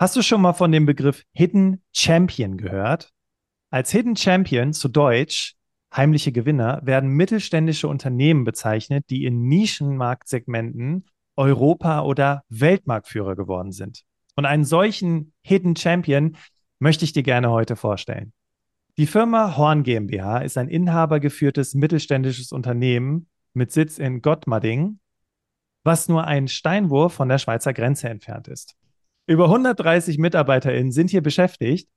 Hast 0.00 0.14
du 0.14 0.22
schon 0.22 0.42
mal 0.42 0.52
von 0.52 0.70
dem 0.70 0.86
Begriff 0.86 1.24
Hidden 1.32 1.82
Champion 1.92 2.56
gehört? 2.56 3.10
Als 3.70 3.90
Hidden 3.90 4.14
Champion 4.14 4.72
zu 4.72 4.86
Deutsch 4.86 5.56
heimliche 5.92 6.30
Gewinner 6.30 6.80
werden 6.84 7.10
mittelständische 7.10 7.88
Unternehmen 7.88 8.44
bezeichnet, 8.44 9.06
die 9.10 9.24
in 9.24 9.48
Nischenmarktsegmenten 9.48 11.04
Europa- 11.34 12.02
oder 12.02 12.44
Weltmarktführer 12.48 13.34
geworden 13.34 13.72
sind. 13.72 14.04
Und 14.36 14.44
einen 14.44 14.64
solchen 14.64 15.32
Hidden 15.42 15.74
Champion 15.74 16.36
möchte 16.78 17.04
ich 17.04 17.12
dir 17.12 17.24
gerne 17.24 17.50
heute 17.50 17.74
vorstellen. 17.74 18.32
Die 18.98 19.06
Firma 19.06 19.56
Horn 19.56 19.82
GmbH 19.82 20.38
ist 20.38 20.58
ein 20.58 20.68
inhabergeführtes 20.68 21.74
mittelständisches 21.74 22.52
Unternehmen 22.52 23.26
mit 23.52 23.72
Sitz 23.72 23.98
in 23.98 24.22
Gottmading, 24.22 25.00
was 25.82 26.08
nur 26.08 26.24
ein 26.24 26.46
Steinwurf 26.46 27.14
von 27.14 27.28
der 27.28 27.38
Schweizer 27.38 27.72
Grenze 27.72 28.08
entfernt 28.08 28.46
ist. 28.46 28.76
Über 29.28 29.44
130 29.44 30.16
MitarbeiterInnen 30.16 30.90
sind 30.90 31.10
hier 31.10 31.20
beschäftigt 31.20 31.90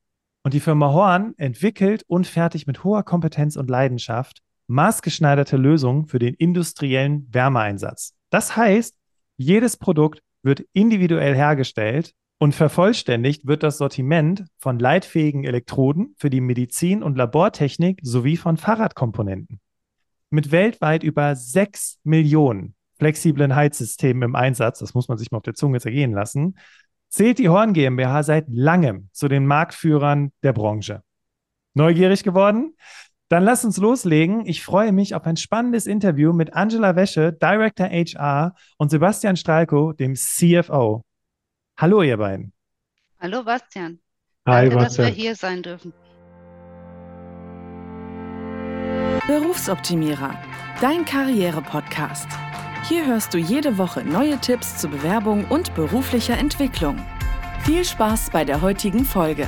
und 0.44 0.54
die 0.54 0.60
Firma 0.60 0.92
Horn 0.92 1.34
entwickelt 1.38 2.04
und 2.08 2.28
fertigt 2.28 2.68
mit 2.68 2.84
hoher 2.84 3.04
Kompetenz 3.04 3.56
und 3.56 3.70
Leidenschaft 3.70 4.42
maßgeschneiderte 4.68 5.56
Lösungen 5.56 6.08
für 6.08 6.20
den 6.20 6.34
industriellen 6.34 7.34
Wärmeeinsatz. 7.34 8.16
Das 8.32 8.58
heißt, 8.58 8.98
jedes 9.38 9.78
Produkt 9.78 10.22
wird 10.44 10.66
individuell 10.74 11.34
hergestellt 11.34 12.12
und 12.38 12.54
vervollständigt 12.54 13.48
wird 13.48 13.64
das 13.64 13.78
Sortiment 13.78 14.44
von 14.58 14.78
leitfähigen 14.78 15.46
Elektroden 15.46 16.14
für 16.18 16.30
die 16.30 16.42
Medizin- 16.42 17.02
und 17.02 17.16
Labortechnik 17.16 18.02
sowie 18.04 18.36
von 18.36 18.58
Fahrradkomponenten. 18.58 19.62
Mit 20.32 20.52
weltweit 20.52 21.02
über 21.02 21.34
6 21.38 22.00
Millionen 22.04 22.76
flexiblen 23.00 23.56
Heizsystemen 23.56 24.22
im 24.22 24.36
Einsatz, 24.36 24.80
das 24.80 24.94
muss 24.94 25.08
man 25.08 25.18
sich 25.18 25.32
mal 25.32 25.38
auf 25.38 25.44
der 25.44 25.56
Zunge 25.56 25.80
zergehen 25.80 26.12
lassen, 26.12 26.56
zählt 27.12 27.38
die 27.38 27.50
Horn 27.50 27.74
GmbH 27.74 28.24
seit 28.24 28.46
langem 28.48 29.10
zu 29.12 29.28
den 29.28 29.46
Marktführern 29.46 30.32
der 30.42 30.54
Branche. 30.54 31.04
Neugierig 31.74 32.24
geworden? 32.24 32.76
Dann 33.30 33.44
lass 33.44 33.64
uns 33.64 33.78
loslegen. 33.78 34.46
Ich 34.46 34.64
freue 34.64 34.92
mich 34.92 35.14
auf 35.16 35.26
ein 35.26 35.38
spannendes 35.38 35.86
Interview 35.86 36.34
mit 36.34 36.54
Angela 36.54 36.96
Wäsche, 36.96 37.32
Director 37.32 37.88
HR 37.88 38.56
und 38.78 38.90
Sebastian 38.92 39.38
Stralko, 39.38 39.94
dem 39.94 40.16
CFO. 40.16 41.04
Hallo, 41.78 42.02
ihr 42.02 42.18
beiden. 42.18 42.52
Hallo, 43.20 43.44
Bastian. 43.44 44.00
Hi, 44.48 44.70
Danke, 44.70 44.76
Bastian. 44.76 45.08
dass 45.08 45.16
wir 45.16 45.24
hier 45.24 45.36
sein 45.36 45.62
dürfen. 45.64 45.94
Berufsoptimierer, 49.28 50.36
dein 50.82 51.06
Karriere-Podcast. 51.06 52.28
Hier 52.84 53.06
hörst 53.06 53.32
du 53.36 53.38
jede 53.38 53.78
Woche 53.78 54.04
neue 54.04 54.40
Tipps 54.40 54.78
zur 54.78 54.90
Bewerbung 54.90 55.46
und 55.46 55.76
beruflicher 55.76 56.36
Entwicklung. 56.36 56.98
Viel 57.60 57.86
Spaß 57.86 58.32
bei 58.32 58.44
der 58.44 58.64
heutigen 58.64 59.06
Folge. 59.06 59.48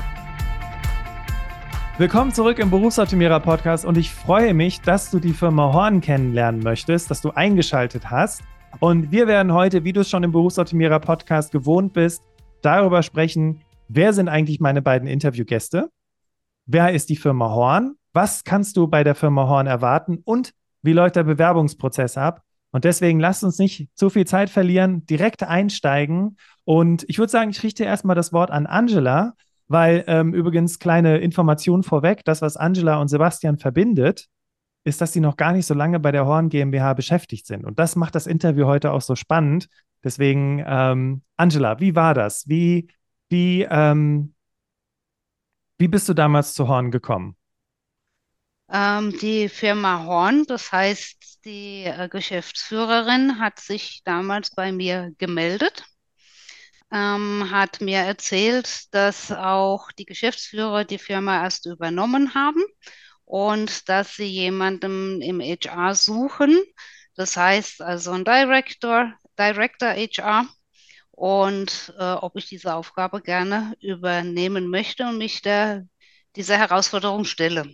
Willkommen 1.97 2.31
zurück 2.31 2.59
im 2.59 2.69
Berufsoptimierer 2.69 3.39
Podcast 3.39 3.85
und 3.85 3.97
ich 3.97 4.13
freue 4.13 4.53
mich, 4.53 4.81
dass 4.81 5.09
du 5.09 5.19
die 5.19 5.33
Firma 5.33 5.73
Horn 5.73 5.99
kennenlernen 5.99 6.61
möchtest, 6.61 7.09
dass 7.09 7.21
du 7.21 7.31
eingeschaltet 7.31 8.11
hast. 8.11 8.43
Und 8.79 9.11
wir 9.11 9.25
werden 9.25 9.51
heute, 9.51 9.83
wie 9.83 9.93
du 9.93 10.01
es 10.01 10.11
schon 10.11 10.21
im 10.21 10.31
Berufsoptimierer 10.31 10.99
Podcast 10.99 11.51
gewohnt 11.51 11.93
bist, 11.93 12.21
darüber 12.61 13.01
sprechen, 13.01 13.61
wer 13.87 14.13
sind 14.13 14.29
eigentlich 14.29 14.59
meine 14.59 14.83
beiden 14.83 15.07
Interviewgäste? 15.07 15.89
Wer 16.67 16.93
ist 16.93 17.09
die 17.09 17.15
Firma 17.15 17.49
Horn? 17.49 17.95
Was 18.13 18.43
kannst 18.43 18.77
du 18.77 18.87
bei 18.87 19.03
der 19.03 19.15
Firma 19.15 19.47
Horn 19.47 19.65
erwarten? 19.65 20.21
Und 20.23 20.53
wie 20.83 20.93
läuft 20.93 21.15
der 21.15 21.23
Bewerbungsprozess 21.23 22.15
ab? 22.15 22.43
Und 22.73 22.85
deswegen 22.85 23.19
lasst 23.19 23.43
uns 23.43 23.59
nicht 23.59 23.87
zu 23.93 24.09
viel 24.09 24.25
Zeit 24.25 24.49
verlieren, 24.49 25.05
direkt 25.05 25.43
einsteigen. 25.43 26.37
Und 26.65 27.05
ich 27.07 27.19
würde 27.19 27.31
sagen, 27.31 27.51
ich 27.51 27.61
richte 27.61 27.83
erstmal 27.83 28.15
das 28.15 28.33
Wort 28.33 28.49
an 28.49 28.65
Angela, 28.65 29.33
weil 29.67 30.03
ähm, 30.07 30.33
übrigens 30.33 30.79
kleine 30.79 31.19
Information 31.19 31.83
vorweg, 31.83 32.25
das, 32.25 32.41
was 32.41 32.57
Angela 32.57 32.99
und 32.99 33.09
Sebastian 33.09 33.59
verbindet, 33.59 34.27
ist, 34.85 35.01
dass 35.01 35.13
sie 35.13 35.19
noch 35.19 35.37
gar 35.37 35.53
nicht 35.53 35.67
so 35.67 35.75
lange 35.75 35.99
bei 35.99 36.11
der 36.11 36.25
Horn 36.25 36.49
GmbH 36.49 36.95
beschäftigt 36.95 37.45
sind. 37.45 37.63
Und 37.63 37.77
das 37.77 37.95
macht 37.95 38.15
das 38.15 38.25
Interview 38.25 38.65
heute 38.65 38.91
auch 38.91 39.01
so 39.01 39.15
spannend. 39.15 39.69
Deswegen, 40.03 40.63
ähm, 40.65 41.21
Angela, 41.37 41.79
wie 41.79 41.95
war 41.95 42.15
das? 42.15 42.49
Wie, 42.49 42.87
wie, 43.29 43.67
ähm, 43.69 44.33
wie 45.77 45.87
bist 45.87 46.09
du 46.09 46.15
damals 46.15 46.55
zu 46.55 46.67
Horn 46.67 46.89
gekommen? 46.89 47.35
Ähm, 48.71 49.17
die 49.19 49.49
Firma 49.49 50.05
Horn, 50.05 50.45
das 50.45 50.71
heißt, 50.71 51.45
die 51.45 51.83
äh, 51.83 52.07
Geschäftsführerin 52.09 53.39
hat 53.39 53.59
sich 53.59 54.01
damals 54.05 54.51
bei 54.55 54.71
mir 54.71 55.11
gemeldet, 55.17 55.83
ähm, 56.91 57.49
hat 57.51 57.81
mir 57.81 57.99
erzählt, 57.99 58.93
dass 58.93 59.31
auch 59.31 59.91
die 59.93 60.05
Geschäftsführer 60.05 60.85
die 60.85 60.97
Firma 60.99 61.43
erst 61.43 61.65
übernommen 61.65 62.33
haben 62.35 62.63
und 63.25 63.89
dass 63.89 64.15
sie 64.15 64.25
jemanden 64.25 65.21
im 65.21 65.41
HR 65.41 65.95
suchen. 65.95 66.61
Das 67.15 67.37
heißt 67.37 67.81
also 67.81 68.11
ein 68.11 68.25
Director, 68.25 69.13
Director 69.37 69.89
HR 69.89 70.47
und 71.11 71.93
äh, 71.99 72.13
ob 72.13 72.37
ich 72.37 72.47
diese 72.47 72.75
Aufgabe 72.75 73.21
gerne 73.21 73.75
übernehmen 73.81 74.67
möchte 74.69 75.05
und 75.07 75.17
mich 75.17 75.41
der, 75.41 75.85
dieser 76.35 76.57
Herausforderung 76.57 77.25
stelle. 77.25 77.73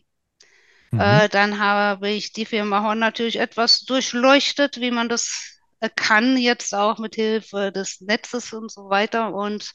Mhm. 0.92 1.00
Äh, 1.00 1.30
dann 1.30 1.60
habe 1.60 2.10
ich 2.10 2.34
die 2.34 2.46
Firma 2.46 2.84
Horn 2.84 3.00
natürlich 3.00 3.40
etwas 3.40 3.82
durchleuchtet, 3.82 4.80
wie 4.80 4.92
man 4.92 5.10
das 5.10 5.60
äh, 5.80 5.90
kann, 5.96 6.38
jetzt 6.38 6.74
auch 6.74 7.00
mit 7.00 7.16
Hilfe 7.16 7.72
des 7.72 8.02
Netzes 8.02 8.54
und 8.54 8.72
so 8.72 8.90
weiter 8.90 9.34
und 9.34 9.72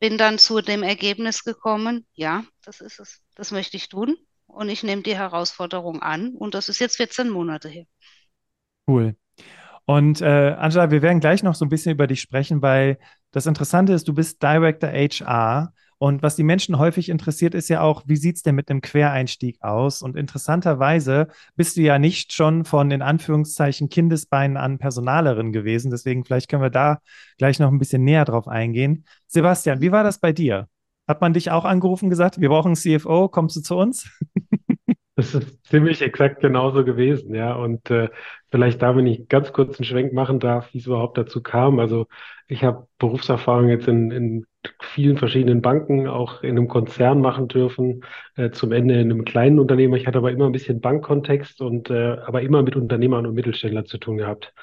bin 0.00 0.16
dann 0.16 0.38
zu 0.38 0.60
dem 0.60 0.82
Ergebnis 0.82 1.44
gekommen, 1.44 2.06
ja, 2.14 2.44
das 2.64 2.80
ist 2.80 3.00
es, 3.00 3.20
das 3.34 3.50
möchte 3.50 3.76
ich 3.76 3.88
tun 3.88 4.16
und 4.46 4.68
ich 4.68 4.82
nehme 4.82 5.02
die 5.02 5.16
Herausforderung 5.16 6.02
an 6.02 6.34
und 6.34 6.54
das 6.54 6.68
ist 6.68 6.78
jetzt 6.78 6.96
14 6.96 7.28
Monate 7.28 7.68
her. 7.68 7.84
Cool. 8.86 9.16
Und 9.84 10.20
äh, 10.20 10.54
Angela, 10.58 10.90
wir 10.90 11.02
werden 11.02 11.20
gleich 11.20 11.42
noch 11.42 11.54
so 11.54 11.64
ein 11.64 11.70
bisschen 11.70 11.92
über 11.92 12.06
dich 12.06 12.20
sprechen, 12.20 12.62
weil 12.62 12.98
das 13.30 13.46
Interessante 13.46 13.92
ist, 13.92 14.06
du 14.06 14.14
bist 14.14 14.42
Director 14.42 14.90
HR. 14.90 15.72
Und 15.98 16.22
was 16.22 16.36
die 16.36 16.44
Menschen 16.44 16.78
häufig 16.78 17.08
interessiert, 17.08 17.54
ist 17.54 17.68
ja 17.68 17.80
auch, 17.80 18.04
wie 18.06 18.16
sieht 18.16 18.36
es 18.36 18.42
denn 18.42 18.54
mit 18.54 18.70
einem 18.70 18.80
Quereinstieg 18.80 19.60
aus? 19.62 20.00
Und 20.00 20.16
interessanterweise 20.16 21.26
bist 21.56 21.76
du 21.76 21.80
ja 21.80 21.98
nicht 21.98 22.32
schon 22.32 22.64
von 22.64 22.92
in 22.92 23.02
Anführungszeichen 23.02 23.88
Kindesbeinen 23.88 24.56
an 24.56 24.78
Personalerin 24.78 25.52
gewesen. 25.52 25.90
Deswegen 25.90 26.24
vielleicht 26.24 26.48
können 26.48 26.62
wir 26.62 26.70
da 26.70 26.98
gleich 27.36 27.58
noch 27.58 27.68
ein 27.68 27.78
bisschen 27.78 28.04
näher 28.04 28.24
drauf 28.24 28.46
eingehen. 28.46 29.04
Sebastian, 29.26 29.80
wie 29.80 29.90
war 29.90 30.04
das 30.04 30.20
bei 30.20 30.32
dir? 30.32 30.68
Hat 31.08 31.20
man 31.20 31.32
dich 31.32 31.50
auch 31.50 31.64
angerufen 31.64 32.04
und 32.04 32.10
gesagt, 32.10 32.40
wir 32.40 32.48
brauchen 32.48 32.76
einen 32.76 32.76
CFO, 32.76 33.28
kommst 33.28 33.56
du 33.56 33.60
zu 33.60 33.76
uns? 33.76 34.08
Das 35.18 35.34
ist 35.34 35.64
ziemlich 35.66 36.00
exakt 36.00 36.40
genauso 36.40 36.84
gewesen, 36.84 37.34
ja. 37.34 37.52
Und 37.56 37.90
äh, 37.90 38.08
vielleicht 38.52 38.80
da, 38.82 38.94
wenn 38.96 39.06
ich 39.08 39.26
ganz 39.28 39.52
kurz 39.52 39.78
einen 39.78 39.84
Schwenk 39.84 40.12
machen 40.12 40.38
darf, 40.38 40.72
wie 40.72 40.78
es 40.78 40.86
überhaupt 40.86 41.18
dazu 41.18 41.42
kam. 41.42 41.80
Also 41.80 42.06
ich 42.46 42.62
habe 42.62 42.86
Berufserfahrung 42.98 43.68
jetzt 43.68 43.88
in, 43.88 44.12
in 44.12 44.46
vielen 44.80 45.16
verschiedenen 45.18 45.60
Banken, 45.60 46.06
auch 46.06 46.44
in 46.44 46.50
einem 46.50 46.68
Konzern 46.68 47.20
machen 47.20 47.48
dürfen, 47.48 48.04
äh, 48.36 48.50
zum 48.50 48.70
Ende 48.70 48.94
in 48.94 49.10
einem 49.10 49.24
kleinen 49.24 49.58
Unternehmer. 49.58 49.96
Ich 49.96 50.06
hatte 50.06 50.18
aber 50.18 50.30
immer 50.30 50.46
ein 50.46 50.52
bisschen 50.52 50.80
Bankkontext 50.80 51.60
und 51.62 51.90
äh, 51.90 52.18
aber 52.24 52.42
immer 52.42 52.62
mit 52.62 52.76
Unternehmern 52.76 53.26
und 53.26 53.34
Mittelständlern 53.34 53.86
zu 53.86 53.98
tun 53.98 54.18
gehabt. 54.18 54.54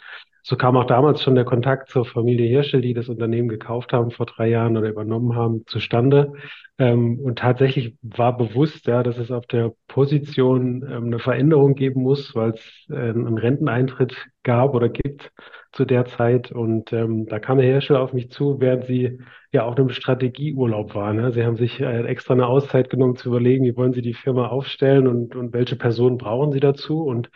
So 0.47 0.57
kam 0.57 0.77
auch 0.77 0.85
damals 0.85 1.23
schon 1.23 1.33
der 1.33 1.43
Kontakt 1.43 1.89
zur 1.89 2.05
Familie 2.05 2.47
Hirschel, 2.47 2.79
die 2.79 2.93
das 2.93 3.09
Unternehmen 3.09 3.47
gekauft 3.47 3.93
haben 3.93 4.11
vor 4.11 4.27
drei 4.27 4.47
Jahren 4.47 4.77
oder 4.77 4.89
übernommen 4.89 5.35
haben, 5.35 5.65
zustande. 5.65 6.33
Ähm, 6.77 7.19
und 7.19 7.39
tatsächlich 7.39 7.97
war 8.03 8.37
bewusst, 8.37 8.85
ja, 8.85 9.01
dass 9.01 9.17
es 9.17 9.31
auf 9.31 9.47
der 9.47 9.73
Position 9.87 10.83
ähm, 10.87 11.05
eine 11.05 11.17
Veränderung 11.17 11.73
geben 11.73 12.03
muss, 12.03 12.35
weil 12.35 12.51
es 12.51 12.85
äh, 12.91 12.93
einen 12.93 13.39
Renteneintritt 13.39 14.15
gab 14.43 14.75
oder 14.75 14.87
gibt 14.87 15.31
zu 15.71 15.83
der 15.83 16.05
Zeit. 16.05 16.51
Und 16.51 16.93
ähm, 16.93 17.25
da 17.25 17.39
kam 17.39 17.57
Herr 17.57 17.71
Hirschel 17.71 17.95
auf 17.95 18.13
mich 18.13 18.29
zu, 18.29 18.59
während 18.59 18.85
sie 18.85 19.17
ja 19.51 19.63
auf 19.63 19.75
einem 19.75 19.89
Strategieurlaub 19.89 20.93
waren. 20.93 21.17
Ja. 21.17 21.31
Sie 21.31 21.43
haben 21.43 21.55
sich 21.55 21.79
äh, 21.79 22.03
extra 22.03 22.35
eine 22.35 22.45
Auszeit 22.45 22.91
genommen 22.91 23.15
zu 23.15 23.29
überlegen, 23.29 23.65
wie 23.65 23.75
wollen 23.75 23.93
Sie 23.93 24.03
die 24.03 24.13
Firma 24.13 24.49
aufstellen 24.49 25.07
und, 25.07 25.35
und 25.35 25.53
welche 25.53 25.75
Personen 25.75 26.19
brauchen 26.19 26.51
Sie 26.51 26.59
dazu. 26.59 27.01
Und 27.01 27.31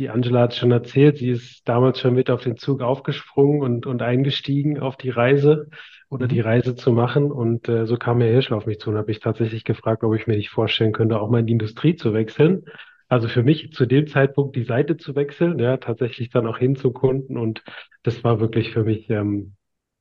die 0.00 0.08
Angela 0.08 0.40
hat 0.40 0.54
schon 0.54 0.70
erzählt, 0.72 1.18
sie 1.18 1.28
ist 1.28 1.68
damals 1.68 2.00
schon 2.00 2.14
mit 2.14 2.30
auf 2.30 2.42
den 2.42 2.56
Zug 2.56 2.80
aufgesprungen 2.80 3.60
und, 3.60 3.86
und 3.86 4.00
eingestiegen 4.00 4.80
auf 4.80 4.96
die 4.96 5.10
Reise 5.10 5.68
oder 6.08 6.26
die 6.26 6.40
Reise 6.40 6.74
zu 6.74 6.92
machen. 6.92 7.30
Und 7.30 7.68
äh, 7.68 7.84
so 7.84 7.98
kam 7.98 8.22
Herr 8.22 8.30
Hirschel 8.30 8.56
auf 8.56 8.64
mich 8.64 8.80
zu 8.80 8.88
und 8.88 8.96
habe 8.96 9.08
mich 9.08 9.20
tatsächlich 9.20 9.62
gefragt, 9.62 10.02
ob 10.02 10.14
ich 10.14 10.26
mir 10.26 10.36
nicht 10.36 10.48
vorstellen 10.48 10.92
könnte, 10.92 11.20
auch 11.20 11.28
mal 11.28 11.40
in 11.40 11.46
die 11.46 11.52
Industrie 11.52 11.96
zu 11.96 12.14
wechseln. 12.14 12.64
Also 13.08 13.28
für 13.28 13.42
mich 13.42 13.72
zu 13.72 13.84
dem 13.84 14.06
Zeitpunkt 14.06 14.56
die 14.56 14.64
Seite 14.64 14.96
zu 14.96 15.14
wechseln, 15.16 15.58
ja, 15.58 15.76
tatsächlich 15.76 16.30
dann 16.30 16.46
auch 16.46 16.56
hin 16.56 16.76
zu 16.76 16.92
Kunden. 16.92 17.36
Und 17.36 17.62
das 18.02 18.24
war 18.24 18.40
wirklich 18.40 18.72
für 18.72 18.84
mich 18.84 19.10
ähm, 19.10 19.54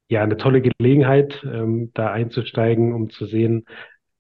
ja 0.07 0.23
eine 0.23 0.37
tolle 0.37 0.61
Gelegenheit, 0.61 1.43
ähm, 1.43 1.91
da 1.93 2.09
einzusteigen, 2.09 2.93
um 2.93 3.09
zu 3.09 3.25
sehen, 3.25 3.65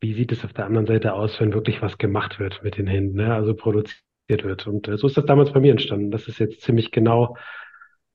wie 0.01 0.13
sieht 0.13 0.33
es 0.33 0.43
auf 0.43 0.51
der 0.51 0.65
anderen 0.65 0.87
Seite 0.87 1.13
aus, 1.13 1.39
wenn 1.39 1.53
wirklich 1.53 1.81
was 1.81 1.97
gemacht 1.97 2.37
wird 2.37 2.63
mit 2.63 2.77
den 2.77 2.87
Händen, 2.87 3.15
ne? 3.15 3.33
also 3.33 3.53
produziert 3.53 4.03
wird. 4.29 4.67
Und 4.67 4.87
äh, 4.87 4.97
so 4.97 5.07
ist 5.07 5.17
das 5.17 5.25
damals 5.25 5.51
bei 5.53 5.59
mir 5.59 5.71
entstanden. 5.71 6.11
Das 6.11 6.27
ist 6.27 6.39
jetzt 6.39 6.61
ziemlich 6.61 6.91
genau 6.91 7.35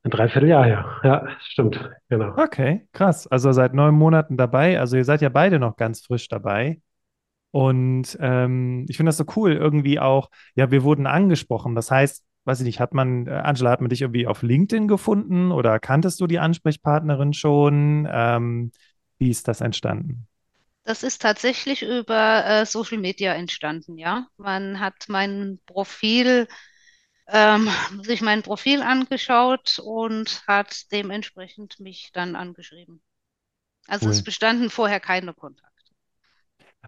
Ein 0.05 0.11
Dreivierteljahr, 0.11 0.69
ja. 0.69 1.01
Ja, 1.03 1.29
stimmt, 1.41 1.91
genau. 2.09 2.35
Okay, 2.37 2.87
krass. 2.93 3.27
Also 3.27 3.53
seit 3.53 3.75
neun 3.75 3.95
Monaten 3.95 4.37
dabei. 4.37 4.79
Also 4.79 4.97
ihr 4.97 5.05
seid 5.05 5.23
ja 5.23 5.31
beide 5.31 5.59
noch 5.59 5.77
ganz 5.77 6.03
frisch 6.05 6.29
dabei. 6.29 6.81
Und 7.53 8.19
ähm, 8.21 8.87
ich 8.89 8.97
finde 8.97 9.11
das 9.11 9.17
so 9.17 9.25
cool, 9.37 9.53
irgendwie 9.53 10.01
auch, 10.01 10.29
ja, 10.57 10.71
wir 10.71 10.83
wurden 10.83 11.07
angesprochen. 11.07 11.75
Das 11.75 11.91
heißt, 11.91 12.25
weiß 12.45 12.61
ich 12.61 12.67
nicht, 12.67 12.81
hat 12.81 12.95
man, 12.95 13.27
äh, 13.29 13.31
Angela, 13.31 13.71
hat 13.71 13.81
man 13.81 13.91
dich 13.91 14.03
irgendwie 14.03 14.27
auf 14.27 14.43
LinkedIn 14.43 14.89
gefunden 14.89 15.53
oder 15.53 15.79
kanntest 15.79 16.21
du 16.21 16.27
die 16.27 16.39
Ansprechpartnerin 16.41 17.33
schon? 17.33 18.09
Ähm, 18.11 18.73
wie 19.19 19.31
ist 19.31 19.49
das 19.49 19.61
entstanden? 19.61 20.27
Das 20.85 21.03
ist 21.03 21.21
tatsächlich 21.23 21.83
über 21.83 22.45
äh, 22.47 22.67
Social 22.67 22.99
Media 22.99 23.35
entstanden, 23.35 23.97
ja. 23.99 24.27
Man 24.37 24.81
hat 24.81 25.09
mein 25.09 25.59
Profil, 25.67 26.47
ähm, 27.29 27.69
sich 28.03 28.23
mein 28.23 28.43
Profil 28.43 28.83
angeschaut 28.83 29.81
und 29.85 30.47
hat 30.49 30.93
dementsprechend 30.93 31.81
mich 31.81 32.11
dann 32.13 32.37
angeschrieben. 32.37 33.03
Also 33.89 34.11
es 34.11 34.23
Cool. 34.23 34.25
bestanden 34.25 34.71
vorher 34.71 35.01
keine 35.01 35.35
Kontakte. 35.35 35.71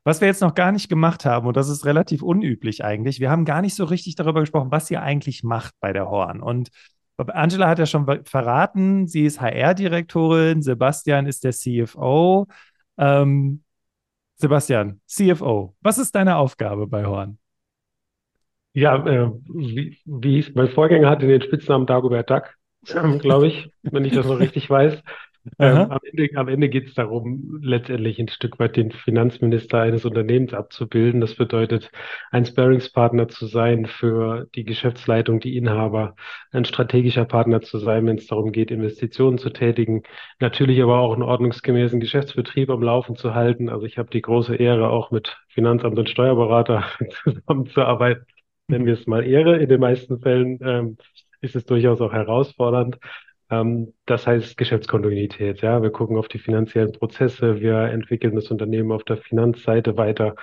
Was 0.04 0.20
wir 0.20 0.28
jetzt 0.28 0.40
noch 0.42 0.54
gar 0.54 0.72
nicht 0.72 0.88
gemacht 0.88 1.24
haben, 1.24 1.46
und 1.46 1.56
das 1.56 1.68
ist 1.68 1.84
relativ 1.84 2.22
unüblich 2.22 2.84
eigentlich, 2.84 3.18
wir 3.20 3.30
haben 3.30 3.44
gar 3.44 3.62
nicht 3.62 3.74
so 3.74 3.84
richtig 3.84 4.14
darüber 4.14 4.40
gesprochen, 4.40 4.70
was 4.70 4.90
ihr 4.90 5.02
eigentlich 5.02 5.42
macht 5.42 5.74
bei 5.80 5.92
der 5.92 6.08
Horn. 6.08 6.40
Und 6.42 6.68
Angela 7.18 7.68
hat 7.68 7.78
ja 7.78 7.86
schon 7.86 8.04
ver- 8.04 8.20
verraten, 8.24 9.06
sie 9.08 9.24
ist 9.24 9.40
HR-Direktorin, 9.40 10.62
Sebastian 10.62 11.26
ist 11.26 11.44
der 11.44 11.52
CFO. 11.52 12.46
Ähm, 12.98 13.62
Sebastian, 14.36 15.00
CFO, 15.06 15.74
was 15.80 15.98
ist 15.98 16.14
deine 16.14 16.36
Aufgabe 16.36 16.86
bei 16.86 17.06
Horn? 17.06 17.38
Ja, 18.74 18.96
äh, 19.06 19.30
wie, 19.46 19.98
wie 20.04 20.52
mein 20.54 20.68
Vorgänger 20.68 21.08
hatte 21.08 21.26
den 21.26 21.40
Spitznamen 21.40 21.86
Dagobert 21.86 22.28
Duck, 22.28 22.54
glaube 23.20 23.46
ich, 23.46 23.70
wenn 23.82 24.04
ich 24.04 24.12
das 24.12 24.26
noch 24.26 24.38
richtig 24.38 24.68
weiß. 24.68 25.02
Ähm, 25.58 25.90
am 25.90 26.00
Ende, 26.02 26.28
am 26.36 26.48
Ende 26.48 26.68
geht 26.68 26.88
es 26.88 26.94
darum, 26.94 27.60
letztendlich 27.62 28.18
ein 28.18 28.28
Stück 28.28 28.58
weit 28.58 28.76
den 28.76 28.90
Finanzminister 28.90 29.80
eines 29.80 30.04
Unternehmens 30.04 30.52
abzubilden. 30.54 31.20
Das 31.20 31.34
bedeutet, 31.34 31.90
ein 32.30 32.44
Sparringspartner 32.44 33.28
zu 33.28 33.46
sein 33.46 33.86
für 33.86 34.48
die 34.54 34.64
Geschäftsleitung, 34.64 35.40
die 35.40 35.56
Inhaber, 35.56 36.16
ein 36.52 36.64
strategischer 36.64 37.24
Partner 37.24 37.60
zu 37.60 37.78
sein, 37.78 38.06
wenn 38.06 38.18
es 38.18 38.26
darum 38.26 38.52
geht, 38.52 38.70
Investitionen 38.70 39.38
zu 39.38 39.50
tätigen, 39.50 40.02
natürlich 40.40 40.82
aber 40.82 40.98
auch 40.98 41.12
einen 41.12 41.22
ordnungsgemäßen 41.22 42.00
Geschäftsbetrieb 42.00 42.70
am 42.70 42.82
Laufen 42.82 43.16
zu 43.16 43.34
halten. 43.34 43.68
Also 43.68 43.86
ich 43.86 43.98
habe 43.98 44.10
die 44.10 44.22
große 44.22 44.56
Ehre, 44.56 44.90
auch 44.90 45.10
mit 45.10 45.36
Finanzamt 45.48 45.98
und 45.98 46.10
Steuerberater 46.10 46.84
zusammenzuarbeiten. 47.24 48.26
Nennen 48.68 48.86
wir 48.86 48.94
es 48.94 49.06
mal 49.06 49.24
Ehre. 49.24 49.58
In 49.58 49.68
den 49.68 49.80
meisten 49.80 50.18
Fällen 50.20 50.58
ähm, 50.60 50.96
ist 51.40 51.56
es 51.56 51.64
durchaus 51.66 52.00
auch 52.00 52.12
herausfordernd. 52.12 52.98
Ähm, 53.50 53.92
das 54.06 54.26
heißt 54.26 54.56
Geschäftskontinuität. 54.56 55.60
Ja, 55.62 55.82
wir 55.82 55.90
gucken 55.90 56.16
auf 56.16 56.28
die 56.28 56.38
finanziellen 56.38 56.92
Prozesse. 56.92 57.60
Wir 57.60 57.76
entwickeln 57.82 58.34
das 58.34 58.50
Unternehmen 58.50 58.92
auf 58.92 59.04
der 59.04 59.18
Finanzseite 59.18 59.96
weiter. 59.96 60.34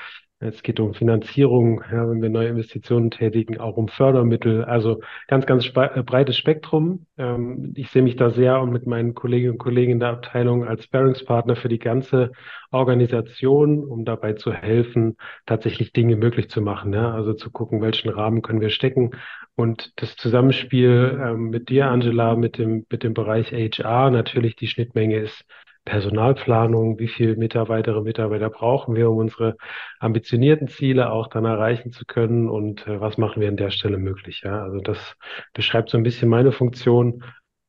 Es 0.46 0.62
geht 0.62 0.80
um 0.82 0.94
Finanzierung, 0.94 1.82
ja, 1.90 2.10
wenn 2.10 2.22
wir 2.22 2.30
neue 2.30 2.50
Investitionen 2.50 3.12
tätigen, 3.12 3.60
auch 3.60 3.78
um 3.78 3.88
Fördermittel. 3.88 4.66
Also 4.66 5.00
ganz, 5.28 5.46
ganz 5.46 5.66
äh, 5.76 6.04
breites 6.04 6.38
Spektrum. 6.38 7.06
Ähm, 7.18 7.74
ich 7.76 7.90
sehe 7.90 8.02
mich 8.02 8.18
da 8.18 8.30
sehr 8.30 8.60
und 8.60 8.72
mit 8.72 8.86
meinen 8.86 9.14
Kolleginnen 9.14 9.54
und 9.54 9.58
Kollegen 9.58 9.94
in 9.94 10.00
der 10.00 10.10
Abteilung 10.10 10.66
als 10.66 10.84
Sparringspartner 10.84 11.56
für 11.56 11.70
die 11.70 11.80
ganze 11.80 12.32
Organisation, 12.72 13.86
um 13.86 14.04
dabei 14.04 14.34
zu 14.34 14.52
helfen, 14.52 15.16
tatsächlich 15.46 15.94
Dinge 15.94 16.18
möglich 16.18 16.50
zu 16.50 16.62
machen. 16.62 16.92
Ja, 16.94 17.14
also 17.14 17.34
zu 17.34 17.50
gucken, 17.50 17.82
welchen 17.82 18.10
Rahmen 18.10 18.42
können 18.42 18.60
wir 18.60 18.70
stecken. 18.70 19.12
Und 19.56 19.94
das 20.02 20.18
Zusammenspiel 20.18 21.22
ähm, 21.24 21.50
mit 21.52 21.70
dir, 21.70 21.88
Angela, 21.88 22.36
mit 22.36 22.58
dem, 22.58 22.86
mit 22.90 23.04
dem 23.04 23.14
Bereich 23.14 23.52
HR, 23.54 24.12
natürlich 24.12 24.56
die 24.58 24.68
Schnittmenge 24.68 25.18
ist 25.20 25.46
Personalplanung, 25.86 27.00
wie 27.00 27.08
viele 27.08 27.36
Mitarbeiterinnen 27.36 28.00
und 28.00 28.06
Mitarbeiter 28.06 28.50
brauchen 28.50 28.96
wir, 28.96 29.10
um 29.12 29.18
unsere 29.18 29.58
ambitionierten 30.00 30.68
Ziele 30.68 31.12
auch 31.12 31.28
dann 31.28 31.46
erreichen 31.46 31.92
zu 31.92 32.06
können 32.06 32.50
und 32.50 32.88
äh, 32.88 33.02
was 33.02 33.18
machen 33.18 33.42
wir 33.42 33.50
an 33.50 33.58
der 33.58 33.72
Stelle 33.72 33.98
möglich. 33.98 34.42
Ja? 34.44 34.64
Also 34.64 34.80
das 34.80 35.16
beschreibt 35.54 35.90
so 35.90 35.98
ein 35.98 36.04
bisschen 36.04 36.30
meine 36.30 36.52
Funktion, 36.52 37.24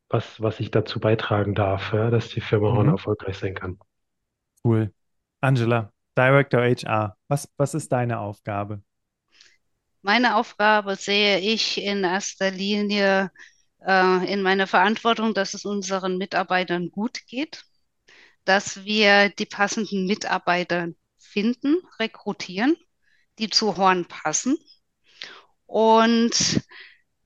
was, 0.08 0.40
was 0.40 0.60
ich 0.60 0.70
dazu 0.70 1.00
beitragen 1.00 1.54
darf, 1.54 1.92
ja, 1.92 2.10
dass 2.10 2.28
die 2.28 2.40
Firma 2.40 2.72
Horn 2.72 2.88
Mhm. 2.88 2.90
erfolgreich 2.90 3.38
sein 3.38 3.54
kann. 3.54 3.78
Cool. 4.64 4.92
Angela, 5.42 5.92
Director 6.16 6.60
HR, 6.62 7.16
was, 7.28 7.48
was 7.56 7.74
ist 7.74 7.92
deine 7.92 8.18
Aufgabe? 8.20 8.82
Meine 10.02 10.36
Aufgabe 10.36 10.96
sehe 10.96 11.38
ich 11.40 11.78
in 11.82 12.04
erster 12.04 12.50
Linie 12.50 13.30
äh, 13.86 14.32
in 14.32 14.42
meiner 14.42 14.66
Verantwortung, 14.66 15.34
dass 15.34 15.54
es 15.54 15.64
unseren 15.64 16.18
Mitarbeitern 16.18 16.90
gut 16.90 17.26
geht, 17.26 17.64
dass 18.44 18.84
wir 18.84 19.30
die 19.30 19.46
passenden 19.46 20.06
Mitarbeiter 20.06 20.88
finden, 21.18 21.76
rekrutieren, 21.98 22.76
die 23.38 23.50
zu 23.50 23.76
Horn 23.76 24.06
passen. 24.06 24.56
Und 25.66 26.62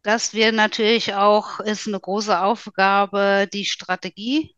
dass 0.02 0.32
wir 0.32 0.52
natürlich 0.52 1.14
auch, 1.14 1.60
ist 1.60 1.86
eine 1.86 2.00
große 2.00 2.40
Aufgabe, 2.40 3.48
die 3.52 3.64
Strategie 3.64 4.56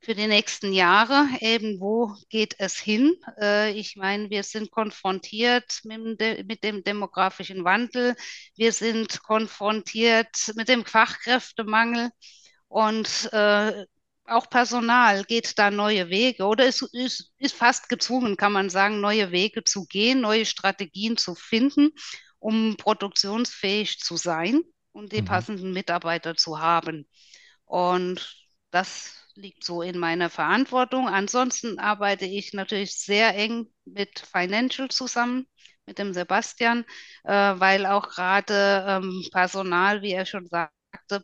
für 0.00 0.14
die 0.14 0.26
nächsten 0.26 0.72
Jahre, 0.72 1.28
eben 1.40 1.78
wo 1.78 2.16
geht 2.30 2.56
es 2.58 2.78
hin? 2.78 3.16
Äh, 3.38 3.72
ich 3.72 3.96
meine, 3.96 4.30
wir 4.30 4.42
sind 4.42 4.70
konfrontiert 4.70 5.80
mit 5.84 6.64
dem, 6.64 6.82
demografischen 6.82 7.64
Wandel, 7.64 8.16
wir 8.56 8.72
sind 8.72 9.22
konfrontiert 9.22 10.52
mit 10.56 10.68
dem 10.68 10.86
Fachkräftemangel. 10.86 12.10
Und 12.68 13.30
äh, 13.32 13.84
auch 14.30 14.50
Personal 14.50 15.24
geht 15.24 15.58
da 15.58 15.70
neue 15.70 16.08
Wege 16.10 16.44
oder 16.46 16.66
ist, 16.66 16.82
ist, 16.94 17.32
ist 17.38 17.54
fast 17.56 17.88
gezwungen, 17.88 18.36
kann 18.36 18.52
man 18.52 18.70
sagen, 18.70 19.00
neue 19.00 19.32
Wege 19.32 19.64
zu 19.64 19.86
gehen, 19.86 20.20
neue 20.20 20.46
Strategien 20.46 21.16
zu 21.16 21.34
finden, 21.34 21.90
um 22.38 22.76
produktionsfähig 22.76 24.00
zu 24.00 24.16
sein 24.16 24.62
und 24.92 25.12
die 25.12 25.22
Mhm. 25.22 25.22
passenden 25.22 25.72
Mitarbeiter 25.72 26.36
zu 26.36 26.60
haben. 26.60 27.06
Und 27.64 28.36
das 28.70 29.14
liegt 29.34 29.64
so 29.64 29.82
in 29.82 29.98
meiner 29.98 30.30
Verantwortung. 30.30 31.08
Ansonsten 31.08 31.78
arbeite 31.78 32.26
ich 32.26 32.52
natürlich 32.52 32.94
sehr 32.96 33.34
eng 33.36 33.68
mit 33.84 34.20
Financial 34.20 34.88
zusammen, 34.90 35.46
mit 35.86 35.98
dem 35.98 36.12
Sebastian, 36.14 36.84
äh, 37.24 37.32
weil 37.32 37.86
auch 37.86 38.08
gerade 38.08 38.84
ähm, 38.88 39.24
Personal, 39.32 40.02
wie 40.02 40.12
er 40.12 40.26
schon 40.26 40.46
sagte, 40.48 40.74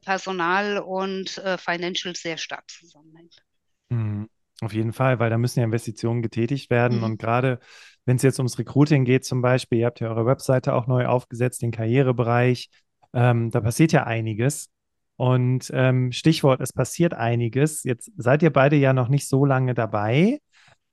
Personal 0.02 0.78
und 0.78 1.38
äh, 1.38 1.58
Financial 1.58 2.14
sehr 2.14 2.36
stark 2.38 2.70
zusammenhängt. 2.70 3.42
Mhm. 3.88 4.28
Auf 4.62 4.72
jeden 4.72 4.94
Fall, 4.94 5.18
weil 5.18 5.28
da 5.28 5.36
müssen 5.36 5.60
ja 5.60 5.66
Investitionen 5.66 6.22
getätigt 6.22 6.70
werden. 6.70 6.98
Mhm. 6.98 7.04
Und 7.04 7.18
gerade 7.18 7.60
wenn 8.06 8.16
es 8.16 8.22
jetzt 8.22 8.38
ums 8.38 8.58
Recruiting 8.58 9.04
geht, 9.04 9.24
zum 9.24 9.42
Beispiel, 9.42 9.80
ihr 9.80 9.86
habt 9.86 10.00
ja 10.00 10.08
eure 10.08 10.24
Webseite 10.24 10.74
auch 10.74 10.86
neu 10.86 11.06
aufgesetzt, 11.06 11.60
den 11.62 11.72
Karrierebereich, 11.72 12.70
ähm, 13.12 13.50
da 13.50 13.60
passiert 13.60 13.92
ja 13.92 14.04
einiges. 14.04 14.70
Und 15.16 15.70
ähm, 15.74 16.12
Stichwort, 16.12 16.60
es 16.60 16.72
passiert 16.72 17.14
einiges. 17.14 17.84
Jetzt 17.84 18.12
seid 18.16 18.42
ihr 18.42 18.52
beide 18.52 18.76
ja 18.76 18.92
noch 18.92 19.08
nicht 19.08 19.28
so 19.28 19.44
lange 19.44 19.74
dabei. 19.74 20.40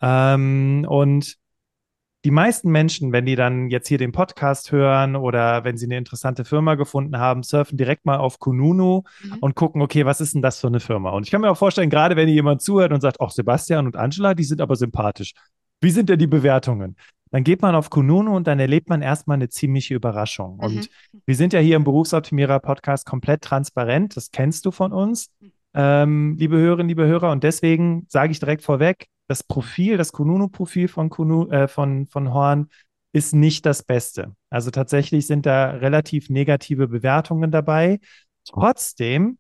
Ähm, 0.02 0.86
und 0.88 1.36
die 2.26 2.32
meisten 2.32 2.72
Menschen, 2.72 3.12
wenn 3.12 3.26
die 3.26 3.36
dann 3.36 3.70
jetzt 3.70 3.88
hier 3.88 3.98
den 3.98 4.12
Podcast 4.14 4.72
hören 4.72 5.16
oder 5.16 5.64
wenn 5.66 5.78
sie 5.78 5.86
eine 5.86 5.98
interessante 5.98 6.46
Firma 6.46 6.76
gefunden 6.76 7.18
haben, 7.18 7.44
surfen 7.44 7.78
direkt 7.78 8.06
mal 8.06 8.18
auf 8.18 8.40
Kununu 8.40 9.04
Mhm. 9.24 9.38
und 9.42 9.56
gucken, 9.56 9.82
okay, 9.82 10.06
was 10.06 10.22
ist 10.22 10.34
denn 10.34 10.42
das 10.42 10.60
für 10.60 10.68
eine 10.68 10.80
Firma? 10.80 11.10
Und 11.12 11.24
ich 11.26 11.32
kann 11.32 11.42
mir 11.42 11.52
auch 11.52 11.58
vorstellen, 11.58 11.90
gerade 11.90 12.16
wenn 12.16 12.30
jemand 12.30 12.62
zuhört 12.62 12.94
und 12.94 13.02
sagt, 13.02 13.20
ach, 13.20 13.32
Sebastian 13.32 13.86
und 13.86 13.96
Angela, 13.98 14.34
die 14.34 14.44
sind 14.46 14.62
aber 14.62 14.76
sympathisch. 14.76 15.34
Wie 15.82 15.92
sind 15.92 16.08
denn 16.10 16.20
die 16.20 16.28
Bewertungen? 16.28 16.96
Dann 17.32 17.44
geht 17.44 17.62
man 17.62 17.74
auf 17.76 17.90
Kununu 17.90 18.36
und 18.36 18.46
dann 18.48 18.60
erlebt 18.60 18.90
man 18.90 19.02
erstmal 19.02 19.36
eine 19.36 19.50
ziemliche 19.50 19.96
Überraschung. 19.96 20.60
Und 20.60 20.76
Mhm. 20.76 21.20
wir 21.26 21.36
sind 21.36 21.52
ja 21.52 21.60
hier 21.60 21.76
im 21.76 21.84
Berufsoptimierer-Podcast 21.84 23.06
komplett 23.06 23.42
transparent. 23.42 24.16
Das 24.16 24.32
kennst 24.32 24.66
du 24.66 24.72
von 24.72 24.94
uns, 24.94 25.30
ähm, 25.74 26.36
liebe 26.38 26.58
Hörerinnen, 26.58 26.90
liebe 26.90 27.06
Hörer. 27.06 27.32
Und 27.32 27.44
deswegen 27.44 28.06
sage 28.10 28.32
ich 28.32 28.40
direkt 28.40 28.64
vorweg, 28.64 29.08
das 29.28 29.44
Profil, 29.44 29.98
das 29.98 30.12
Kununu-Profil 30.12 30.88
von, 30.88 31.10
Kunu, 31.10 31.50
äh, 31.50 31.68
von, 31.68 32.08
von 32.08 32.34
Horn 32.34 32.70
ist 33.14 33.34
nicht 33.34 33.66
das 33.66 33.84
Beste. 33.84 34.36
Also 34.50 34.72
tatsächlich 34.72 35.28
sind 35.28 35.46
da 35.46 35.72
relativ 35.72 36.30
negative 36.30 36.88
Bewertungen 36.88 37.52
dabei. 37.52 38.00
Trotzdem 38.46 39.38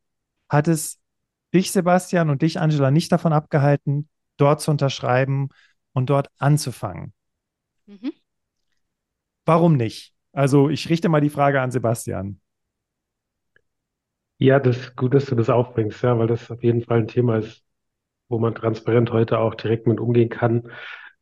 hat 0.48 0.68
es 0.68 1.00
dich, 1.54 1.72
Sebastian, 1.72 2.30
und 2.30 2.42
dich, 2.42 2.60
Angela, 2.60 2.92
nicht 2.92 3.12
davon 3.12 3.34
abgehalten, 3.34 4.10
dort 4.38 4.62
zu 4.62 4.72
unterschreiben 4.72 5.50
und 5.92 6.10
dort 6.10 6.30
anzufangen. 6.38 7.14
Mhm. 7.86 8.12
Warum 9.46 9.76
nicht? 9.76 10.14
Also 10.32 10.70
ich 10.70 10.90
richte 10.90 11.10
mal 11.10 11.22
die 11.22 11.30
Frage 11.30 11.62
an 11.62 11.72
Sebastian. 11.72 12.40
Ja, 14.44 14.60
das 14.60 14.94
gut, 14.98 15.14
dass 15.14 15.28
du 15.28 15.36
das 15.36 15.50
aufbringst, 15.50 16.04
ja, 16.04 16.20
weil 16.20 16.28
das 16.28 16.52
auf 16.52 16.62
jeden 16.64 16.82
Fall 16.84 17.00
ein 17.00 17.08
Thema 17.08 17.38
ist, 17.38 17.64
wo 18.28 18.40
man 18.40 18.54
transparent 18.54 19.12
heute 19.14 19.40
auch 19.40 19.56
direkt 19.56 19.88
mit 19.88 20.02
umgehen 20.02 20.28
kann. 20.30 20.70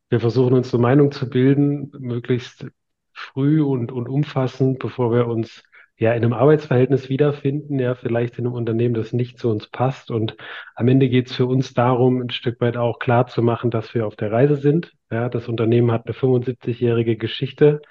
Wir 0.09 0.19
versuchen 0.19 0.55
uns 0.55 0.73
eine 0.73 0.81
Meinung 0.81 1.11
zu 1.11 1.29
bilden, 1.29 1.91
möglichst 1.99 2.65
früh 3.13 3.61
und, 3.61 3.91
und 3.91 4.09
umfassend, 4.09 4.79
bevor 4.79 5.11
wir 5.13 5.27
uns 5.27 5.63
ja 5.97 6.13
in 6.13 6.23
einem 6.23 6.33
Arbeitsverhältnis 6.33 7.09
wiederfinden, 7.09 7.77
ja 7.77 7.93
vielleicht 7.93 8.39
in 8.39 8.47
einem 8.47 8.55
Unternehmen, 8.55 8.95
das 8.95 9.13
nicht 9.13 9.37
zu 9.37 9.51
uns 9.51 9.67
passt. 9.67 10.09
Und 10.09 10.35
am 10.73 10.87
Ende 10.87 11.07
geht 11.07 11.29
es 11.29 11.35
für 11.35 11.45
uns 11.45 11.75
darum, 11.75 12.21
ein 12.21 12.31
Stück 12.31 12.59
weit 12.59 12.75
auch 12.75 12.97
klar 12.97 13.27
zu 13.27 13.43
machen, 13.43 13.69
dass 13.69 13.93
wir 13.93 14.07
auf 14.07 14.15
der 14.15 14.31
Reise 14.31 14.55
sind. 14.55 14.93
Ja, 15.11 15.29
das 15.29 15.47
Unternehmen 15.47 15.91
hat 15.91 16.07
eine 16.07 16.15
75-jährige 16.15 17.17
Geschichte. 17.17 17.83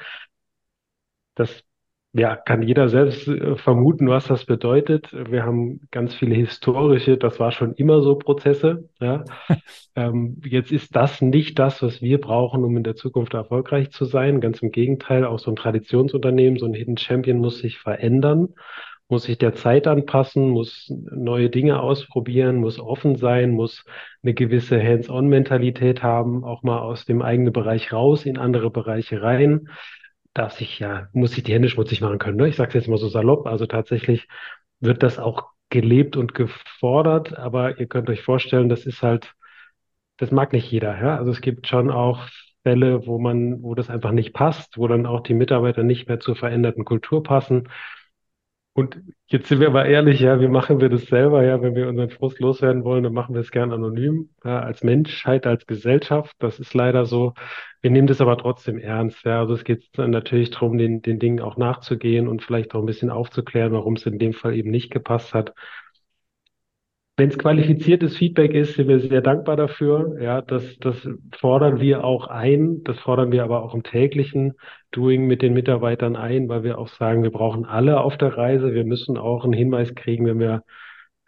Das 1.37 1.65
ja, 2.13 2.35
kann 2.35 2.63
jeder 2.63 2.89
selbst 2.89 3.29
äh, 3.29 3.57
vermuten, 3.57 4.09
was 4.09 4.27
das 4.27 4.45
bedeutet. 4.45 5.13
Wir 5.13 5.45
haben 5.45 5.81
ganz 5.93 6.13
viele 6.15 6.35
historische, 6.35 7.17
das 7.17 7.39
war 7.39 7.53
schon 7.53 7.75
immer 7.75 8.03
so 8.03 8.17
Prozesse. 8.17 8.89
Ja. 9.01 9.25
ähm, 9.95 10.41
jetzt 10.45 10.73
ist 10.73 10.97
das 10.97 11.23
nicht 11.23 11.59
das, 11.61 11.83
was 11.83 12.03
wir 12.03 12.21
brauchen, 12.21 12.65
um 12.65 12.77
in 12.77 12.83
der 12.83 12.97
Zukunft 12.97 13.35
erfolgreich 13.35 13.91
zu 13.91 14.07
sein. 14.07 14.41
Ganz 14.41 14.61
im 14.61 14.73
Gegenteil, 14.73 15.25
auch 15.25 15.39
so 15.39 15.53
ein 15.53 15.57
Traditionsunternehmen, 15.57 16.59
so 16.59 16.67
ein 16.67 16.75
Hidden 16.75 16.97
Champion 16.97 17.39
muss 17.39 17.59
sich 17.59 17.79
verändern, 17.79 18.49
muss 19.09 19.25
sich 19.25 19.39
der 19.39 19.55
Zeit 19.55 19.87
anpassen, 19.87 20.51
muss 20.51 20.93
neue 21.13 21.49
Dinge 21.49 21.81
ausprobieren, 21.81 22.57
muss 22.57 22.81
offen 22.81 23.15
sein, 23.17 23.53
muss 23.53 23.85
eine 24.25 24.35
gewisse 24.35 24.83
Hands-on-Mentalität 24.83 26.03
haben, 26.03 26.43
auch 26.43 26.65
mal 26.65 26.81
aus 26.81 27.05
dem 27.05 27.23
eigenen 27.23 27.53
Bereich 27.53 27.93
raus 27.93 28.27
in 28.27 28.37
andere 28.37 28.71
Bereiche 28.71 29.23
rein 29.23 29.69
darf 30.35 30.53
sich 30.53 30.79
ja, 30.79 31.09
muss 31.13 31.33
sich 31.33 31.43
die 31.43 31.53
Hände 31.53 31.69
schmutzig 31.69 32.01
machen 32.01 32.19
können. 32.19 32.37
Ne? 32.37 32.49
Ich 32.49 32.57
sage 32.57 32.69
es 32.69 32.75
jetzt 32.75 32.89
mal 32.89 32.99
so 32.99 33.09
salopp. 33.09 33.47
Also 33.47 33.67
tatsächlich 33.67 34.29
wird 34.81 35.03
das 35.03 35.19
auch 35.19 35.51
gelebt 35.71 36.17
und 36.17 36.35
gefordert, 36.35 37.37
aber 37.39 37.79
ihr 37.79 37.87
könnt 37.87 38.11
euch 38.11 38.23
vorstellen, 38.23 38.69
das 38.69 38.87
ist 38.87 39.03
halt, 39.03 39.35
das 40.19 40.31
mag 40.31 40.53
nicht 40.53 40.71
jeder. 40.71 41.01
Ja? 41.01 41.17
Also 41.17 41.31
es 41.33 41.41
gibt 41.41 41.67
schon 41.67 41.91
auch 41.91 42.29
Fälle, 42.63 43.07
wo 43.07 43.19
man, 43.19 43.63
wo 43.63 43.75
das 43.75 43.91
einfach 43.91 44.13
nicht 44.13 44.35
passt, 44.35 44.77
wo 44.79 44.87
dann 44.89 45.07
auch 45.07 45.21
die 45.21 45.35
Mitarbeiter 45.35 45.83
nicht 45.83 46.09
mehr 46.09 46.21
zur 46.21 46.37
veränderten 46.37 46.85
Kultur 46.85 47.23
passen. 47.23 47.69
Und 48.73 49.01
jetzt 49.27 49.49
sind 49.49 49.61
wir 49.61 49.67
aber 49.67 49.87
ehrlich, 49.87 50.21
ja, 50.21 50.41
wie 50.41 50.47
machen 50.49 50.81
wir 50.81 50.89
das 50.89 51.03
selber? 51.07 51.45
Ja, 51.45 51.61
wenn 51.61 51.75
wir 51.75 51.89
unseren 51.89 52.09
Frust 52.11 52.39
loswerden 52.39 52.85
wollen, 52.85 53.03
dann 53.03 53.13
machen 53.13 53.35
wir 53.35 53.41
es 53.41 53.51
gern 53.51 53.73
anonym, 53.73 54.31
ja, 54.45 54.61
als 54.61 54.85
Menschheit, 54.85 55.47
als 55.47 55.67
Gesellschaft. 55.67 56.35
Das 56.39 56.61
ist 56.61 56.73
leider 56.73 57.05
so. 57.05 57.35
Wir 57.83 57.91
nehmen 57.91 58.07
das 58.07 58.21
aber 58.21 58.39
trotzdem 58.39 58.79
ernst. 58.79 59.25
Ja, 59.25 59.41
also 59.41 59.55
es 59.55 59.65
geht 59.65 59.89
dann 59.95 60.11
natürlich 60.11 60.51
darum, 60.51 60.79
den, 60.79 61.03
den 61.03 61.19
Dingen 61.19 61.41
auch 61.41 61.57
nachzugehen 61.57 62.29
und 62.29 62.43
vielleicht 62.43 62.75
auch 62.75 62.81
ein 62.81 62.87
bisschen 62.87 63.11
aufzuklären, 63.11 63.73
warum 63.73 63.95
es 63.97 64.07
in 64.07 64.19
dem 64.19 64.33
Fall 64.35 64.55
eben 64.55 64.71
nicht 64.71 64.91
gepasst 64.93 65.35
hat. 65.35 65.53
Wenn 67.21 67.29
es 67.29 67.37
qualifiziertes 67.37 68.17
Feedback 68.17 68.55
ist, 68.55 68.77
sind 68.77 68.89
wir 68.89 68.99
sehr 68.99 69.21
dankbar 69.21 69.55
dafür. 69.55 70.17
Ja, 70.23 70.41
das, 70.41 70.79
das 70.79 71.07
fordern 71.37 71.79
wir 71.79 72.03
auch 72.03 72.29
ein. 72.29 72.83
Das 72.83 72.99
fordern 72.99 73.31
wir 73.31 73.45
aber 73.45 73.63
auch 73.63 73.75
im 73.75 73.83
täglichen 73.83 74.55
Doing 74.91 75.27
mit 75.27 75.43
den 75.43 75.53
Mitarbeitern 75.53 76.17
ein, 76.17 76.49
weil 76.49 76.63
wir 76.63 76.79
auch 76.79 76.89
sagen, 76.89 77.23
wir 77.23 77.31
brauchen 77.31 77.67
alle 77.67 78.01
auf 78.01 78.17
der 78.17 78.39
Reise. 78.39 78.73
Wir 78.73 78.87
müssen 78.87 79.19
auch 79.19 79.45
einen 79.45 79.53
Hinweis 79.53 79.95
kriegen, 79.95 80.25
wenn 80.25 80.39
wir 80.39 80.63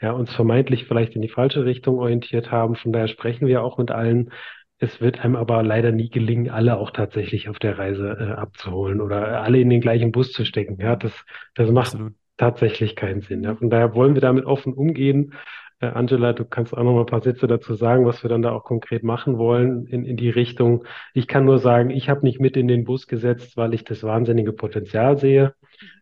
ja, 0.00 0.12
uns 0.12 0.34
vermeintlich 0.34 0.86
vielleicht 0.86 1.14
in 1.14 1.20
die 1.20 1.28
falsche 1.28 1.66
Richtung 1.66 1.98
orientiert 1.98 2.50
haben. 2.50 2.74
Von 2.74 2.94
daher 2.94 3.08
sprechen 3.08 3.46
wir 3.46 3.62
auch 3.62 3.76
mit 3.76 3.90
allen. 3.90 4.30
Es 4.78 5.02
wird 5.02 5.22
einem 5.22 5.36
aber 5.36 5.62
leider 5.62 5.92
nie 5.92 6.08
gelingen, 6.08 6.48
alle 6.48 6.78
auch 6.78 6.92
tatsächlich 6.92 7.50
auf 7.50 7.58
der 7.58 7.78
Reise 7.78 8.16
äh, 8.18 8.32
abzuholen 8.32 9.02
oder 9.02 9.42
alle 9.42 9.60
in 9.60 9.68
den 9.68 9.82
gleichen 9.82 10.10
Bus 10.10 10.32
zu 10.32 10.46
stecken. 10.46 10.78
Ja, 10.80 10.96
das, 10.96 11.12
das 11.54 11.70
macht 11.70 11.92
Absolut. 11.92 12.14
tatsächlich 12.38 12.96
keinen 12.96 13.20
Sinn. 13.20 13.42
Ja. 13.42 13.56
Von 13.56 13.68
daher 13.68 13.94
wollen 13.94 14.14
wir 14.14 14.22
damit 14.22 14.46
offen 14.46 14.72
umgehen 14.72 15.34
äh, 15.82 15.86
Angela, 15.86 16.32
du 16.32 16.44
kannst 16.44 16.72
auch 16.72 16.82
noch 16.82 16.94
mal 16.94 17.00
ein 17.00 17.06
paar 17.06 17.22
Sätze 17.22 17.46
dazu 17.46 17.74
sagen, 17.74 18.06
was 18.06 18.22
wir 18.22 18.30
dann 18.30 18.42
da 18.42 18.52
auch 18.52 18.64
konkret 18.64 19.02
machen 19.02 19.36
wollen 19.36 19.86
in, 19.86 20.04
in 20.04 20.16
die 20.16 20.30
Richtung. 20.30 20.84
Ich 21.12 21.26
kann 21.26 21.44
nur 21.44 21.58
sagen, 21.58 21.90
ich 21.90 22.08
habe 22.08 22.22
nicht 22.22 22.40
mit 22.40 22.56
in 22.56 22.68
den 22.68 22.84
Bus 22.84 23.06
gesetzt, 23.08 23.56
weil 23.56 23.74
ich 23.74 23.84
das 23.84 24.02
wahnsinnige 24.02 24.52
Potenzial 24.52 25.18
sehe. 25.18 25.54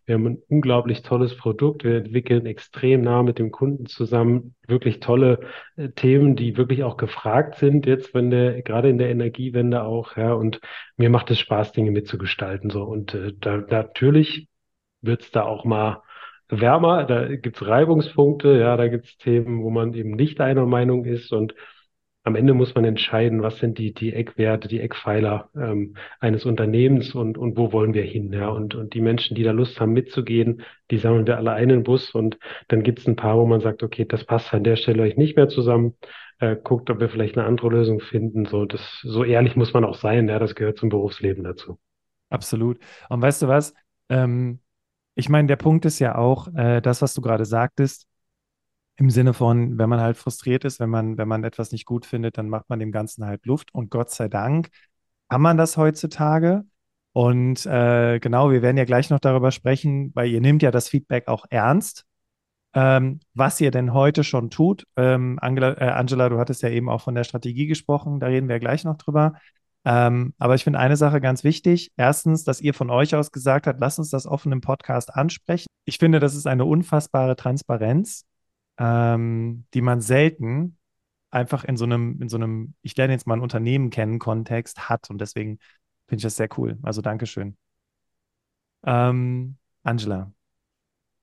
Wir 0.05 0.17
haben 0.17 0.27
ein 0.27 0.43
unglaublich 0.49 1.03
tolles 1.03 1.37
Produkt. 1.37 1.85
Wir 1.85 1.99
entwickeln 1.99 2.45
extrem 2.45 3.01
nah 3.01 3.23
mit 3.23 3.39
dem 3.39 3.51
Kunden 3.51 3.87
zusammen 3.87 4.55
wirklich 4.67 5.01
tolle 5.01 5.41
äh, 5.77 5.89
Themen, 5.91 6.37
die 6.37 6.57
wirklich 6.57 6.85
auch 6.85 6.97
gefragt 6.97 7.57
sind 7.57 7.87
jetzt, 7.87 8.13
wenn 8.13 8.31
der 8.31 8.63
gerade 8.63 8.91
in 8.91 8.99
der 8.99 9.11
Energiewende 9.11 9.83
auch. 9.83 10.17
Ja, 10.17 10.35
und 10.35 10.61
mir 10.97 11.11
macht 11.11 11.31
es 11.31 11.39
Spaß, 11.39 11.73
Dinge 11.73 11.91
mitzugestalten 11.91 12.71
so. 12.71 12.83
Und 12.83 13.15
äh, 13.15 13.33
da, 13.39 13.57
natürlich 13.57 14.49
wird 15.01 15.23
es 15.23 15.31
da 15.31 15.45
auch 15.45 15.65
mal 15.65 16.03
wärmer, 16.51 17.05
da 17.05 17.35
gibt's 17.37 17.67
Reibungspunkte, 17.67 18.59
ja, 18.59 18.77
da 18.77 18.89
gibt's 18.89 19.17
Themen, 19.19 19.63
wo 19.63 19.71
man 19.71 19.95
eben 19.95 20.13
nicht 20.13 20.41
einer 20.41 20.67
Meinung 20.67 21.05
ist 21.05 21.33
und 21.33 21.55
am 22.23 22.37
Ende 22.37 22.53
muss 22.53 22.75
man 22.75 22.85
entscheiden, 22.85 23.43
was 23.43 23.59
sind 23.59 23.79
die, 23.79 23.95
die 23.95 24.13
Eckwerte, 24.13 24.69
die 24.69 24.81
Eckpfeiler 24.81 25.49
ähm, 25.57 25.97
eines 26.21 26.45
Unternehmens 26.45 27.15
und, 27.15 27.39
und 27.39 27.57
wo 27.57 27.73
wollen 27.73 27.95
wir 27.95 28.03
hin. 28.03 28.33
Ja? 28.33 28.49
Und, 28.49 28.75
und 28.75 28.93
die 28.93 29.01
Menschen, 29.01 29.35
die 29.35 29.43
da 29.43 29.53
Lust 29.53 29.81
haben 29.81 29.93
mitzugehen, 29.93 30.63
die 30.91 30.99
sammeln 30.99 31.27
wir 31.27 31.39
alle 31.39 31.53
einen 31.53 31.83
Bus 31.83 32.11
und 32.15 32.39
dann 32.69 32.83
gibt's 32.83 33.07
ein 33.07 33.17
paar, 33.17 33.39
wo 33.39 33.47
man 33.47 33.63
sagt, 33.63 33.83
okay, 33.83 34.05
das 34.05 34.25
passt 34.25 34.53
an 34.53 34.65
der 34.65 34.77
Stelle 34.77 35.03
euch 35.03 35.17
nicht 35.17 35.37
mehr 35.37 35.49
zusammen. 35.49 35.97
Äh, 36.41 36.57
guckt, 36.57 36.91
ob 36.91 37.01
wir 37.01 37.09
vielleicht 37.09 37.37
eine 37.37 37.47
andere 37.47 37.69
Lösung 37.69 38.01
finden. 38.01 38.47
So, 38.47 38.65
das, 38.65 39.01
so 39.03 39.25
ehrlich 39.25 39.57
muss 39.57 39.73
man 39.73 39.85
auch 39.85 39.97
sein, 39.97 40.29
ja, 40.29 40.39
das 40.39 40.55
gehört 40.55 40.79
zum 40.79 40.89
Berufsleben 40.89 41.45
dazu. 41.45 41.79
Absolut. 42.31 42.79
Und 43.09 43.21
weißt 43.21 43.43
du 43.43 43.49
was? 43.49 43.75
Ähm, 44.09 44.61
ich 45.15 45.29
meine, 45.29 45.49
der 45.49 45.57
Punkt 45.57 45.85
ist 45.85 45.99
ja 45.99 46.17
auch, 46.17 46.49
äh, 46.55 46.81
das, 46.81 47.03
was 47.03 47.15
du 47.15 47.21
gerade 47.21 47.45
sagtest, 47.45 48.07
im 48.97 49.11
Sinne 49.11 49.33
von, 49.33 49.79
wenn 49.79 49.89
man 49.89 50.01
halt 50.01 50.19
frustriert 50.19 50.65
ist, 50.65 50.79
wenn 50.79 50.91
man, 50.91 51.17
wenn 51.17 51.29
man 51.29 51.43
etwas 51.45 51.73
nicht 51.73 51.87
gut 51.87 52.05
findet, 52.05 52.37
dann 52.37 52.49
macht 52.51 52.69
man 52.69 52.79
dem 52.79 52.93
Ganzen 52.93 53.25
halt 53.25 53.47
Luft. 53.47 53.73
Und 53.73 53.91
Gott 53.91 54.11
sei 54.11 54.29
Dank 54.29 54.69
kann 55.31 55.41
man 55.41 55.57
das 55.57 55.77
heutzutage. 55.77 56.65
Und 57.13 57.65
äh, 57.67 58.19
genau, 58.21 58.51
wir 58.51 58.63
werden 58.63 58.77
ja 58.77 58.85
gleich 58.85 59.11
noch 59.11 59.21
darüber 59.21 59.53
sprechen, 59.53 60.13
weil 60.15 60.29
ihr 60.31 60.41
nehmt 60.41 60.63
ja 60.63 60.71
das 60.71 60.89
Feedback 60.89 61.29
auch 61.29 61.47
ernst. 61.49 62.05
Ähm, 62.73 63.21
was 63.35 63.61
ihr 63.61 63.71
denn 63.73 63.95
heute 63.95 64.23
schon 64.23 64.51
tut. 64.51 64.87
Ähm, 64.97 65.39
Angela, 65.41 65.77
äh, 65.81 65.91
Angela, 65.91 66.29
du 66.29 66.39
hattest 66.39 66.63
ja 66.63 66.69
eben 66.69 66.89
auch 66.89 67.01
von 67.01 67.15
der 67.17 67.25
Strategie 67.25 67.67
gesprochen, 67.67 68.21
da 68.21 68.27
reden 68.29 68.49
wir 68.49 68.61
gleich 68.61 68.85
noch 68.85 68.97
drüber. 68.97 69.33
Ähm, 69.85 70.35
aber 70.39 70.55
ich 70.55 70.65
finde 70.65 70.79
eine 70.79 70.97
Sache 70.97 71.21
ganz 71.21 71.43
wichtig. 71.43 71.93
Erstens, 71.97 72.45
dass 72.45 72.61
ihr 72.61 72.75
von 72.75 72.91
euch 72.91 73.15
aus 73.15 73.33
gesagt 73.33 73.67
habt, 73.67 73.81
lasst 73.81 73.99
uns 73.99 74.11
das 74.11 74.27
offen 74.27 74.53
im 74.53 74.61
Podcast 74.61 75.15
ansprechen. 75.15 75.67
Ich 75.85 75.99
finde, 75.99 76.21
das 76.21 76.35
ist 76.35 76.47
eine 76.47 76.65
unfassbare 76.65 77.37
Transparenz, 77.37 78.25
ähm, 78.79 79.65
die 79.73 79.81
man 79.81 80.01
selten 80.01 80.77
einfach 81.31 81.65
in 81.65 81.77
so 81.77 81.85
einem, 81.85 82.21
in 82.21 82.29
so 82.29 82.37
einem, 82.37 82.75
ich 82.83 82.97
lerne 82.97 83.13
jetzt 83.13 83.27
mal 83.27 83.35
ein 83.35 83.43
Unternehmen 83.43 83.91
kennen, 83.91 84.19
Kontext 84.19 84.89
hat. 84.89 85.09
Und 85.11 85.21
deswegen 85.21 85.59
finde 86.09 86.21
ich 86.21 86.25
das 86.25 86.37
sehr 86.37 86.49
cool. 86.59 86.79
Also 86.83 87.01
Dankeschön. 87.01 87.57
Ähm, 88.85 89.57
Angela, 89.83 90.33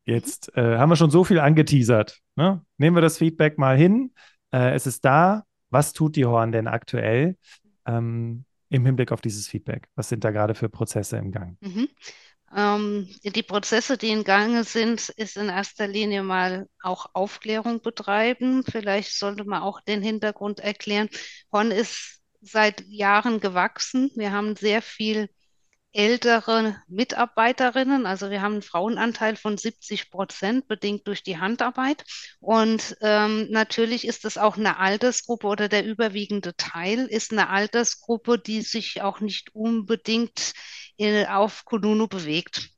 jetzt 0.05 0.55
äh, 0.55 0.77
haben 0.77 0.89
wir 0.89 0.95
schon 0.95 1.11
so 1.11 1.23
viel 1.23 1.39
angeteasert. 1.39 2.19
Ne? 2.35 2.63
Nehmen 2.77 2.95
wir 2.95 3.01
das 3.01 3.17
Feedback 3.17 3.57
mal 3.57 3.77
hin. 3.77 4.13
Äh, 4.51 4.73
es 4.73 4.87
ist 4.87 5.05
da. 5.05 5.43
Was 5.69 5.93
tut 5.93 6.15
die 6.15 6.25
Horn 6.25 6.51
denn 6.51 6.67
aktuell? 6.67 7.37
Ähm, 7.85 8.45
im 8.69 8.86
Hinblick 8.86 9.12
auf 9.12 9.21
dieses 9.21 9.47
Feedback? 9.47 9.88
Was 9.95 10.09
sind 10.09 10.24
da 10.24 10.31
gerade 10.31 10.55
für 10.55 10.69
Prozesse 10.69 11.17
im 11.17 11.31
Gang? 11.31 11.57
Mhm. 11.62 11.88
Ähm, 12.55 13.09
die 13.24 13.43
Prozesse, 13.43 13.97
die 13.97 14.09
in 14.09 14.24
Gange 14.24 14.63
sind, 14.63 15.09
ist 15.09 15.38
in 15.38 15.50
erster 15.50 15.88
Linie 15.88 16.24
mal 16.24 16.67
auch 16.81 17.07
Aufklärung 17.13 17.81
betreiben. 17.81 18.63
Vielleicht 18.63 19.17
sollte 19.17 19.43
man 19.43 19.62
auch 19.62 19.81
den 19.81 20.01
Hintergrund 20.01 20.59
erklären. 20.59 21.09
Horn 21.51 21.71
ist 21.71 22.21
seit 22.41 22.86
Jahren 22.88 23.39
gewachsen. 23.39 24.12
Wir 24.15 24.31
haben 24.31 24.55
sehr 24.55 24.81
viel 24.81 25.29
ältere 25.94 26.82
Mitarbeiterinnen. 26.88 28.06
Also 28.06 28.29
wir 28.29 28.41
haben 28.41 28.53
einen 28.53 28.62
Frauenanteil 28.62 29.36
von 29.36 29.58
70 29.58 30.12
Prozent, 30.12 30.67
bedingt 30.67 31.08
durch 31.08 31.24
die 31.24 31.39
Handarbeit. 31.39 32.03
Und 32.39 32.98
ähm, 33.01 33.48
natürlich 33.50 34.06
ist 34.08 34.25
es 34.25 34.38
auch 34.38 34.58
eine 34.58 34.77
Altersgruppe 34.79 35.48
oder 35.48 35.70
der 35.70 35.86
überwiegende 35.86 36.56
Teil 36.56 37.06
ist 37.08 37.32
eine 37.32 37.50
Altersgruppe, 37.50 38.38
die 38.39 38.62
sich 38.62 39.01
auch 39.01 39.20
nicht 39.22 39.56
unbedingt 39.56 40.53
in, 40.98 41.25
auf 41.25 41.65
Kununu 41.65 42.08
bewegt. 42.08 42.70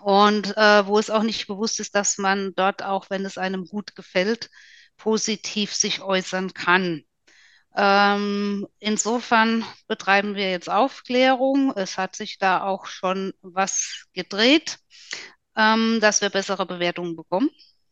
Und 0.00 0.56
äh, 0.56 0.86
wo 0.86 0.98
es 0.98 1.10
auch 1.10 1.22
nicht 1.22 1.46
bewusst 1.46 1.80
ist, 1.80 1.94
dass 1.94 2.18
man 2.18 2.52
dort 2.54 2.82
auch, 2.82 3.10
wenn 3.10 3.24
es 3.24 3.38
einem 3.38 3.64
gut 3.66 3.96
gefällt, 3.96 4.50
positiv 4.96 5.74
sich 5.74 6.02
äußern 6.02 6.54
kann. 6.54 7.04
Ähm, 7.80 8.66
insofern 8.80 9.64
betreiben 9.86 10.34
wir 10.34 10.50
jetzt 10.50 10.68
Aufklärung. 10.68 11.72
Es 11.76 11.96
hat 11.96 12.16
sich 12.16 12.36
da 12.38 12.64
auch 12.64 12.86
schon 12.86 13.32
was 13.40 14.06
gedreht, 14.12 14.80
ähm, 15.56 16.00
dass 16.00 16.20
wir 16.20 16.30
bessere 16.30 16.66
Bewertungen 16.66 17.14
bekommen. 17.14 17.50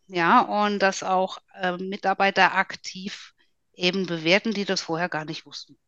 Ja, 0.09 0.41
und 0.41 0.81
dass 0.81 1.05
auch 1.05 1.39
äh, 1.55 1.77
Mitarbeiter 1.77 2.55
aktiv 2.55 3.33
eben 3.75 4.07
bewerten, 4.07 4.53
die 4.53 4.65
das 4.65 4.81
vorher 4.81 5.09
gar 5.09 5.25
nicht 5.25 5.47
wussten, 5.47 5.79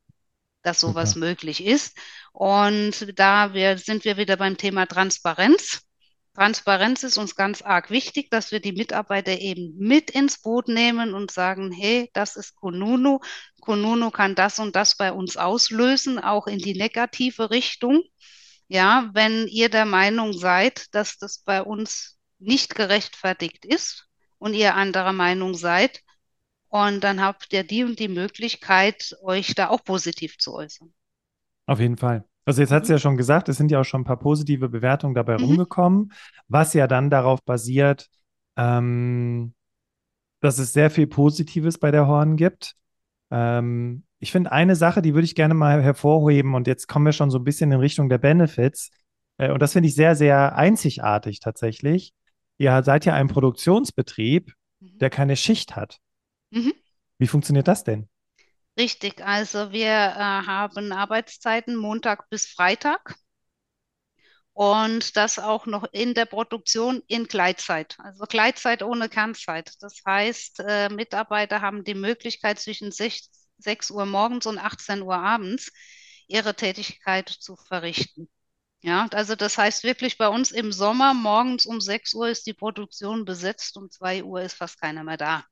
dass 0.62 0.78
sowas 0.78 1.14
Super. 1.14 1.26
möglich 1.26 1.64
ist. 1.64 1.97
Und 2.33 3.19
da 3.19 3.52
wir, 3.52 3.78
sind 3.78 4.05
wir 4.05 4.17
wieder 4.17 4.37
beim 4.37 4.57
Thema 4.57 4.87
Transparenz. 4.87 5.88
Transparenz 6.38 7.02
ist 7.02 7.18
uns 7.18 7.35
ganz 7.35 7.62
arg 7.62 7.90
wichtig, 7.90 8.30
dass 8.30 8.52
wir 8.52 8.61
die 8.61 8.71
Mitarbeiter 8.71 9.40
eben 9.40 9.76
mit 9.76 10.12
ins 10.12 10.40
Boot 10.40 10.68
nehmen 10.68 11.12
und 11.12 11.33
sagen, 11.33 11.73
hey, 11.73 12.11
das 12.12 12.37
ist 12.37 12.54
Konunu. 12.54 13.18
Konunu 13.61 14.12
kann 14.12 14.37
das 14.37 14.61
und 14.61 14.76
das 14.76 14.97
bei 14.97 15.12
uns 15.12 15.37
auslösen, 15.37 16.21
auch 16.21 16.47
in 16.47 16.59
die 16.59 16.75
negative 16.75 17.50
Richtung. 17.50 18.04
Ja, 18.68 19.11
wenn 19.14 19.49
ihr 19.49 19.68
der 19.68 19.85
Meinung 19.85 20.33
seid, 20.33 20.95
dass 20.95 21.18
das 21.18 21.38
bei 21.38 21.61
uns 21.61 22.21
nicht 22.38 22.76
gerechtfertigt 22.76 23.64
ist 23.64 24.07
und 24.38 24.54
ihr 24.54 24.76
anderer 24.76 25.12
Meinung 25.12 25.54
seid, 25.54 26.04
und 26.68 27.02
dann 27.02 27.21
habt 27.21 27.52
ihr 27.52 27.64
die 27.64 27.83
und 27.83 27.99
die 27.99 28.09
Möglichkeit, 28.09 29.16
euch 29.23 29.54
da 29.57 29.71
auch 29.71 29.83
positiv 29.83 30.38
zu 30.38 30.54
äußern. 30.54 30.95
Auf 31.66 31.80
jeden 31.80 31.97
Fall. 31.97 32.25
Also 32.49 32.62
jetzt 32.62 32.71
hat 32.73 32.87
sie 32.87 32.93
Mhm. 32.93 32.95
ja 32.95 32.99
schon 32.99 33.17
gesagt, 33.19 33.49
es 33.50 33.59
sind 33.59 33.71
ja 33.71 33.81
auch 33.81 33.85
schon 33.85 34.00
ein 34.00 34.05
paar 34.05 34.19
positive 34.19 34.69
Bewertungen 34.71 35.14
dabei 35.14 35.37
Mhm. 35.37 35.45
rumgekommen, 35.45 36.12
was 36.49 36.73
ja 36.73 36.87
dann 36.87 37.11
darauf 37.11 37.45
basiert, 37.45 38.09
ähm, 38.57 39.52
dass 40.40 40.59
es 40.59 40.73
sehr 40.73 40.90
viel 40.90 41.07
Positives 41.07 41.78
bei 41.78 41.90
der 41.90 42.07
Horn 42.07 42.37
gibt. 42.37 42.75
Ähm, 43.31 44.05
ich 44.19 44.33
finde 44.33 44.50
eine 44.50 44.76
Sache, 44.76 45.02
die 45.02 45.14
würde 45.14 45.26
ich 45.26 45.35
gerne 45.35 45.52
mal 45.55 45.83
hervorheben 45.83 46.55
und 46.55 46.67
jetzt 46.67 46.87
kommen 46.88 47.05
wir 47.05 47.12
schon 47.12 47.31
so 47.31 47.38
ein 47.38 47.45
bisschen 47.45 47.71
in 47.71 47.81
Richtung 47.81 48.09
der 48.09 48.19
Benefits. 48.19 48.90
Äh, 49.37 49.52
und 49.52 49.61
das 49.61 49.75
finde 49.75 49.88
ich 49.88 49.95
sehr, 49.95 50.17
sehr 50.17 50.57
einzigartig 50.57 51.40
tatsächlich. 51.40 52.14
Ihr 52.57 52.83
seid 52.83 53.05
ja 53.05 53.12
ein 53.14 53.28
Produktionsbetrieb, 53.28 54.55
Mhm. 54.81 54.99
der 54.99 55.11
keine 55.11 55.37
Schicht 55.37 55.76
hat. 55.76 55.99
Mhm. 56.50 56.73
Wie 57.19 57.26
funktioniert 57.26 57.69
das 57.69 57.85
denn? 57.85 58.09
Richtig, 58.78 59.20
also 59.23 59.73
wir 59.73 59.88
äh, 59.90 60.18
haben 60.47 60.92
Arbeitszeiten 60.92 61.76
Montag 61.76 62.30
bis 62.30 62.47
Freitag 62.47 63.16
und 64.52 65.16
das 65.16 65.38
auch 65.38 65.66
noch 65.66 65.85
in 65.92 66.14
der 66.14 66.26
Produktion 66.26 67.02
in 67.08 67.25
Gleitzeit, 67.26 67.97
also 67.99 68.25
Gleitzeit 68.25 68.82
ohne 68.82 69.08
Kernzeit. 69.08 69.73
Das 69.80 70.00
heißt, 70.06 70.61
äh, 70.66 70.88
Mitarbeiter 70.90 71.61
haben 71.61 71.85
die 71.85 71.94
Möglichkeit 71.94 72.58
zwischen 72.58 72.92
6, 72.92 73.30
6 73.58 73.90
Uhr 73.90 74.06
morgens 74.06 74.47
und 74.47 74.58
18 74.58 75.02
Uhr 75.02 75.16
abends 75.16 75.73
ihre 76.28 76.54
Tätigkeit 76.54 77.28
zu 77.28 77.56
verrichten. 77.56 78.28
Ja, 78.80 79.08
also 79.12 79.35
das 79.35 79.58
heißt 79.58 79.82
wirklich 79.82 80.18
bei 80.18 80.28
uns 80.28 80.52
im 80.52 80.70
Sommer 80.70 81.12
morgens 81.12 81.66
um 81.66 81.80
6 81.80 82.14
Uhr 82.14 82.28
ist 82.28 82.47
die 82.47 82.54
Produktion 82.54 83.25
besetzt, 83.25 83.76
um 83.76 83.90
2 83.90 84.23
Uhr 84.23 84.40
ist 84.42 84.54
fast 84.54 84.80
keiner 84.80 85.02
mehr 85.02 85.16
da 85.16 85.44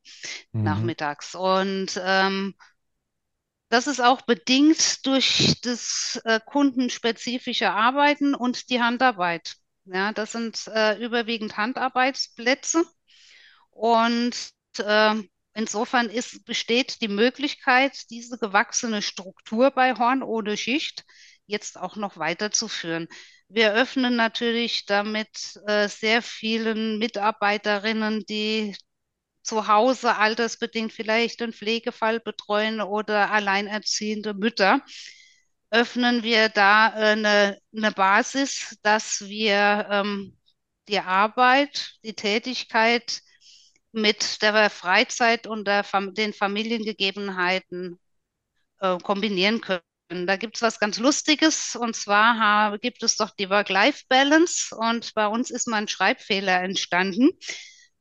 Mhm. 0.53 0.65
nachmittags. 0.65 1.35
Und 1.35 2.01
ähm, 2.05 2.55
das 3.69 3.87
ist 3.87 4.01
auch 4.01 4.23
bedingt 4.23 5.05
durch 5.07 5.61
das 5.63 6.21
äh, 6.25 6.41
kundenspezifische 6.45 7.71
Arbeiten 7.71 8.35
und 8.35 8.71
die 8.71 8.81
Handarbeit. 8.81 9.57
Ja, 9.85 10.13
das 10.13 10.33
sind 10.33 10.67
äh, 10.69 10.97
überwiegend 11.03 11.57
Handarbeitsplätze 11.57 12.85
und 13.71 14.35
äh, 14.79 15.15
insofern 15.55 16.09
ist, 16.09 16.45
besteht 16.45 17.01
die 17.01 17.09
Möglichkeit, 17.09 18.11
diese 18.11 18.39
gewachsene 18.39 19.03
Struktur 19.03 19.71
bei 19.71 19.95
Horn 19.95 20.23
ohne 20.23 20.57
Schicht 20.57 21.05
jetzt 21.47 21.79
auch 21.79 21.97
noch 21.97 22.17
weiterzuführen. 22.17 23.09
Wir 23.49 23.75
öffnen 23.75 24.17
natürlich 24.17 24.87
damit 24.87 25.61
äh, 25.67 25.89
sehr 25.89 26.21
vielen 26.23 26.99
Mitarbeiterinnen, 26.99 28.25
die 28.29 28.77
zu 29.47 29.69
Hause 29.69 30.17
altersbedingt 30.17 30.93
vielleicht 30.93 31.43
einen 31.43 31.53
Pflegefall 31.53 32.21
betreuen 32.21 32.81
oder 32.81 33.31
alleinerziehende 33.31 34.35
Mütter, 34.35 34.81
öffnen 35.71 36.23
wir 36.23 36.49
da 36.49 36.89
äh, 36.89 37.13
eine, 37.13 37.59
eine 37.77 37.93
Basis, 37.93 38.77
dass 38.83 39.23
wir 39.23 39.87
ähm, 39.91 40.37
die 40.89 41.01
Arbeit, 41.01 41.95
die 42.05 42.15
Tätigkeit 42.15 43.21
mit 43.93 44.43
der 44.43 44.71
Freizeit 44.71 45.47
und 45.47 45.67
der 45.67 45.85
den 46.13 46.33
Familiengegebenheiten 46.33 47.99
äh, 48.81 48.99
kombinieren 48.99 49.61
können. 49.61 49.83
Da 50.27 50.37
gibt 50.37 50.57
es 50.57 50.63
was 50.63 50.79
ganz 50.79 50.99
Lustiges 50.99 51.75
und 51.75 51.97
zwar 51.97 52.39
ha, 52.39 52.77
gibt 52.77 53.03
es 53.03 53.17
doch 53.17 53.31
die 53.31 53.51
Work-Life-Balance 53.51 54.77
und 54.77 55.15
bei 55.15 55.27
uns 55.27 55.51
ist 55.51 55.67
mal 55.67 55.79
ein 55.79 55.89
Schreibfehler 55.89 56.63
entstanden, 56.63 57.31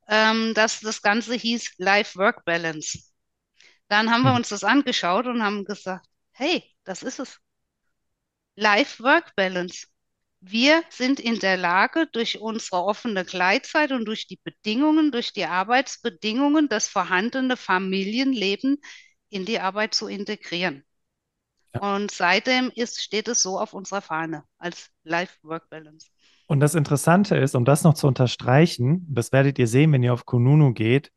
ähm, 0.08 0.54
dass 0.54 0.82
das 0.82 1.02
Ganze 1.02 1.36
hieß 1.36 1.76
Life-Work-Balance. 1.78 3.00
Dann 3.90 4.12
haben 4.12 4.24
wir 4.24 4.34
Hm. 4.34 4.36
uns 4.36 4.50
das 4.50 4.64
angeschaut 4.64 5.28
und 5.28 5.44
haben 5.44 5.66
gesagt, 5.66 6.08
hey, 6.34 6.64
das 6.86 7.04
ist 7.04 7.20
es. 7.20 7.40
Life-Work-Balance. 8.58 9.88
Wir 10.42 10.84
sind 10.90 11.20
in 11.20 11.40
der 11.40 11.58
Lage, 11.58 12.08
durch 12.12 12.40
unsere 12.40 12.84
offene 12.84 13.26
Gleitzeit 13.26 13.92
und 13.92 14.06
durch 14.06 14.28
die 14.28 14.40
Bedingungen, 14.44 15.12
durch 15.12 15.34
die 15.34 15.46
Arbeitsbedingungen, 15.46 16.70
das 16.70 16.88
vorhandene 16.88 17.58
Familienleben 17.58 18.78
in 19.30 19.46
die 19.46 19.60
Arbeit 19.60 19.96
zu 19.96 20.08
integrieren. 20.08 20.86
Ja. 21.74 21.82
Und 21.82 22.12
seitdem 22.12 22.72
ist, 22.76 23.02
steht 23.02 23.28
es 23.30 23.42
so 23.42 23.60
auf 23.60 23.74
unserer 23.74 24.02
Fahne 24.02 24.44
als 24.58 24.90
Life-Work-Balance. 25.04 26.08
Und 26.48 26.60
das 26.60 26.76
Interessante 26.76 27.36
ist, 27.38 27.56
um 27.56 27.66
das 27.66 27.84
noch 27.84 27.96
zu 27.96 28.08
unterstreichen, 28.08 29.06
das 29.10 29.32
werdet 29.32 29.58
ihr 29.58 29.68
sehen, 29.68 29.92
wenn 29.92 30.04
ihr 30.04 30.14
auf 30.14 30.26
Kununu 30.26 30.74
geht, 30.74 31.12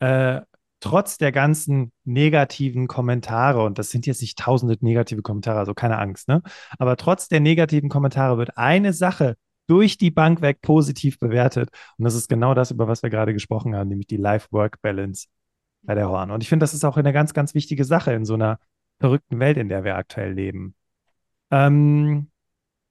äh, 0.00 0.40
trotz 0.80 1.18
der 1.18 1.32
ganzen 1.32 1.92
negativen 2.04 2.88
Kommentare, 2.88 3.62
und 3.62 3.78
das 3.78 3.90
sind 3.90 4.06
jetzt 4.06 4.22
nicht 4.22 4.38
tausende 4.38 4.76
negative 4.80 5.22
Kommentare, 5.22 5.58
also 5.58 5.74
keine 5.74 5.98
Angst, 5.98 6.28
ne? 6.28 6.42
Aber 6.78 6.96
trotz 6.96 7.28
der 7.28 7.40
negativen 7.40 7.90
Kommentare 7.90 8.38
wird 8.38 8.56
eine 8.56 8.92
Sache 8.94 9.36
durch 9.66 9.98
die 9.98 10.10
Bank 10.10 10.40
weg 10.40 10.62
positiv 10.62 11.18
bewertet. 11.18 11.68
Und 11.96 12.04
das 12.04 12.14
ist 12.14 12.28
genau 12.28 12.54
das, 12.54 12.70
über 12.72 12.88
was 12.88 13.02
wir 13.02 13.10
gerade 13.10 13.32
gesprochen 13.32 13.76
haben, 13.76 13.88
nämlich 13.88 14.08
die 14.08 14.16
Life-Work-Balance 14.16 15.28
bei 15.82 15.94
der 15.94 16.08
Horn. 16.08 16.30
Und 16.30 16.42
ich 16.42 16.48
finde, 16.48 16.64
das 16.64 16.74
ist 16.74 16.84
auch 16.84 16.96
eine 16.96 17.12
ganz, 17.12 17.34
ganz 17.34 17.54
wichtige 17.54 17.84
Sache 17.84 18.12
in 18.12 18.24
so 18.24 18.34
einer 18.34 18.58
verrückten 18.98 19.38
Welt, 19.38 19.58
in 19.58 19.68
der 19.68 19.84
wir 19.84 19.96
aktuell 19.96 20.32
leben. 20.32 20.74
Ähm, 21.50 22.30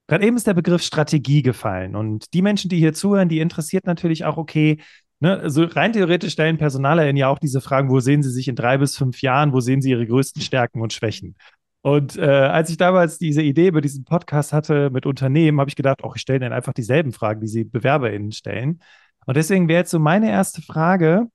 Gerade 0.09 0.25
eben 0.25 0.37
ist 0.37 0.47
der 0.47 0.55
Begriff 0.55 0.81
Strategie 0.81 1.43
gefallen. 1.43 1.95
Und 1.95 2.33
die 2.33 2.41
Menschen, 2.41 2.67
die 2.67 2.79
hier 2.79 2.93
zuhören, 2.93 3.29
die 3.29 3.39
interessiert 3.39 3.85
natürlich 3.85 4.25
auch, 4.25 4.37
okay, 4.37 4.81
ne, 5.19 5.37
also 5.39 5.65
rein 5.65 5.93
theoretisch 5.93 6.33
stellen 6.33 6.57
PersonalerInnen 6.57 7.15
ja 7.15 7.27
auch 7.27 7.37
diese 7.37 7.61
Fragen, 7.61 7.91
wo 7.91 7.99
sehen 7.99 8.23
sie 8.23 8.31
sich 8.31 8.47
in 8.47 8.55
drei 8.55 8.79
bis 8.79 8.97
fünf 8.97 9.21
Jahren, 9.21 9.53
wo 9.53 9.59
sehen 9.59 9.81
sie 9.83 9.91
ihre 9.91 10.07
größten 10.07 10.41
Stärken 10.41 10.81
und 10.81 10.93
Schwächen? 10.93 11.35
Und 11.81 12.17
äh, 12.17 12.25
als 12.25 12.71
ich 12.71 12.77
damals 12.77 13.19
diese 13.19 13.43
Idee 13.43 13.67
über 13.67 13.81
diesen 13.81 14.03
Podcast 14.03 14.51
hatte 14.51 14.89
mit 14.89 15.05
Unternehmen, 15.05 15.59
habe 15.59 15.69
ich 15.69 15.75
gedacht, 15.75 16.03
auch 16.03 16.15
ich 16.15 16.23
stelle 16.23 16.39
dann 16.39 16.53
einfach 16.53 16.73
dieselben 16.73 17.13
Fragen, 17.13 17.41
die 17.41 17.47
sie 17.47 17.63
BewerberInnen 17.63 18.31
stellen. 18.31 18.81
Und 19.27 19.37
deswegen 19.37 19.67
wäre 19.67 19.81
jetzt 19.81 19.91
so 19.91 19.99
meine 19.99 20.31
erste 20.31 20.63
Frage 20.63 21.27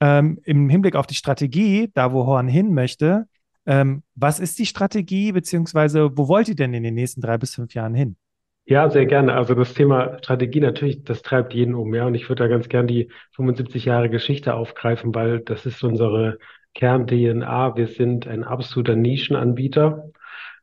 ähm, 0.00 0.40
im 0.42 0.68
Hinblick 0.68 0.96
auf 0.96 1.06
die 1.06 1.14
Strategie, 1.14 1.88
da 1.94 2.12
wo 2.12 2.26
Horn 2.26 2.48
hin 2.48 2.74
möchte, 2.74 3.26
ähm, 3.68 4.02
was 4.14 4.40
ist 4.40 4.58
die 4.58 4.64
Strategie, 4.64 5.30
beziehungsweise 5.30 6.16
wo 6.16 6.26
wollt 6.26 6.48
ihr 6.48 6.56
denn 6.56 6.72
in 6.72 6.82
den 6.82 6.94
nächsten 6.94 7.20
drei 7.20 7.36
bis 7.36 7.54
fünf 7.54 7.74
Jahren 7.74 7.94
hin? 7.94 8.16
Ja, 8.64 8.88
sehr 8.88 9.04
gerne. 9.04 9.34
Also 9.34 9.54
das 9.54 9.74
Thema 9.74 10.16
Strategie 10.18 10.60
natürlich, 10.60 11.04
das 11.04 11.20
treibt 11.20 11.52
jeden 11.52 11.74
um, 11.74 11.94
ja. 11.94 12.06
Und 12.06 12.14
ich 12.14 12.28
würde 12.30 12.44
da 12.44 12.48
ganz 12.48 12.70
gern 12.70 12.86
die 12.86 13.10
75 13.36 13.84
Jahre 13.84 14.08
Geschichte 14.08 14.54
aufgreifen, 14.54 15.14
weil 15.14 15.40
das 15.40 15.66
ist 15.66 15.84
unsere 15.84 16.38
Kern-DNA. 16.74 17.76
Wir 17.76 17.88
sind 17.88 18.26
ein 18.26 18.42
absoluter 18.42 18.96
Nischenanbieter. 18.96 20.10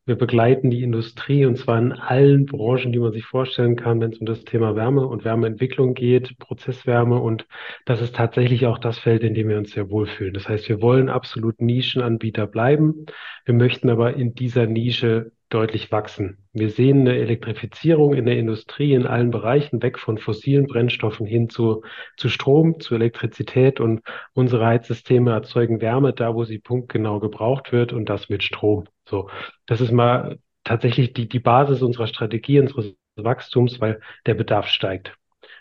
Wir 0.08 0.16
begleiten 0.16 0.70
die 0.70 0.84
Industrie 0.84 1.46
und 1.46 1.58
zwar 1.58 1.80
in 1.80 1.92
allen 1.92 2.46
Branchen, 2.46 2.92
die 2.92 3.00
man 3.00 3.12
sich 3.12 3.26
vorstellen 3.26 3.76
kann, 3.76 4.00
wenn 4.00 4.12
es 4.12 4.20
um 4.20 4.28
das 4.28 4.44
Thema 4.44 4.76
Wärme 4.76 5.08
und 5.08 5.26
Wärmeentwicklung 5.26 5.96
geht, 5.96 6.38
Prozesswärme. 6.38 7.20
Und 7.20 7.48
das 7.86 8.02
ist 8.02 8.16
tatsächlich 8.16 8.68
auch 8.68 8.78
das 8.78 9.00
Feld, 9.00 9.24
in 9.24 9.34
dem 9.34 9.50
wir 9.50 9.58
uns 9.58 9.72
sehr 9.72 9.90
wohlfühlen. 9.90 10.36
Das 10.36 10.48
heißt, 10.48 10.70
wir 10.70 10.80
wollen 10.82 11.10
absolut 11.10 11.60
Nischenanbieter 11.60 12.46
bleiben. 12.46 13.08
Wir 13.46 13.56
möchten 13.56 13.90
aber 13.90 14.14
in 14.14 14.36
dieser 14.36 14.68
Nische 14.68 15.32
deutlich 15.50 15.92
wachsen. 15.92 16.38
Wir 16.54 16.70
sehen 16.70 17.02
eine 17.02 17.18
Elektrifizierung 17.18 18.14
in 18.14 18.26
der 18.26 18.38
Industrie 18.38 18.94
in 18.94 19.08
allen 19.08 19.32
Bereichen, 19.32 19.82
weg 19.82 19.98
von 19.98 20.20
fossilen 20.20 20.68
Brennstoffen 20.68 21.26
hin 21.26 21.50
zu, 21.50 21.82
zu 22.16 22.30
Strom, 22.30 22.80
zu 22.80 22.94
Elektrizität 22.94 23.80
und 23.80 24.02
unsere 24.34 24.68
Heizsysteme 24.68 25.32
erzeugen 25.32 25.82
Wärme 25.82 26.14
da, 26.14 26.36
wo 26.36 26.44
sie 26.44 26.60
punktgenau 26.60 27.20
gebraucht 27.20 27.72
wird 27.72 27.92
und 27.92 28.08
das 28.08 28.30
mit 28.30 28.44
Strom. 28.44 28.86
So, 29.08 29.30
das 29.66 29.82
ist 29.82 29.92
mal 29.92 30.40
tatsächlich 30.64 31.14
die, 31.14 31.30
die 31.30 31.40
Basis 31.40 31.82
unserer 31.82 32.08
Strategie, 32.08 32.60
unseres 32.60 32.96
Wachstums, 33.16 33.80
weil 33.80 34.02
der 34.26 34.34
Bedarf 34.34 34.68
steigt. 34.68 35.16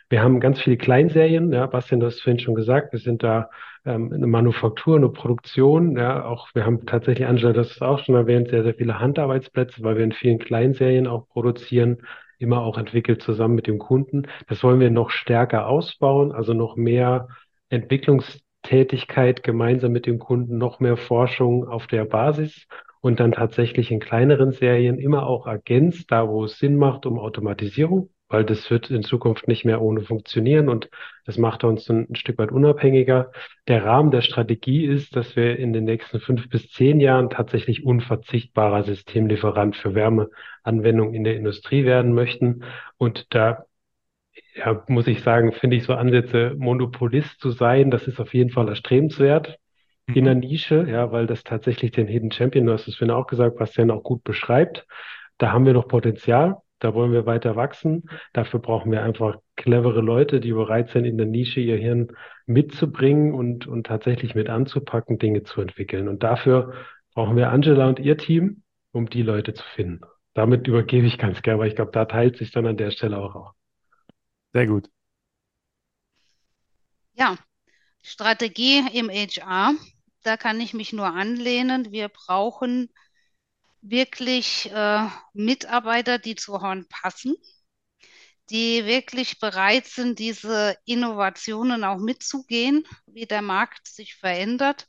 Wir 0.08 0.22
haben 0.22 0.40
ganz 0.40 0.60
viele 0.60 0.76
Kleinserien, 0.76 1.52
ja, 1.52 1.66
Bastian, 1.66 2.00
du 2.00 2.06
hast 2.06 2.20
vorhin 2.20 2.38
schon 2.38 2.54
gesagt, 2.54 2.92
wir 2.92 3.00
sind 3.00 3.22
da 3.22 3.50
ähm, 3.84 4.12
eine 4.12 4.26
Manufaktur, 4.26 4.96
eine 4.96 5.08
Produktion, 5.08 5.96
ja, 5.96 6.24
auch 6.24 6.48
wir 6.54 6.64
haben 6.66 6.86
tatsächlich, 6.86 7.26
Angela, 7.26 7.52
das 7.52 7.72
ist 7.72 7.82
auch 7.82 7.98
schon 8.04 8.14
erwähnt, 8.14 8.48
sehr, 8.50 8.62
sehr 8.64 8.74
viele 8.74 8.98
Handarbeitsplätze, 8.98 9.82
weil 9.82 9.96
wir 9.96 10.04
in 10.04 10.12
vielen 10.12 10.38
Kleinserien 10.38 11.06
auch 11.06 11.28
produzieren, 11.28 11.98
immer 12.38 12.60
auch 12.62 12.78
entwickelt 12.78 13.22
zusammen 13.22 13.54
mit 13.54 13.66
dem 13.66 13.78
Kunden. 13.78 14.26
Das 14.48 14.62
wollen 14.62 14.80
wir 14.80 14.90
noch 14.90 15.10
stärker 15.10 15.66
ausbauen, 15.66 16.32
also 16.32 16.52
noch 16.52 16.76
mehr 16.76 17.28
Entwicklungstätigkeit 17.70 19.42
gemeinsam 19.42 19.92
mit 19.92 20.06
dem 20.06 20.18
Kunden, 20.18 20.58
noch 20.58 20.80
mehr 20.80 20.96
Forschung 20.96 21.66
auf 21.66 21.86
der 21.86 22.04
Basis 22.04 22.66
und 23.04 23.20
dann 23.20 23.32
tatsächlich 23.32 23.90
in 23.90 24.00
kleineren 24.00 24.52
Serien 24.52 24.98
immer 24.98 25.26
auch 25.26 25.46
ergänzt, 25.46 26.10
da 26.10 26.28
wo 26.28 26.44
es 26.44 26.58
Sinn 26.58 26.76
macht, 26.76 27.04
um 27.06 27.18
Automatisierung 27.18 28.08
weil 28.28 28.44
das 28.44 28.68
wird 28.70 28.90
in 28.90 29.02
Zukunft 29.02 29.46
nicht 29.46 29.64
mehr 29.64 29.80
ohne 29.80 30.00
funktionieren 30.00 30.68
und 30.68 30.90
das 31.24 31.38
macht 31.38 31.62
uns 31.62 31.88
ein, 31.88 32.08
ein 32.10 32.16
Stück 32.16 32.38
weit 32.38 32.50
unabhängiger. 32.50 33.30
Der 33.68 33.84
Rahmen 33.84 34.10
der 34.10 34.22
Strategie 34.22 34.86
ist, 34.86 35.14
dass 35.14 35.36
wir 35.36 35.56
in 35.56 35.72
den 35.72 35.84
nächsten 35.84 36.18
fünf 36.18 36.48
bis 36.48 36.68
zehn 36.70 36.98
Jahren 36.98 37.30
tatsächlich 37.30 37.84
unverzichtbarer 37.84 38.82
Systemlieferant 38.82 39.76
für 39.76 39.94
Wärmeanwendungen 39.94 41.14
in 41.14 41.22
der 41.22 41.36
Industrie 41.36 41.84
werden 41.84 42.12
möchten. 42.12 42.64
Und 42.96 43.32
da 43.34 43.66
ja, 44.56 44.82
muss 44.88 45.06
ich 45.06 45.22
sagen, 45.22 45.52
finde 45.52 45.76
ich 45.76 45.84
so 45.84 45.94
Ansätze, 45.94 46.54
Monopolist 46.56 47.40
zu 47.40 47.50
sein, 47.50 47.90
das 47.92 48.08
ist 48.08 48.18
auf 48.20 48.34
jeden 48.34 48.50
Fall 48.50 48.68
erstrebenswert 48.68 49.58
mhm. 50.06 50.14
in 50.14 50.24
der 50.24 50.34
Nische, 50.34 50.86
ja, 50.88 51.12
weil 51.12 51.26
das 51.26 51.44
tatsächlich 51.44 51.92
den 51.92 52.06
Hidden 52.06 52.30
Champion, 52.30 52.66
du 52.66 52.72
hast 52.72 52.88
es 52.88 52.96
vorhin 52.96 53.14
auch 53.14 53.26
gesagt, 53.26 53.58
was 53.58 53.72
der 53.72 53.92
auch 53.92 54.02
gut 54.02 54.24
beschreibt. 54.24 54.86
Da 55.38 55.52
haben 55.52 55.66
wir 55.66 55.72
noch 55.72 55.88
Potenzial. 55.88 56.58
Da 56.80 56.92
wollen 56.92 57.12
wir 57.12 57.24
weiter 57.24 57.56
wachsen. 57.56 58.10
Dafür 58.34 58.60
brauchen 58.60 58.92
wir 58.92 59.02
einfach 59.02 59.38
clevere 59.56 60.00
Leute, 60.00 60.40
die 60.40 60.52
bereit 60.52 60.90
sind, 60.90 61.06
in 61.06 61.16
der 61.16 61.26
Nische 61.26 61.60
ihr 61.60 61.78
Hirn 61.78 62.08
mitzubringen 62.46 63.32
und, 63.32 63.66
und 63.66 63.86
tatsächlich 63.86 64.34
mit 64.34 64.50
anzupacken, 64.50 65.18
Dinge 65.18 65.44
zu 65.44 65.62
entwickeln. 65.62 66.08
Und 66.08 66.22
dafür 66.22 66.74
brauchen 67.14 67.36
wir 67.36 67.50
Angela 67.50 67.88
und 67.88 68.00
ihr 68.00 68.18
Team, 68.18 68.64
um 68.92 69.08
die 69.08 69.22
Leute 69.22 69.54
zu 69.54 69.64
finden. 69.74 70.00
Damit 70.34 70.66
übergebe 70.66 71.06
ich 71.06 71.16
ganz 71.16 71.40
gerne, 71.42 71.60
weil 71.60 71.68
ich 71.68 71.76
glaube, 71.76 71.92
da 71.92 72.04
teilt 72.04 72.36
sich 72.36 72.50
dann 72.50 72.66
an 72.66 72.76
der 72.76 72.90
Stelle 72.90 73.18
auch. 73.18 73.34
auch. 73.34 73.52
Sehr 74.52 74.66
gut. 74.66 74.90
Ja, 77.14 77.36
Strategie 78.02 78.82
im 78.92 79.08
HR, 79.08 79.74
da 80.24 80.36
kann 80.36 80.60
ich 80.60 80.74
mich 80.74 80.92
nur 80.92 81.06
anlehnen. 81.06 81.92
Wir 81.92 82.08
brauchen 82.08 82.90
wirklich 83.82 84.70
äh, 84.72 85.06
Mitarbeiter, 85.34 86.18
die 86.18 86.34
zu 86.34 86.60
Horn 86.60 86.86
passen, 86.88 87.36
die 88.50 88.86
wirklich 88.86 89.38
bereit 89.38 89.86
sind, 89.86 90.18
diese 90.18 90.76
Innovationen 90.86 91.84
auch 91.84 91.98
mitzugehen, 91.98 92.86
wie 93.06 93.26
der 93.26 93.42
Markt 93.42 93.86
sich 93.88 94.16
verändert. 94.16 94.86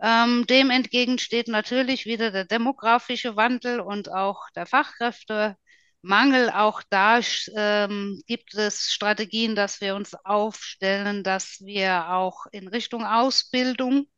Ähm, 0.00 0.46
dem 0.46 0.70
entgegen 0.70 1.18
steht 1.18 1.48
natürlich 1.48 2.06
wieder 2.06 2.30
der 2.30 2.44
demografische 2.44 3.36
Wandel 3.36 3.80
und 3.80 4.10
auch 4.10 4.50
der 4.56 4.66
Fachkräftemangel. 4.66 6.50
Auch 6.50 6.82
da 6.90 7.20
ähm, 7.56 8.22
gibt 8.26 8.54
es 8.54 8.92
Strategien, 8.92 9.54
dass 9.54 9.80
wir 9.80 9.94
uns 9.96 10.14
aufstellen, 10.14 11.22
dass 11.24 11.60
wir 11.60 12.10
auch 12.10 12.46
in 12.52 12.68
Richtung 12.68 13.04
Ausbildung 13.04 14.08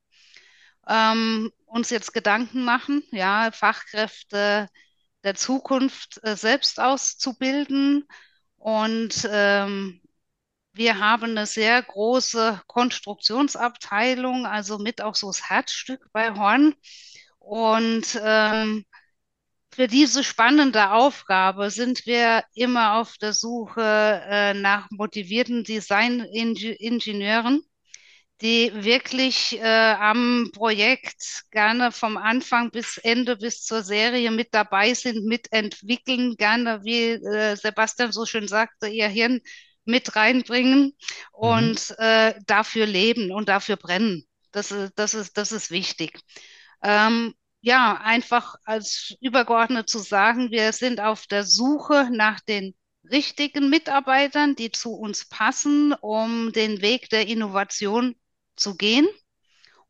ähm, 0.89 1.51
uns 1.67 1.91
jetzt 1.91 2.15
Gedanken 2.15 2.65
machen, 2.65 3.03
ja, 3.11 3.51
Fachkräfte 3.53 4.69
der 5.25 5.35
Zukunft 5.35 6.21
äh, 6.23 6.37
selbst 6.37 6.81
auszubilden. 6.81 8.07
Und 8.57 9.29
ähm, 9.31 10.01
wir 10.73 10.99
haben 10.99 11.31
eine 11.31 11.47
sehr 11.47 11.83
große 11.83 12.61
Konstruktionsabteilung, 12.67 14.47
also 14.47 14.79
mit 14.79 15.01
auch 15.03 15.15
so 15.15 15.29
das 15.29 15.49
Herzstück 15.51 16.09
bei 16.13 16.35
Horn. 16.35 16.75
Und 17.39 18.19
ähm, 18.23 18.85
für 19.73 19.89
diese 19.89 20.25
spannende 20.25 20.93
Aufgabe 20.93 21.71
sind 21.71 22.07
wir 22.07 22.45
immer 22.55 22.95
auf 22.95 23.17
der 23.19 23.33
Suche 23.33 24.23
äh, 24.27 24.55
nach 24.55 24.89
motivierten 24.91 25.65
Designingenieuren 25.65 27.63
die 28.45 28.71
wirklich 28.75 29.59
äh, 29.59 29.95
am 29.99 30.51
Projekt 30.53 31.45
gerne 31.51 31.91
vom 31.93 32.19
Anfang 32.19 32.71
bis 32.71 32.99
Ende 32.99 33.37
bis 33.39 33.63
zur 33.63 33.83
Serie 33.83 34.31
mit 34.31 34.53
dabei 34.53 34.93
sind, 34.93 35.25
mitentwickeln, 35.25 36.37
gerne, 36.37 36.85
wie 36.85 37.13
äh, 37.13 37.57
Sebastian 37.57 38.13
so 38.13 38.27
schön 38.27 38.47
sagte, 38.47 38.89
ihr 38.89 39.09
Hirn 39.09 39.41
mit 39.87 40.15
reinbringen 40.15 40.83
mhm. 40.83 40.93
und 41.31 41.95
äh, 41.99 42.35
dafür 42.47 42.85
leben 42.85 43.33
und 43.33 43.49
dafür 43.49 43.77
brennen. 43.77 44.27
Das 44.53 44.71
ist, 44.71 44.93
das 44.97 45.15
ist, 45.15 45.39
das 45.39 45.51
ist 45.51 45.71
wichtig. 45.71 46.21
Ähm, 46.83 47.33
ja, 47.63 47.95
einfach 47.97 48.57
als 48.65 49.15
übergeordnet 49.23 49.89
zu 49.89 50.01
sagen, 50.01 50.51
wir 50.51 50.73
sind 50.75 51.01
auf 51.01 51.27
der 51.27 51.45
Suche 51.45 52.11
nach 52.13 52.41
den 52.41 52.75
richtigen 53.11 53.71
Mitarbeitern, 53.71 54.55
die 54.55 54.71
zu 54.71 54.93
uns 54.93 55.27
passen, 55.31 55.95
um 55.95 56.53
den 56.53 56.83
Weg 56.83 57.09
der 57.09 57.27
Innovation 57.27 58.15
zu 58.57 58.77
gehen 58.77 59.07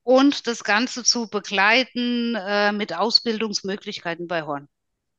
und 0.02 0.46
das 0.46 0.64
Ganze 0.64 1.02
zu 1.02 1.28
begleiten 1.28 2.34
äh, 2.36 2.72
mit 2.72 2.94
Ausbildungsmöglichkeiten 2.94 4.28
bei 4.28 4.42
Horn. 4.42 4.68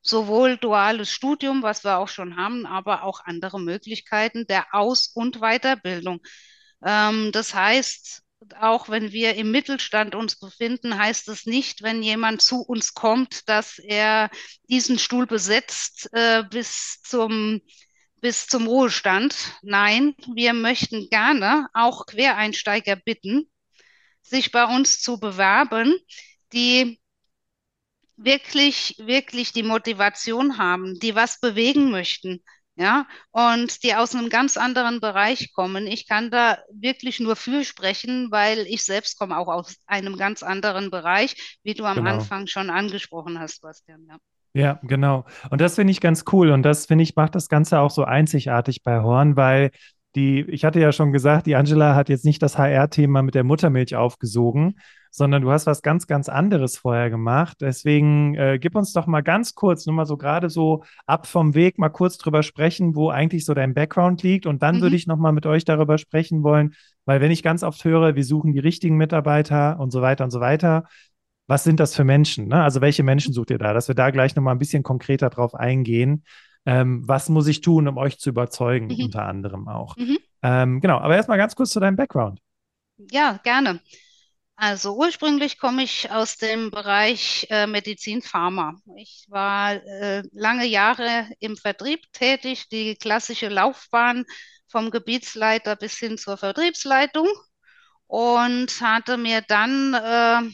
Sowohl 0.02 0.58
duales 0.58 1.12
Studium, 1.12 1.64
was 1.64 1.84
wir 1.84 1.98
auch 1.98 2.08
schon 2.08 2.38
haben, 2.38 2.66
aber 2.68 3.04
auch 3.04 3.22
andere 3.26 3.60
Möglichkeiten 3.60 4.46
der 4.46 4.68
Aus- 4.74 5.08
und 5.08 5.40
Weiterbildung. 5.40 6.22
Ähm, 6.86 7.32
das 7.32 7.56
heißt, 7.56 8.22
auch 8.60 8.90
wenn 8.90 9.12
wir 9.12 9.36
im 9.36 9.50
Mittelstand 9.50 10.14
uns 10.14 10.38
befinden, 10.38 10.98
heißt 10.98 11.30
es 11.30 11.48
nicht, 11.48 11.82
wenn 11.82 12.04
jemand 12.04 12.44
zu 12.44 12.62
uns 12.62 12.94
kommt, 12.94 13.50
dass 13.50 13.80
er 13.80 14.30
diesen 14.70 15.00
Stuhl 15.00 15.26
besetzt 15.26 16.10
äh, 16.12 16.44
bis 16.44 17.02
zum 17.02 17.62
bis 18.26 18.48
zum 18.48 18.66
Ruhestand. 18.66 19.36
Nein, 19.62 20.16
wir 20.34 20.54
möchten 20.54 21.10
gerne 21.12 21.68
auch 21.76 22.08
Quereinsteiger 22.08 22.96
bitten, 22.96 23.48
sich 24.24 24.52
bei 24.52 24.64
uns 24.66 25.00
zu 25.00 25.20
bewerben, 25.20 25.96
die 26.52 27.00
wirklich, 28.18 28.96
wirklich 28.98 29.54
die 29.54 29.62
Motivation 29.62 30.58
haben, 30.58 30.98
die 31.02 31.14
was 31.14 31.40
bewegen 31.40 31.92
möchten, 31.92 32.44
ja, 32.76 33.06
und 33.30 33.84
die 33.84 33.94
aus 33.94 34.16
einem 34.16 34.30
ganz 34.30 34.58
anderen 34.58 35.02
Bereich 35.02 35.54
kommen. 35.54 35.86
Ich 35.86 36.08
kann 36.08 36.32
da 36.32 36.58
wirklich 36.74 37.20
nur 37.20 37.36
für 37.36 37.64
sprechen, 37.64 38.32
weil 38.32 38.66
ich 38.66 38.84
selbst 38.84 39.20
komme 39.20 39.38
auch 39.38 39.50
aus 39.50 39.76
einem 39.86 40.18
ganz 40.18 40.42
anderen 40.42 40.90
Bereich, 40.90 41.60
wie 41.62 41.76
du 41.76 41.86
am 41.86 41.98
genau. 41.98 42.10
Anfang 42.10 42.48
schon 42.48 42.72
angesprochen 42.72 43.38
hast, 43.38 43.62
Bastian. 43.62 44.08
Ja. 44.10 44.18
Ja, 44.56 44.80
genau. 44.84 45.26
Und 45.50 45.60
das 45.60 45.76
finde 45.76 45.92
ich 45.92 46.00
ganz 46.00 46.24
cool. 46.32 46.52
Und 46.52 46.64
das 46.64 46.86
finde 46.86 47.04
ich 47.04 47.18
macht 47.18 47.36
das 47.36 47.50
Ganze 47.50 47.80
auch 47.80 47.92
so 47.92 48.06
einzigartig 48.06 48.84
bei 48.84 49.02
Horn, 49.02 49.36
weil 49.36 49.72
die, 50.16 50.44
ich 50.44 50.64
hatte 50.64 50.80
ja 50.80 50.94
schon 50.94 51.12
gesagt, 51.12 51.46
die 51.46 51.56
Angela 51.56 51.94
hat 51.94 52.08
jetzt 52.08 52.24
nicht 52.24 52.42
das 52.42 52.58
HR-Thema 52.58 53.22
mit 53.22 53.36
der 53.36 53.44
Muttermilch 53.44 53.98
aufgesogen, 53.98 54.76
sondern 55.12 55.42
du 55.42 55.52
hast 55.52 55.66
was 55.66 55.82
ganz, 55.82 56.08
ganz 56.08 56.30
anderes 56.30 56.78
vorher 56.78 57.10
gemacht. 57.10 57.58
Deswegen 57.60 58.36
äh, 58.36 58.58
gib 58.58 58.78
uns 58.78 58.94
doch 58.94 59.08
mal 59.08 59.24
ganz 59.24 59.56
kurz, 59.56 59.86
nur 59.86 59.96
mal 59.96 60.06
so 60.06 60.16
gerade 60.16 60.50
so 60.50 60.86
ab 61.06 61.28
vom 61.28 61.54
Weg 61.54 61.78
mal 61.78 61.90
kurz 61.90 62.18
drüber 62.18 62.42
sprechen, 62.42 62.96
wo 62.96 63.10
eigentlich 63.10 63.44
so 63.44 63.54
dein 63.54 63.74
Background 63.74 64.24
liegt. 64.24 64.46
Und 64.46 64.64
dann 64.64 64.78
mhm. 64.78 64.82
würde 64.84 64.96
ich 64.96 65.06
nochmal 65.06 65.34
mit 65.34 65.46
euch 65.46 65.66
darüber 65.66 65.98
sprechen 65.98 66.44
wollen, 66.44 66.76
weil 67.04 67.20
wenn 67.20 67.32
ich 67.32 67.44
ganz 67.44 67.62
oft 67.62 67.84
höre, 67.84 68.16
wir 68.16 68.24
suchen 68.24 68.54
die 68.54 68.60
richtigen 68.60 68.96
Mitarbeiter 68.96 69.82
und 69.82 69.92
so 69.92 70.02
weiter 70.02 70.24
und 70.24 70.32
so 70.32 70.40
weiter, 70.40 70.86
was 71.48 71.64
sind 71.64 71.80
das 71.80 71.96
für 71.96 72.04
Menschen? 72.04 72.48
Ne? 72.48 72.64
Also 72.64 72.82
welche 72.82 73.04
Menschen 73.04 73.34
sucht 73.34 73.52
ihr 73.52 73.58
da? 73.58 73.74
Dass 73.74 73.88
wir 73.88 73.96
da 73.96 74.10
gleich 74.10 74.36
nochmal 74.36 74.56
ein 74.56 74.60
bisschen 74.60 74.84
konkreter 74.84 75.30
drauf 75.30 75.54
eingehen. 75.56 76.24
Ähm, 76.66 77.08
was 77.08 77.30
muss 77.30 77.48
ich 77.48 77.62
tun, 77.62 77.88
um 77.88 77.98
euch 77.98 78.18
zu 78.18 78.30
überzeugen, 78.30 78.88
mhm. 78.88 79.06
unter 79.06 79.26
anderem 79.26 79.68
auch. 79.68 79.96
Mhm. 79.98 80.18
Ähm, 80.42 80.82
genau, 80.82 80.98
aber 80.98 81.16
erstmal 81.16 81.38
ganz 81.38 81.56
kurz 81.56 81.72
zu 81.72 81.80
deinem 81.80 81.96
Background. 81.96 82.40
Ja, 83.12 83.40
gerne. 83.44 83.80
Also 84.58 84.96
ursprünglich 84.96 85.60
komme 85.60 85.84
ich 85.84 86.10
aus 86.12 86.38
dem 86.38 86.72
Bereich 86.72 87.46
äh, 87.50 87.68
Medizin, 87.68 88.22
Pharma. 88.22 88.76
Ich 88.96 89.26
war 89.28 89.74
äh, 89.74 90.24
lange 90.32 90.66
Jahre 90.66 91.28
im 91.40 91.58
Vertrieb 91.58 92.02
tätig, 92.14 92.70
die 92.70 92.96
klassische 92.96 93.50
Laufbahn 93.50 94.24
vom 94.68 94.92
Gebietsleiter 94.92 95.76
bis 95.76 95.98
hin 95.98 96.18
zur 96.18 96.38
Vertriebsleitung 96.38 97.28
und 98.08 98.80
hatte 98.80 99.18
mir 99.18 99.42
dann 99.42 99.94
äh, 99.94 100.50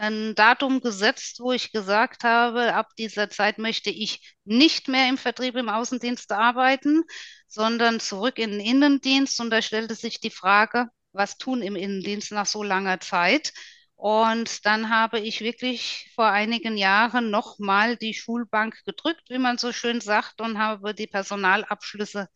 ein 0.00 0.34
Datum 0.34 0.80
gesetzt, 0.80 1.40
wo 1.40 1.52
ich 1.52 1.72
gesagt 1.72 2.24
habe, 2.24 2.74
ab 2.74 2.88
dieser 2.98 3.28
Zeit 3.28 3.58
möchte 3.58 3.90
ich 3.90 4.34
nicht 4.44 4.88
mehr 4.88 5.08
im 5.08 5.18
Vertrieb 5.18 5.56
im 5.56 5.68
Außendienst 5.68 6.32
arbeiten, 6.32 7.02
sondern 7.48 8.00
zurück 8.00 8.38
in 8.38 8.52
den 8.52 8.60
Innendienst. 8.60 9.40
Und 9.40 9.50
da 9.50 9.60
stellte 9.60 9.94
sich 9.94 10.18
die 10.18 10.30
Frage, 10.30 10.86
was 11.12 11.36
tun 11.36 11.60
im 11.60 11.76
Innendienst 11.76 12.32
nach 12.32 12.46
so 12.46 12.62
langer 12.62 13.00
Zeit? 13.00 13.52
Und 13.94 14.64
dann 14.64 14.88
habe 14.88 15.20
ich 15.20 15.42
wirklich 15.42 16.10
vor 16.14 16.28
einigen 16.30 16.78
Jahren 16.78 17.30
nochmal 17.30 17.98
die 17.98 18.14
Schulbank 18.14 18.82
gedrückt, 18.86 19.28
wie 19.28 19.38
man 19.38 19.58
so 19.58 19.72
schön 19.72 20.00
sagt, 20.00 20.40
und 20.40 20.58
habe 20.58 20.94
die 20.94 21.08
Personalabschlüsse 21.08 22.28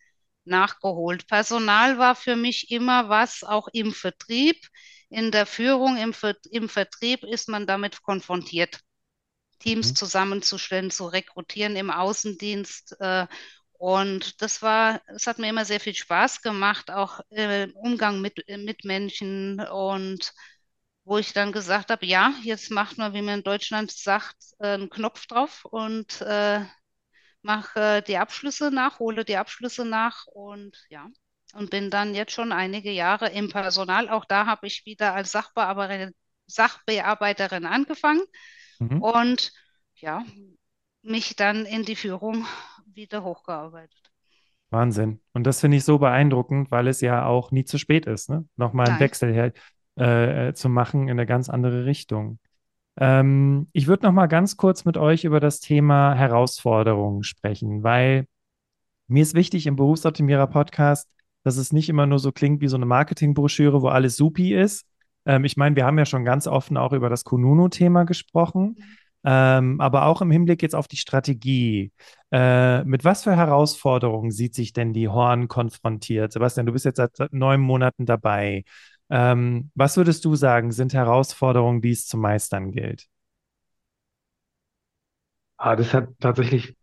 nachgeholt. 0.45 1.27
Personal 1.27 1.97
war 1.97 2.15
für 2.15 2.37
mich 2.37 2.71
immer 2.71 3.09
was, 3.09 3.43
auch 3.43 3.69
im 3.73 3.93
Vertrieb 3.95 4.59
in 5.15 5.31
der 5.31 5.47
Führung, 5.47 5.97
im, 5.97 6.13
im 6.51 6.69
Vertrieb 6.69 7.23
ist 7.23 7.49
man 7.49 7.67
damit 7.67 8.03
konfrontiert, 8.03 8.81
Teams 9.61 9.91
mhm. 9.91 9.97
zusammenzustellen, 9.97 10.91
zu 10.91 11.07
rekrutieren 11.07 11.77
im 11.77 11.91
Außendienst. 11.91 12.97
Äh, 13.01 13.27
und 13.75 14.43
das 14.43 14.61
war, 14.63 15.01
es 15.07 15.27
hat 15.27 15.39
mir 15.39 15.49
immer 15.49 15.65
sehr 15.65 15.81
viel 15.81 15.95
Spaß 15.95 16.43
gemacht, 16.43 16.91
auch 16.91 17.21
äh, 17.31 17.69
Umgang 17.75 18.21
mit, 18.21 18.45
mit 18.49 18.85
Menschen 18.85 19.61
und 19.61 20.33
wo 21.05 21.19
ich 21.19 21.33
dann 21.33 21.53
gesagt 21.53 21.91
habe, 21.91 22.07
ja, 22.07 22.33
jetzt 22.43 22.71
macht 22.71 22.99
man, 22.99 23.13
wie 23.15 23.23
man 23.23 23.39
in 23.39 23.45
Deutschland 23.45 23.93
sagt, 23.93 24.37
äh, 24.59 24.69
einen 24.69 24.91
Knopf 24.91 25.27
drauf 25.27 25.65
und 25.67 26.21
äh, 26.23 26.65
mache 27.43 28.03
die 28.03 28.17
Abschlüsse 28.17 28.71
nach, 28.71 28.99
hole 28.99 29.25
die 29.25 29.37
Abschlüsse 29.37 29.85
nach 29.85 30.27
und 30.27 30.77
ja, 30.89 31.09
und 31.55 31.71
bin 31.71 31.91
dann 31.91 32.15
jetzt 32.15 32.33
schon 32.33 32.53
einige 32.53 32.91
Jahre 32.91 33.31
im 33.31 33.49
Personal. 33.49 34.09
Auch 34.09 34.25
da 34.25 34.47
habe 34.47 34.67
ich 34.67 34.85
wieder 34.87 35.15
als 35.15 35.33
Sachbearbeiterin, 35.33 36.13
Sachbearbeiterin 36.47 37.67
angefangen 37.67 38.23
mhm. 38.79 39.03
und 39.03 39.53
ja, 39.97 40.25
mich 41.03 41.37
dann 41.37 41.67
in 41.67 41.85
die 41.85 41.97
Führung 41.97 42.47
wieder 42.87 43.25
hochgearbeitet. 43.25 43.99
Wahnsinn. 44.71 45.21
Und 45.33 45.47
das 45.47 45.61
finde 45.61 45.77
ich 45.77 45.85
so 45.85 45.99
beeindruckend, 45.99 46.71
weil 46.71 46.89
es 46.89 47.01
ja 47.01 47.27
auch 47.27 47.51
nie 47.51 47.65
zu 47.65 47.79
spät 47.79 48.07
ist, 48.07 48.29
ne? 48.29 48.45
nochmal 48.57 48.87
einen 48.87 48.95
Nein. 48.95 49.01
Wechsel 49.01 49.33
her, 49.33 49.53
äh, 49.97 50.53
zu 50.55 50.69
machen 50.69 51.05
in 51.05 51.11
eine 51.11 51.27
ganz 51.27 51.49
andere 51.49 51.85
Richtung. 51.85 52.39
Ähm, 52.97 53.69
ich 53.73 53.87
würde 53.87 54.07
noch 54.07 54.13
mal 54.13 54.27
ganz 54.27 54.57
kurz 54.57 54.85
mit 54.85 54.97
euch 54.97 55.25
über 55.25 55.41
das 55.41 55.61
Thema 55.61 56.15
Herausforderungen 56.15 57.23
sprechen, 57.23 57.83
weil 57.83 58.27
mir 59.07 59.23
ist 59.23 59.35
wichtig 59.35 59.67
im 59.67 59.77
Berufsoptimierer 59.77 60.47
Podcast, 60.47 61.09
dass 61.45 61.57
es 61.57 61.73
nicht 61.73 61.89
immer 61.89 62.07
nur 62.07 62.19
so 62.19 62.33
klingt 62.33 62.61
wie 62.61 62.69
so 62.69 62.77
eine 62.77 62.87
Marketingbroschüre, 62.87 63.83
wo 63.83 63.89
alles 63.89 64.17
supi 64.17 64.55
ist. 64.55 64.87
Ähm, 65.27 65.45
ich 65.45 65.57
meine, 65.57 65.77
wir 65.77 65.87
haben 65.87 65.99
ja 65.99 66.07
schon 66.07 66.25
ganz 66.25 66.47
offen 66.47 66.77
auch 66.77 66.93
über 66.93 67.09
das 67.09 67.25
Kununu-Thema 67.25 68.05
gesprochen. 68.05 68.77
Ähm, 69.27 69.81
aber 69.81 70.05
auch 70.05 70.21
im 70.21 70.31
Hinblick 70.31 70.61
jetzt 70.63 70.75
auf 70.75 70.87
die 70.87 70.99
Strategie. 70.99 71.93
Äh, 72.31 72.85
mit 72.85 73.05
was 73.05 73.25
für 73.25 73.35
Herausforderungen 73.35 74.31
sieht 74.31 74.55
sich 74.55 74.75
denn 74.75 74.93
die 74.93 75.09
Horn 75.09 75.49
konfrontiert? 75.49 76.33
Sebastian, 76.33 76.67
du 76.67 76.73
bist 76.73 76.85
jetzt 76.85 76.99
seit 76.99 77.33
neun 77.33 77.61
Monaten 77.61 78.05
dabei. 78.05 78.65
Ähm, 79.11 79.71
was 79.75 79.97
würdest 79.97 80.25
du 80.27 80.35
sagen, 80.35 80.73
sind 80.73 80.93
Herausforderungen, 80.93 81.81
die 81.81 81.93
es 81.93 82.07
zu 82.07 82.19
meistern 82.19 82.71
gilt? 82.71 83.07
Ah, 85.57 85.77
das 85.77 85.93
hat 85.95 86.09
tatsächlich, 86.21 86.77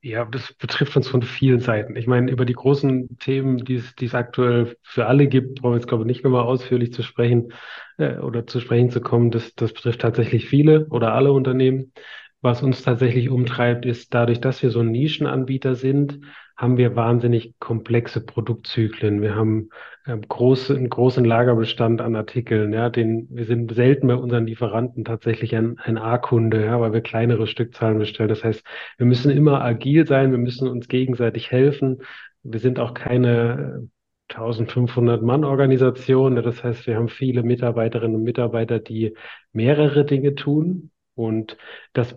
ja, 0.00 0.24
das 0.24 0.52
betrifft 0.54 0.96
uns 0.96 1.08
von 1.08 1.22
vielen 1.22 1.60
Seiten. 1.60 1.96
Ich 1.96 2.06
meine, 2.06 2.30
über 2.30 2.44
die 2.44 2.52
großen 2.52 3.18
Themen, 3.18 3.58
die 3.64 3.76
es, 3.76 3.94
die 3.96 4.06
es 4.06 4.14
aktuell 4.14 4.76
für 4.82 5.06
alle 5.06 5.26
gibt, 5.26 5.60
brauchen 5.60 5.72
wir 5.72 5.78
jetzt, 5.78 5.88
glaube 5.88 6.04
ich, 6.04 6.06
nicht 6.06 6.22
nochmal 6.24 6.44
ausführlich 6.44 6.92
zu 6.92 7.02
sprechen 7.02 7.52
äh, 7.98 8.16
oder 8.18 8.46
zu 8.46 8.60
sprechen 8.60 8.90
zu 8.90 9.00
kommen. 9.00 9.30
Das, 9.32 9.54
das 9.56 9.72
betrifft 9.72 10.00
tatsächlich 10.00 10.46
viele 10.46 10.86
oder 10.90 11.14
alle 11.14 11.32
Unternehmen. 11.32 11.92
Was 12.40 12.62
uns 12.62 12.82
tatsächlich 12.82 13.30
umtreibt, 13.30 13.84
ist 13.84 14.14
dadurch, 14.14 14.40
dass 14.40 14.62
wir 14.62 14.70
so 14.70 14.80
ein 14.80 14.92
Nischenanbieter 14.92 15.74
sind, 15.74 16.20
haben 16.56 16.76
wir 16.76 16.94
wahnsinnig 16.96 17.54
komplexe 17.58 18.24
Produktzyklen. 18.24 19.22
Wir 19.22 19.34
haben 19.34 19.70
äh, 20.06 20.16
große, 20.16 20.74
einen 20.74 20.88
großen 20.88 21.24
Lagerbestand 21.24 22.00
an 22.00 22.16
Artikeln. 22.16 22.72
Ja, 22.72 22.90
den, 22.90 23.28
wir 23.30 23.44
sind 23.44 23.72
selten 23.74 24.08
bei 24.08 24.14
unseren 24.16 24.46
Lieferanten 24.46 25.04
tatsächlich 25.04 25.54
ein, 25.54 25.78
ein 25.78 25.98
A-Kunde, 25.98 26.64
ja, 26.64 26.80
weil 26.80 26.92
wir 26.92 27.00
kleinere 27.00 27.46
Stückzahlen 27.46 27.98
bestellen. 27.98 28.28
Das 28.28 28.44
heißt, 28.44 28.64
wir 28.98 29.06
müssen 29.06 29.30
immer 29.30 29.62
agil 29.62 30.06
sein, 30.06 30.30
wir 30.32 30.38
müssen 30.38 30.68
uns 30.68 30.88
gegenseitig 30.88 31.50
helfen. 31.50 32.02
Wir 32.42 32.60
sind 32.60 32.78
auch 32.78 32.94
keine 32.94 33.88
1500 34.28 35.22
Mann 35.22 35.44
Organisation. 35.44 36.36
Das 36.36 36.62
heißt, 36.62 36.86
wir 36.86 36.96
haben 36.96 37.08
viele 37.08 37.42
Mitarbeiterinnen 37.42 38.16
und 38.16 38.24
Mitarbeiter, 38.24 38.78
die 38.78 39.14
mehrere 39.52 40.04
Dinge 40.04 40.34
tun. 40.34 40.90
Und 41.14 41.56
das 41.92 42.16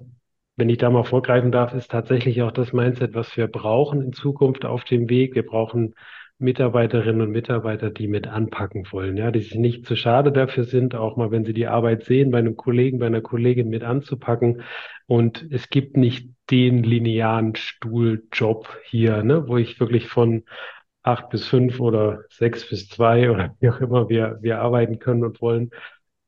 wenn 0.58 0.70
ich 0.70 0.78
da 0.78 0.90
mal 0.90 1.04
vorgreifen 1.04 1.52
darf, 1.52 1.74
ist 1.74 1.92
tatsächlich 1.92 2.42
auch 2.42 2.52
das 2.52 2.74
Mindset, 2.74 3.14
was 3.14 3.36
wir 3.38 3.48
brauchen 3.48 4.02
in 4.02 4.14
Zukunft 4.14 4.66
auf 4.66 4.84
dem 4.84 5.10
Weg. 5.10 5.36
Wir 5.36 5.46
brauchen 5.46 5.96
Mitarbeiterinnen 6.42 7.22
und 7.22 7.32
Mitarbeiter, 7.32 7.92
die 7.92 8.08
mit 8.08 8.28
anpacken 8.28 8.86
wollen, 8.92 9.16
ja, 9.16 9.32
die 9.32 9.42
sich 9.42 9.56
nicht 9.56 9.86
zu 9.86 9.96
schade 9.96 10.32
dafür 10.32 10.64
sind, 10.64 10.96
auch 10.96 11.16
mal, 11.16 11.32
wenn 11.32 11.46
sie 11.46 11.54
die 11.54 11.68
Arbeit 11.68 12.04
sehen, 12.04 12.32
bei 12.32 12.40
einem 12.40 12.58
Kollegen, 12.58 13.00
bei 13.00 13.06
einer 13.06 13.22
Kollegin 13.22 13.70
mit 13.70 13.84
anzupacken. 13.84 14.64
Und 15.06 15.48
es 15.52 15.70
gibt 15.70 15.98
nicht 15.98 16.30
den 16.50 16.84
linearen 16.84 17.56
Stuhljob 17.56 18.76
hier, 18.86 19.24
ne, 19.24 19.48
wo 19.48 19.58
ich 19.58 19.80
wirklich 19.80 20.08
von 20.08 20.44
acht 21.04 21.30
bis 21.30 21.48
fünf 21.48 21.80
oder 21.80 22.24
sechs 22.30 22.68
bis 22.70 22.88
zwei 22.88 23.30
oder 23.32 23.56
wie 23.60 23.70
auch 23.70 23.80
immer 23.80 24.10
wir, 24.10 24.40
wir 24.42 24.60
arbeiten 24.60 25.00
können 25.00 25.24
und 25.24 25.42
wollen, 25.42 25.72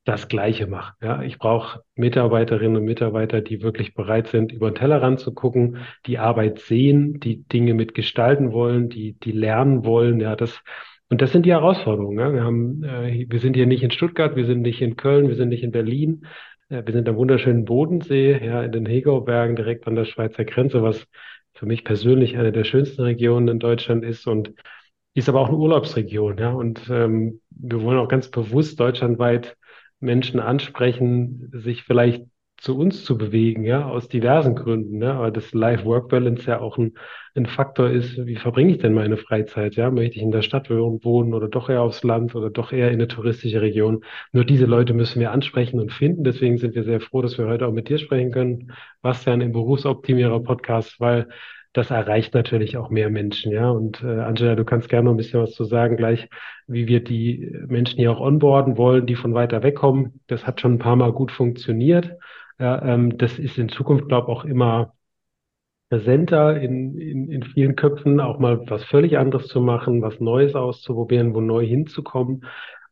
das 0.04 0.28
Gleiche 0.28 0.66
mache. 0.66 0.94
Ja, 1.02 1.22
ich 1.22 1.38
brauche 1.38 1.82
Mitarbeiterinnen 1.96 2.76
und 2.76 2.84
Mitarbeiter, 2.84 3.40
die 3.40 3.62
wirklich 3.62 3.94
bereit 3.94 4.28
sind, 4.28 4.52
über 4.52 4.70
den 4.70 4.76
Tellerrand 4.76 5.20
zu 5.20 5.32
gucken, 5.32 5.78
die 6.06 6.18
Arbeit 6.18 6.58
sehen, 6.58 7.20
die 7.20 7.42
Dinge 7.44 7.72
mitgestalten 7.74 8.52
wollen, 8.52 8.90
die, 8.90 9.14
die 9.14 9.32
lernen 9.32 9.84
wollen. 9.84 10.20
Ja, 10.20 10.36
das, 10.36 10.60
und 11.08 11.22
das 11.22 11.32
sind 11.32 11.46
die 11.46 11.52
Herausforderungen. 11.52 12.18
Ja. 12.18 12.32
Wir 12.32 12.44
haben, 12.44 12.84
äh, 12.84 13.26
wir 13.28 13.40
sind 13.40 13.56
hier 13.56 13.66
nicht 13.66 13.82
in 13.82 13.90
Stuttgart, 13.90 14.36
wir 14.36 14.44
sind 14.44 14.60
nicht 14.60 14.82
in 14.82 14.96
Köln, 14.96 15.28
wir 15.28 15.36
sind 15.36 15.48
nicht 15.48 15.62
in 15.62 15.72
Berlin. 15.72 16.26
Äh, 16.68 16.82
wir 16.84 16.92
sind 16.92 17.08
am 17.08 17.16
wunderschönen 17.16 17.64
Bodensee, 17.64 18.44
ja, 18.44 18.62
in 18.62 18.72
den 18.72 18.86
Hegaubergen, 18.86 19.56
direkt 19.56 19.86
an 19.86 19.94
der 19.96 20.04
Schweizer 20.04 20.44
Grenze, 20.44 20.82
was 20.82 21.06
für 21.54 21.66
mich 21.66 21.84
persönlich 21.84 22.36
eine 22.36 22.52
der 22.52 22.64
schönsten 22.64 23.02
Regionen 23.02 23.48
in 23.48 23.58
Deutschland 23.58 24.04
ist 24.04 24.26
und 24.26 24.52
ist 25.14 25.28
aber 25.28 25.40
auch 25.40 25.48
eine 25.48 25.56
Urlaubsregion, 25.56 26.36
ja. 26.38 26.52
Und 26.52 26.90
ähm, 26.90 27.40
wir 27.50 27.80
wollen 27.82 27.98
auch 27.98 28.08
ganz 28.08 28.28
bewusst 28.28 28.80
deutschlandweit 28.80 29.56
Menschen 30.04 30.40
ansprechen, 30.40 31.50
sich 31.52 31.82
vielleicht 31.82 32.24
zu 32.56 32.78
uns 32.78 33.04
zu 33.04 33.18
bewegen, 33.18 33.64
ja, 33.64 33.84
aus 33.86 34.08
diversen 34.08 34.54
Gründen, 34.54 34.98
ne? 34.98 35.12
Aber 35.12 35.30
das 35.30 35.52
Life-Work-Balance 35.52 36.46
ja 36.48 36.60
auch 36.60 36.78
ein, 36.78 36.94
ein 37.34 37.46
Faktor 37.46 37.90
ist, 37.90 38.24
wie 38.26 38.36
verbringe 38.36 38.72
ich 38.72 38.78
denn 38.78 38.94
meine 38.94 39.16
Freizeit, 39.16 39.74
ja? 39.76 39.90
Möchte 39.90 40.16
ich 40.16 40.22
in 40.22 40.30
der 40.30 40.42
Stadt 40.42 40.70
wohnen 40.70 41.34
oder 41.34 41.48
doch 41.48 41.68
eher 41.68 41.82
aufs 41.82 42.04
Land 42.04 42.34
oder 42.34 42.50
doch 42.50 42.72
eher 42.72 42.88
in 42.88 42.94
eine 42.94 43.08
touristische 43.08 43.60
Region? 43.60 44.04
Nur 44.32 44.44
diese 44.44 44.66
Leute 44.66 44.94
müssen 44.94 45.20
wir 45.20 45.32
ansprechen 45.32 45.80
und 45.80 45.92
finden. 45.92 46.24
Deswegen 46.24 46.56
sind 46.58 46.74
wir 46.74 46.84
sehr 46.84 47.00
froh, 47.00 47.22
dass 47.22 47.36
wir 47.38 47.46
heute 47.46 47.66
auch 47.66 47.72
mit 47.72 47.88
dir 47.88 47.98
sprechen 47.98 48.30
können, 48.30 48.72
Bastian, 49.02 49.40
im 49.40 49.52
Berufsoptimierer 49.52 50.40
Podcast, 50.42 51.00
weil 51.00 51.28
das 51.74 51.90
erreicht 51.90 52.34
natürlich 52.34 52.76
auch 52.76 52.88
mehr 52.88 53.10
Menschen, 53.10 53.52
ja. 53.52 53.68
Und 53.68 54.02
äh, 54.02 54.20
Angela, 54.20 54.54
du 54.54 54.64
kannst 54.64 54.88
gerne 54.88 55.06
noch 55.06 55.12
ein 55.12 55.16
bisschen 55.16 55.42
was 55.42 55.52
zu 55.52 55.64
sagen, 55.64 55.96
gleich, 55.96 56.28
wie 56.68 56.86
wir 56.86 57.02
die 57.02 57.52
Menschen 57.66 57.98
hier 57.98 58.12
auch 58.12 58.20
onboarden 58.20 58.78
wollen, 58.78 59.06
die 59.06 59.16
von 59.16 59.34
weiter 59.34 59.62
weg 59.62 59.74
kommen. 59.74 60.20
Das 60.28 60.46
hat 60.46 60.60
schon 60.60 60.74
ein 60.74 60.78
paar 60.78 60.96
Mal 60.96 61.12
gut 61.12 61.32
funktioniert. 61.32 62.16
Ja, 62.60 62.80
ähm, 62.82 63.18
das 63.18 63.40
ist 63.40 63.58
in 63.58 63.68
Zukunft, 63.68 64.08
glaube 64.08 64.30
ich, 64.30 64.38
auch 64.38 64.44
immer 64.44 64.94
präsenter 65.90 66.60
in, 66.60 66.96
in, 66.98 67.28
in 67.30 67.42
vielen 67.42 67.76
Köpfen, 67.76 68.20
auch 68.20 68.38
mal 68.38 68.68
was 68.68 68.84
völlig 68.84 69.18
anderes 69.18 69.48
zu 69.48 69.60
machen, 69.60 70.00
was 70.00 70.20
Neues 70.20 70.54
auszuprobieren, 70.54 71.34
wo 71.34 71.40
neu 71.40 71.66
hinzukommen. 71.66 72.44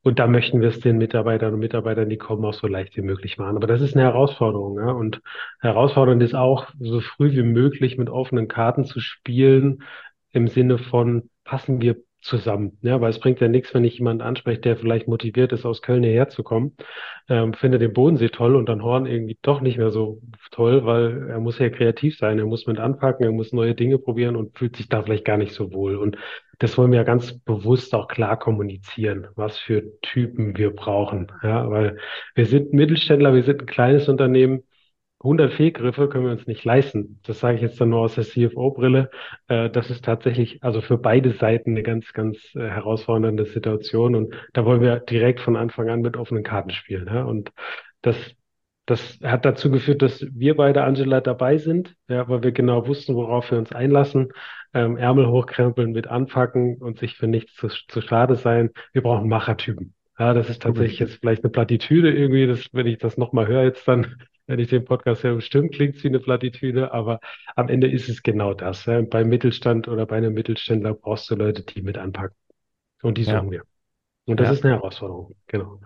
Und 0.03 0.19
da 0.19 0.27
möchten 0.27 0.61
wir 0.61 0.69
es 0.69 0.81
den 0.81 0.99
Mitarbeitern 0.99 1.55
und 1.55 1.61
Mitarbeitern, 1.61 2.09
die 2.09 2.19
kommen, 2.19 2.45
auch 2.45 2.55
so 2.55 2.67
leicht 2.67 2.97
wie 2.97 3.03
möglich 3.03 3.39
machen. 3.39 3.57
Aber 3.57 3.67
das 3.67 3.81
ist 3.81 3.95
eine 3.95 4.05
Herausforderung. 4.05 4.79
Ja? 4.79 4.91
Und 4.91 5.21
herausfordernd 5.61 6.23
ist 6.23 6.35
auch, 6.35 6.69
so 6.81 7.01
früh 7.01 7.33
wie 7.33 7.43
möglich 7.43 7.99
mit 7.99 8.11
offenen 8.11 8.49
Karten 8.49 8.85
zu 8.85 9.01
spielen, 9.01 9.85
im 10.33 10.49
Sinne 10.49 10.79
von, 10.79 11.31
passen 11.45 11.81
wir 11.81 11.97
zusammen. 12.23 12.79
Ja, 12.83 13.01
weil 13.01 13.11
es 13.11 13.19
bringt 13.19 13.41
ja 13.41 13.49
nichts, 13.49 13.75
wenn 13.75 13.85
ich 13.85 13.99
jemanden 13.99 14.23
anspreche, 14.23 14.61
der 14.61 14.77
vielleicht 14.77 15.09
motiviert 15.09 15.53
ist, 15.53 15.67
aus 15.67 15.83
Köln 15.83 16.05
hierher 16.05 16.29
zu 16.29 16.43
kommen, 16.43 16.77
ähm, 17.29 17.53
finde 17.53 17.79
den 17.79 17.93
Bodensee 17.93 18.29
toll 18.29 18.55
und 18.55 18.69
dann 18.69 18.83
Horn 18.83 19.07
irgendwie 19.07 19.39
doch 19.43 19.61
nicht 19.61 19.77
mehr 19.77 19.91
so 19.91 20.21
toll, 20.53 20.85
weil 20.87 21.29
er 21.29 21.41
muss 21.41 21.59
ja 21.59 21.69
kreativ 21.69 22.17
sein, 22.17 22.39
er 22.39 22.47
muss 22.47 22.67
mit 22.67 22.79
anpacken, 22.79 23.25
er 23.25 23.33
muss 23.33 23.53
neue 23.53 23.75
Dinge 23.75 23.99
probieren 23.99 24.37
und 24.37 24.57
fühlt 24.57 24.77
sich 24.77 24.89
da 24.89 25.03
vielleicht 25.03 25.25
gar 25.25 25.37
nicht 25.37 25.53
so 25.53 25.73
wohl. 25.73 25.97
Und 25.97 26.17
das 26.63 26.79
wollen 26.79 26.93
wir 26.93 26.99
ja 26.99 27.05
ganz 27.05 27.37
bewusst 27.41 27.93
auch 27.93 28.07
klar 28.07 28.39
kommunizieren, 28.39 29.27
was 29.35 29.59
für 29.59 29.99
Typen 30.01 30.57
wir 30.57 30.71
brauchen. 30.71 31.33
Ja, 31.43 31.69
weil 31.69 31.99
wir 32.37 32.47
sind 32.47 32.73
Mittelständler, 32.73 33.35
wir 33.35 33.43
sind 33.43 33.63
ein 33.63 33.67
kleines 33.67 34.09
Unternehmen, 34.09 34.63
100 35.25 35.53
Fehlgriffe 35.53 36.09
können 36.09 36.27
wir 36.27 36.33
uns 36.33 36.47
nicht 36.47 36.65
leisten. 36.65 37.21
Das 37.25 37.41
sage 37.41 37.57
ich 37.57 37.63
jetzt 37.63 37.81
dann 37.81 37.89
nur 37.89 38.01
aus 38.01 38.15
der 38.15 38.25
CFO-Brille. 38.25 39.11
Äh, 39.49 39.71
das 39.71 39.91
ist 39.91 40.05
tatsächlich 40.05 40.63
also 40.63 40.81
für 40.81 40.99
beide 40.99 41.33
Seiten 41.33 41.71
eine 41.71 41.83
ganz, 41.83 42.13
ganz 42.13 42.39
äh, 42.55 42.61
herausfordernde 42.61 43.45
Situation. 43.47 44.15
Und 44.15 44.35
da 44.53 44.65
wollen 44.65 44.81
wir 44.81 45.01
direkt 45.01 45.41
von 45.41 45.57
Anfang 45.57 45.91
an 45.91 46.01
mit 46.01 46.17
offenen 46.17 46.45
Karten 46.45 46.71
spielen. 46.71 47.09
Und 47.09 47.53
das, 48.03 48.17
das 48.87 49.19
hat 49.23 49.45
dazu 49.45 49.71
geführt, 49.71 50.03
dass 50.03 50.25
wir 50.33 50.57
beide, 50.57 50.85
Angela, 50.85 51.21
dabei 51.21 51.59
sind, 51.59 51.95
weil 52.07 52.43
wir 52.43 52.53
genau 52.53 52.87
wussten, 52.87 53.15
worauf 53.17 53.51
wir 53.51 53.59
uns 53.59 53.73
einlassen. 53.73 54.33
Ähm, 54.75 54.97
Ärmel 54.97 55.27
hochkrempeln, 55.27 55.93
mit 55.93 56.07
anpacken 56.07 56.79
und 56.79 56.99
sich 56.99 57.17
für 57.17 57.27
nichts 57.27 57.55
zu, 57.55 57.69
zu 57.69 58.01
schade 58.01 58.37
sein. 58.37 58.71
Wir 58.93 59.03
brauchen 59.03 59.29
Machertypen. 59.29 59.95
Ja, 60.19 60.35
das 60.35 60.49
ist 60.49 60.63
tatsächlich 60.63 60.99
jetzt 60.99 61.21
vielleicht 61.21 61.45
eine 61.45 61.51
Plattitüde 61.51 62.13
irgendwie. 62.13 62.47
Das, 62.47 62.69
wenn 62.73 62.87
ich 62.87 62.99
das 62.99 63.19
nochmal 63.19 63.47
höre 63.49 63.65
jetzt 63.65 63.87
dann 63.87 64.17
wenn 64.47 64.59
ich 64.59 64.69
den 64.69 64.85
Podcast 64.85 65.23
höre, 65.23 65.37
bestimmt 65.37 65.73
klingt 65.73 65.97
es 65.97 66.05
wie 66.05 66.09
eine 66.09 66.21
Plattitüde, 66.21 66.93
aber 66.93 67.21
am 67.55 67.69
Ende 67.69 67.91
ist 67.91 68.09
es 68.09 68.23
genau 68.23 68.55
das. 68.55 68.85
Ja. 68.87 69.01
Beim 69.01 69.29
Mittelstand 69.29 69.89
oder 69.89 70.05
bei 70.05 70.17
einem 70.17 70.35
Mittelständler 70.35 70.95
brauchst 70.95 71.31
du 71.31 71.37
Leute, 71.37 71.63
die 71.63 71.83
mit 71.83 71.97
anpacken. 71.97 72.37
Und 73.03 73.19
die 73.19 73.25
suchen 73.25 73.47
ja. 73.47 73.51
wir. 73.51 73.63
Und 74.27 74.41
das 74.41 74.49
ja. 74.49 74.53
ist 74.53 74.65
eine 74.65 74.75
Herausforderung, 74.75 75.35
genau. 75.47 75.81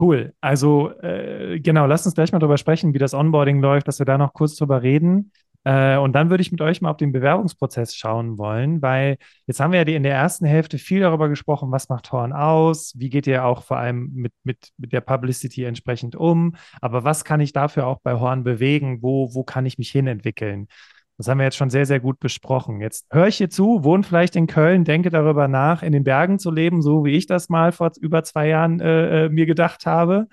Cool. 0.00 0.32
Also 0.40 0.90
äh, 1.00 1.60
genau, 1.60 1.86
lasst 1.86 2.06
uns 2.06 2.14
gleich 2.14 2.32
mal 2.32 2.40
darüber 2.40 2.58
sprechen, 2.58 2.94
wie 2.94 2.98
das 2.98 3.14
Onboarding 3.14 3.60
läuft, 3.60 3.86
dass 3.86 4.00
wir 4.00 4.06
da 4.06 4.18
noch 4.18 4.32
kurz 4.32 4.56
drüber 4.56 4.82
reden. 4.82 5.30
Äh, 5.64 5.96
und 5.96 6.12
dann 6.12 6.30
würde 6.30 6.42
ich 6.42 6.52
mit 6.52 6.60
euch 6.60 6.80
mal 6.82 6.90
auf 6.90 6.98
den 6.98 7.12
Bewerbungsprozess 7.12 7.96
schauen 7.96 8.38
wollen, 8.38 8.82
weil 8.82 9.16
jetzt 9.46 9.60
haben 9.60 9.72
wir 9.72 9.80
ja 9.80 9.96
in 9.96 10.02
der 10.02 10.14
ersten 10.14 10.44
Hälfte 10.44 10.78
viel 10.78 11.00
darüber 11.00 11.28
gesprochen, 11.28 11.72
was 11.72 11.88
macht 11.88 12.12
Horn 12.12 12.32
aus, 12.32 12.92
wie 12.96 13.08
geht 13.08 13.26
ihr 13.26 13.44
auch 13.44 13.62
vor 13.62 13.78
allem 13.78 14.10
mit, 14.12 14.32
mit, 14.42 14.68
mit 14.76 14.92
der 14.92 15.00
Publicity 15.00 15.64
entsprechend 15.64 16.16
um, 16.16 16.54
aber 16.82 17.04
was 17.04 17.24
kann 17.24 17.40
ich 17.40 17.52
dafür 17.52 17.86
auch 17.86 18.00
bei 18.02 18.14
Horn 18.20 18.44
bewegen, 18.44 19.02
wo, 19.02 19.34
wo 19.34 19.42
kann 19.42 19.64
ich 19.64 19.78
mich 19.78 19.90
hinentwickeln? 19.90 20.68
Das 21.16 21.28
haben 21.28 21.38
wir 21.38 21.44
jetzt 21.44 21.56
schon 21.56 21.70
sehr, 21.70 21.86
sehr 21.86 22.00
gut 22.00 22.18
besprochen. 22.18 22.80
Jetzt 22.80 23.06
höre 23.12 23.28
ich 23.28 23.36
hier 23.36 23.48
zu, 23.48 23.84
wohne 23.84 24.02
vielleicht 24.02 24.34
in 24.36 24.48
Köln, 24.48 24.84
denke 24.84 25.10
darüber 25.10 25.46
nach, 25.48 25.82
in 25.82 25.92
den 25.92 26.04
Bergen 26.04 26.38
zu 26.40 26.50
leben, 26.50 26.82
so 26.82 27.04
wie 27.04 27.12
ich 27.16 27.26
das 27.26 27.48
mal 27.48 27.70
vor 27.72 27.92
über 28.00 28.24
zwei 28.24 28.48
Jahren 28.48 28.80
äh, 28.80 29.26
äh 29.26 29.28
mir 29.28 29.46
gedacht 29.46 29.86
habe. 29.86 30.26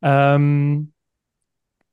Ähm, 0.00 0.92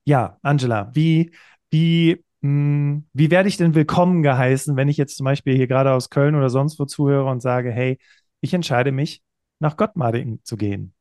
ja, 0.05 0.37
Angela, 0.41 0.89
wie, 0.95 1.31
wie, 1.69 2.23
hm, 2.41 3.05
wie 3.13 3.31
werde 3.31 3.49
ich 3.49 3.57
denn 3.57 3.75
willkommen 3.75 4.23
geheißen, 4.23 4.75
wenn 4.75 4.87
ich 4.87 4.97
jetzt 4.97 5.17
zum 5.17 5.25
Beispiel 5.25 5.55
hier 5.55 5.67
gerade 5.67 5.91
aus 5.91 6.09
Köln 6.09 6.35
oder 6.35 6.49
sonst 6.49 6.79
wo 6.79 6.85
zuhöre 6.85 7.29
und 7.29 7.41
sage, 7.41 7.71
hey, 7.71 7.97
ich 8.41 8.53
entscheide 8.53 8.91
mich, 8.91 9.21
nach 9.59 9.75
Gottmarding 9.75 10.39
zu 10.43 10.55
gehen? 10.55 10.93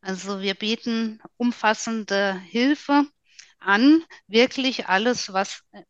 Also 0.00 0.40
wir 0.40 0.54
bieten 0.54 1.20
umfassende 1.36 2.38
Hilfe 2.40 3.04
an, 3.58 4.02
wirklich 4.28 4.86
alles, 4.88 5.32
was 5.32 5.62
äh, 5.72 5.82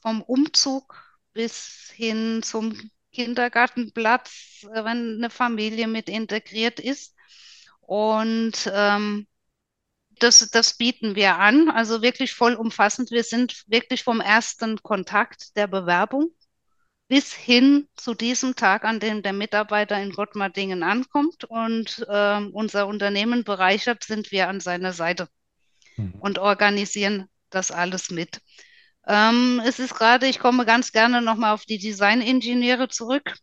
vom 0.00 0.22
Umzug 0.22 1.02
bis 1.32 1.90
hin 1.94 2.42
zum 2.42 2.76
Kindergartenplatz, 3.12 4.64
äh, 4.72 4.84
wenn 4.84 5.16
eine 5.16 5.30
Familie 5.30 5.88
mit 5.88 6.08
integriert 6.08 6.78
ist. 6.78 7.14
Und 7.80 8.70
ähm, 8.72 9.26
das, 10.22 10.48
das 10.50 10.76
bieten 10.76 11.14
wir 11.16 11.38
an, 11.38 11.70
also 11.70 12.02
wirklich 12.02 12.34
vollumfassend. 12.34 13.10
Wir 13.10 13.24
sind 13.24 13.64
wirklich 13.66 14.04
vom 14.04 14.20
ersten 14.20 14.82
Kontakt 14.82 15.56
der 15.56 15.66
Bewerbung 15.66 16.30
bis 17.08 17.32
hin 17.32 17.88
zu 17.96 18.14
diesem 18.14 18.54
Tag, 18.54 18.84
an 18.84 19.00
dem 19.00 19.22
der 19.22 19.32
Mitarbeiter 19.32 20.00
in 20.00 20.12
Gottmardingen 20.12 20.84
ankommt 20.84 21.42
und 21.42 22.06
äh, 22.08 22.40
unser 22.52 22.86
Unternehmen 22.86 23.42
bereichert, 23.42 24.04
sind 24.04 24.30
wir 24.30 24.48
an 24.48 24.60
seiner 24.60 24.92
Seite 24.92 25.28
mhm. 25.96 26.14
und 26.20 26.38
organisieren 26.38 27.26
das 27.50 27.72
alles 27.72 28.10
mit. 28.10 28.40
Ähm, 29.08 29.60
es 29.64 29.80
ist 29.80 29.94
gerade, 29.94 30.28
ich 30.28 30.38
komme 30.38 30.64
ganz 30.64 30.92
gerne 30.92 31.20
nochmal 31.20 31.52
auf 31.52 31.64
die 31.64 31.78
Designingenieure 31.78 32.88
zurück. 32.88 33.34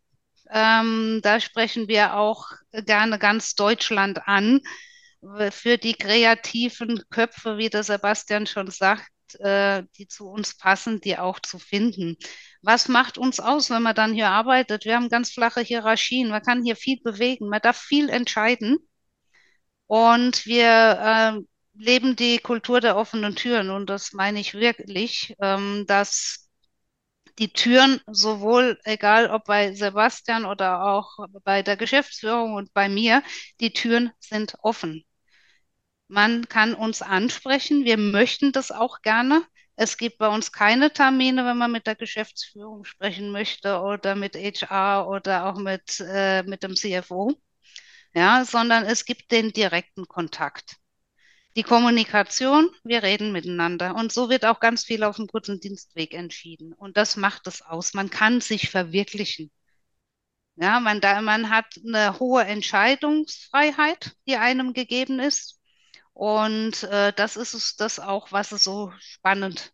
Ähm, 0.49 1.19
da 1.23 1.41
sprechen 1.41 1.89
wir 1.89 2.15
auch 2.15 2.51
gerne 2.71 3.19
ganz 3.19 3.55
Deutschland 3.55 4.29
an. 4.29 4.61
Für 5.51 5.77
die 5.77 5.93
kreativen 5.93 7.03
Köpfe, 7.09 7.57
wie 7.57 7.69
der 7.69 7.83
Sebastian 7.83 8.47
schon 8.47 8.69
sagt, 8.71 9.11
äh, 9.39 9.83
die 9.97 10.07
zu 10.07 10.29
uns 10.29 10.55
passen, 10.55 11.01
die 11.01 11.17
auch 11.17 11.39
zu 11.39 11.59
finden. 11.59 12.17
Was 12.61 12.87
macht 12.87 13.17
uns 13.17 13.39
aus, 13.39 13.69
wenn 13.69 13.83
man 13.83 13.95
dann 13.95 14.13
hier 14.13 14.29
arbeitet? 14.29 14.85
Wir 14.85 14.95
haben 14.95 15.09
ganz 15.09 15.31
flache 15.31 15.61
Hierarchien. 15.61 16.29
Man 16.29 16.41
kann 16.41 16.63
hier 16.63 16.75
viel 16.75 16.99
bewegen. 17.01 17.49
Man 17.49 17.61
darf 17.61 17.77
viel 17.77 18.09
entscheiden. 18.09 18.77
Und 19.87 20.45
wir 20.45 21.37
äh, 21.37 21.41
leben 21.73 22.15
die 22.15 22.39
Kultur 22.39 22.81
der 22.81 22.97
offenen 22.97 23.35
Türen. 23.35 23.69
Und 23.69 23.89
das 23.89 24.13
meine 24.13 24.39
ich 24.39 24.53
wirklich, 24.53 25.35
ähm, 25.41 25.85
dass 25.87 26.49
die 27.39 27.53
Türen 27.53 28.01
sowohl, 28.07 28.79
egal 28.83 29.29
ob 29.29 29.45
bei 29.45 29.73
Sebastian 29.73 30.45
oder 30.45 30.83
auch 30.83 31.17
bei 31.43 31.61
der 31.63 31.77
Geschäftsführung 31.77 32.53
und 32.55 32.73
bei 32.73 32.89
mir, 32.89 33.23
die 33.59 33.73
Türen 33.73 34.11
sind 34.19 34.55
offen. 34.61 35.06
Man 36.07 36.47
kann 36.47 36.73
uns 36.73 37.01
ansprechen. 37.01 37.85
Wir 37.85 37.97
möchten 37.97 38.51
das 38.51 38.71
auch 38.71 39.01
gerne. 39.01 39.43
Es 39.75 39.97
gibt 39.97 40.17
bei 40.17 40.27
uns 40.27 40.51
keine 40.51 40.91
Termine, 40.91 41.45
wenn 41.45 41.57
man 41.57 41.71
mit 41.71 41.85
der 41.85 41.95
Geschäftsführung 41.95 42.83
sprechen 42.85 43.31
möchte 43.31 43.79
oder 43.81 44.15
mit 44.15 44.35
HR 44.35 45.07
oder 45.07 45.45
auch 45.45 45.57
mit, 45.59 45.99
äh, 45.99 46.43
mit 46.43 46.63
dem 46.63 46.75
CFO, 46.75 47.33
ja, 48.13 48.43
sondern 48.45 48.85
es 48.85 49.05
gibt 49.05 49.31
den 49.31 49.51
direkten 49.53 50.07
Kontakt. 50.07 50.77
Die 51.55 51.63
Kommunikation, 51.63 52.69
wir 52.83 53.03
reden 53.03 53.31
miteinander. 53.31 53.95
Und 53.95 54.11
so 54.11 54.29
wird 54.29 54.45
auch 54.45 54.59
ganz 54.59 54.83
viel 54.83 55.03
auf 55.03 55.17
dem 55.17 55.27
kurzen 55.27 55.59
Dienstweg 55.59 56.13
entschieden. 56.13 56.73
Und 56.73 56.97
das 56.97 57.17
macht 57.17 57.47
es 57.47 57.61
aus. 57.61 57.93
Man 57.93 58.09
kann 58.09 58.41
sich 58.41 58.69
verwirklichen. 58.69 59.51
Ja, 60.55 60.79
man, 60.79 61.01
da, 61.01 61.21
man 61.21 61.49
hat 61.49 61.65
eine 61.85 62.19
hohe 62.19 62.43
Entscheidungsfreiheit, 62.43 64.15
die 64.27 64.37
einem 64.37 64.73
gegeben 64.73 65.19
ist. 65.19 65.56
Und 66.17 66.81
äh, 66.81 67.13
das 67.13 67.37
ist 67.37 67.53
es 67.53 67.75
das 67.75 67.99
auch, 67.99 68.31
was 68.31 68.51
es 68.51 68.63
so 68.63 68.91
spannend, 68.97 69.71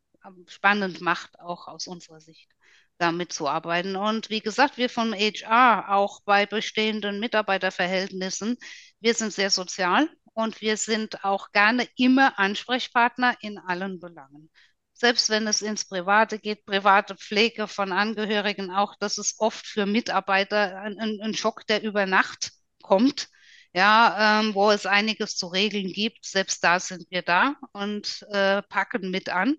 spannend 0.48 1.00
macht, 1.00 1.40
auch 1.40 1.70
aus 1.70 1.88
unserer 1.88 2.20
Sicht, 2.20 2.50
damit 2.98 3.32
zu 3.32 3.48
arbeiten. 3.48 3.96
Und 3.96 4.30
wie 4.30 4.42
gesagt, 4.42 4.76
wir 4.76 4.90
vom 4.90 5.14
HR 5.14 5.96
auch 5.96 6.20
bei 6.26 6.46
bestehenden 6.46 7.22
Mitarbeiterverhältnissen, 7.22 8.58
wir 9.00 9.14
sind 9.14 9.32
sehr 9.32 9.52
sozial 9.52 10.10
und 10.34 10.60
wir 10.60 10.76
sind 10.76 11.24
auch 11.24 11.54
gerne 11.54 11.88
immer 11.96 12.38
Ansprechpartner 12.38 13.38
in 13.40 13.58
allen 13.58 14.02
Belangen. 14.02 14.52
Selbst 14.92 15.30
wenn 15.30 15.48
es 15.48 15.62
ins 15.62 15.86
Private 15.86 16.40
geht, 16.40 16.66
private 16.66 17.16
Pflege 17.16 17.70
von 17.70 17.94
Angehörigen 17.94 18.70
auch, 18.70 18.96
das 19.00 19.18
ist 19.18 19.40
oft 19.40 19.66
für 19.66 19.86
Mitarbeiter 19.86 20.76
ein, 20.82 21.00
ein 21.00 21.34
Schock, 21.36 21.66
der 21.68 21.84
über 21.84 22.06
Nacht 22.06 22.52
kommt 22.82 23.30
ja, 23.74 24.42
ähm, 24.42 24.54
wo 24.54 24.72
es 24.72 24.86
einiges 24.86 25.36
zu 25.36 25.48
regeln 25.48 25.88
gibt. 25.88 26.26
Selbst 26.26 26.64
da 26.64 26.80
sind 26.80 27.06
wir 27.10 27.22
da 27.22 27.56
und 27.72 28.26
äh, 28.30 28.62
packen 28.64 29.12
mit 29.12 29.30
an 29.30 29.58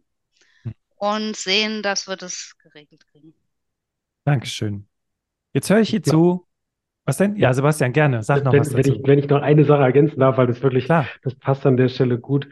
hm. 0.62 0.74
und 0.96 1.36
sehen, 1.36 1.82
dass 1.82 2.06
wir 2.08 2.16
das 2.16 2.54
geregelt 2.62 3.06
kriegen. 3.08 3.34
Dankeschön. 4.24 4.86
Jetzt 5.52 5.70
höre 5.70 5.80
ich 5.80 5.90
hier 5.90 6.02
ja. 6.04 6.10
zu. 6.10 6.46
Was 7.04 7.18
denn? 7.18 7.36
Ja, 7.36 7.52
Sebastian, 7.52 7.92
gerne. 7.92 8.22
Sag 8.22 8.44
noch 8.44 8.52
wenn, 8.52 8.60
was 8.60 8.70
dazu. 8.70 8.88
Wenn 8.88 8.94
ich, 8.94 9.06
wenn 9.06 9.18
ich 9.18 9.28
noch 9.28 9.42
eine 9.42 9.64
Sache 9.64 9.82
ergänzen 9.82 10.18
darf, 10.18 10.38
weil 10.38 10.46
das 10.46 10.62
wirklich, 10.62 10.86
Klar. 10.86 11.06
das 11.22 11.34
passt 11.34 11.66
an 11.66 11.76
der 11.76 11.88
Stelle 11.88 12.18
gut. 12.18 12.48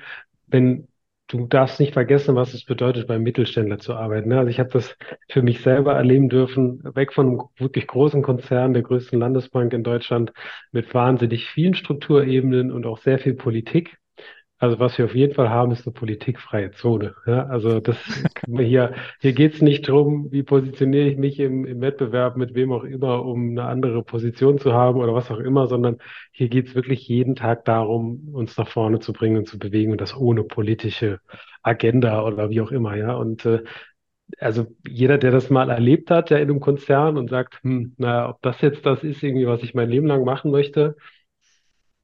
Wenn 0.47 0.89
du 1.33 1.47
darfst 1.47 1.81
nicht 1.81 1.95
vergessen, 1.95 2.37
was 2.37 2.53
es 2.53 2.65
bedeutet, 2.65 3.07
beim 3.09 3.23
Mittelständler 3.23 3.79
zu 3.79 3.95
arbeiten. 3.95 4.29
Ne? 4.29 4.39
Also 4.39 4.51
ich 4.51 4.61
habe 4.61 4.69
das 4.71 4.97
für 5.31 5.41
mich 5.41 5.63
selber 5.63 5.95
erleben 5.95 6.29
dürfen, 6.29 6.83
weg 6.95 7.15
von 7.15 7.29
einem 7.29 7.43
wirklich 7.57 7.87
großen 7.87 8.23
Konzern, 8.23 8.75
der 8.75 8.83
größten 8.83 9.19
Landesbank 9.19 9.73
in 9.73 9.83
Deutschland, 9.83 10.33
mit 10.73 10.93
wahnsinnig 10.93 11.47
vielen 11.49 11.75
Strukturebenen 11.75 12.71
und 12.71 12.85
auch 12.85 12.99
sehr 12.99 13.19
viel 13.19 13.35
Politik. 13.35 13.97
Also 14.63 14.79
was 14.79 14.97
wir 14.97 15.07
auf 15.07 15.15
jeden 15.17 15.35
Fall 15.35 15.51
haben, 15.51 15.73
ist 15.73 15.87
eine 15.89 15.93
politikfreie 15.93 16.71
Zone. 16.71 17.17
Ja, 17.27 17.47
also 17.47 17.81
das 17.81 17.97
kann 18.35 18.53
man 18.55 18.65
hier, 18.65 18.95
hier 19.21 19.33
geht 19.33 19.55
es 19.55 19.61
nicht 19.61 19.89
drum, 19.89 20.31
wie 20.31 20.45
positioniere 20.45 21.09
ich 21.09 21.17
mich 21.17 21.41
im, 21.41 21.65
im 21.67 21.81
Wettbewerb 21.81 22.37
mit 22.37 22.55
wem 22.55 22.71
auch 22.71 22.85
immer, 22.85 23.25
um 23.25 23.51
eine 23.51 23.65
andere 23.65 24.05
Position 24.05 24.59
zu 24.59 24.73
haben 24.73 25.01
oder 25.01 25.15
was 25.15 25.33
auch 25.33 25.41
immer, 25.41 25.67
sondern 25.67 25.99
hier 26.31 26.49
geht 26.49 26.69
es 26.69 26.75
wirklich 26.77 27.09
jeden 27.09 27.35
Tag 27.35 27.65
darum, 27.65 28.29
uns 28.33 28.57
nach 28.57 28.69
vorne 28.69 29.01
zu 29.01 29.13
bringen 29.13 29.39
und 29.39 29.49
zu 29.49 29.59
bewegen 29.59 29.91
und 29.91 30.01
das 30.01 30.17
ohne 30.17 30.45
politische 30.45 31.19
Agenda 31.65 32.23
oder 32.25 32.49
wie 32.51 32.61
auch 32.61 32.71
immer. 32.71 32.95
Ja, 32.97 33.15
und 33.17 33.45
äh, 33.45 33.65
also 34.39 34.67
jeder, 34.87 35.19
der 35.19 35.31
das 35.31 35.51
mal 35.51 35.71
erlebt 35.71 36.11
hat, 36.11 36.31
ja 36.31 36.39
in 36.39 36.51
einem 36.51 36.61
Konzern 36.61 37.17
und 37.19 37.31
sagt, 37.31 37.63
hm, 37.63 37.95
naja, 37.99 38.31
ob 38.31 38.43
das 38.43 38.61
jetzt 38.61 38.87
das 38.87 39.03
ist, 39.05 39.23
irgendwie, 39.23 39.47
was 39.47 39.63
ich 39.63 39.75
mein 39.75 39.91
Leben 39.91 40.07
lang 40.07 40.25
machen 40.25 40.51
möchte, 40.51 40.97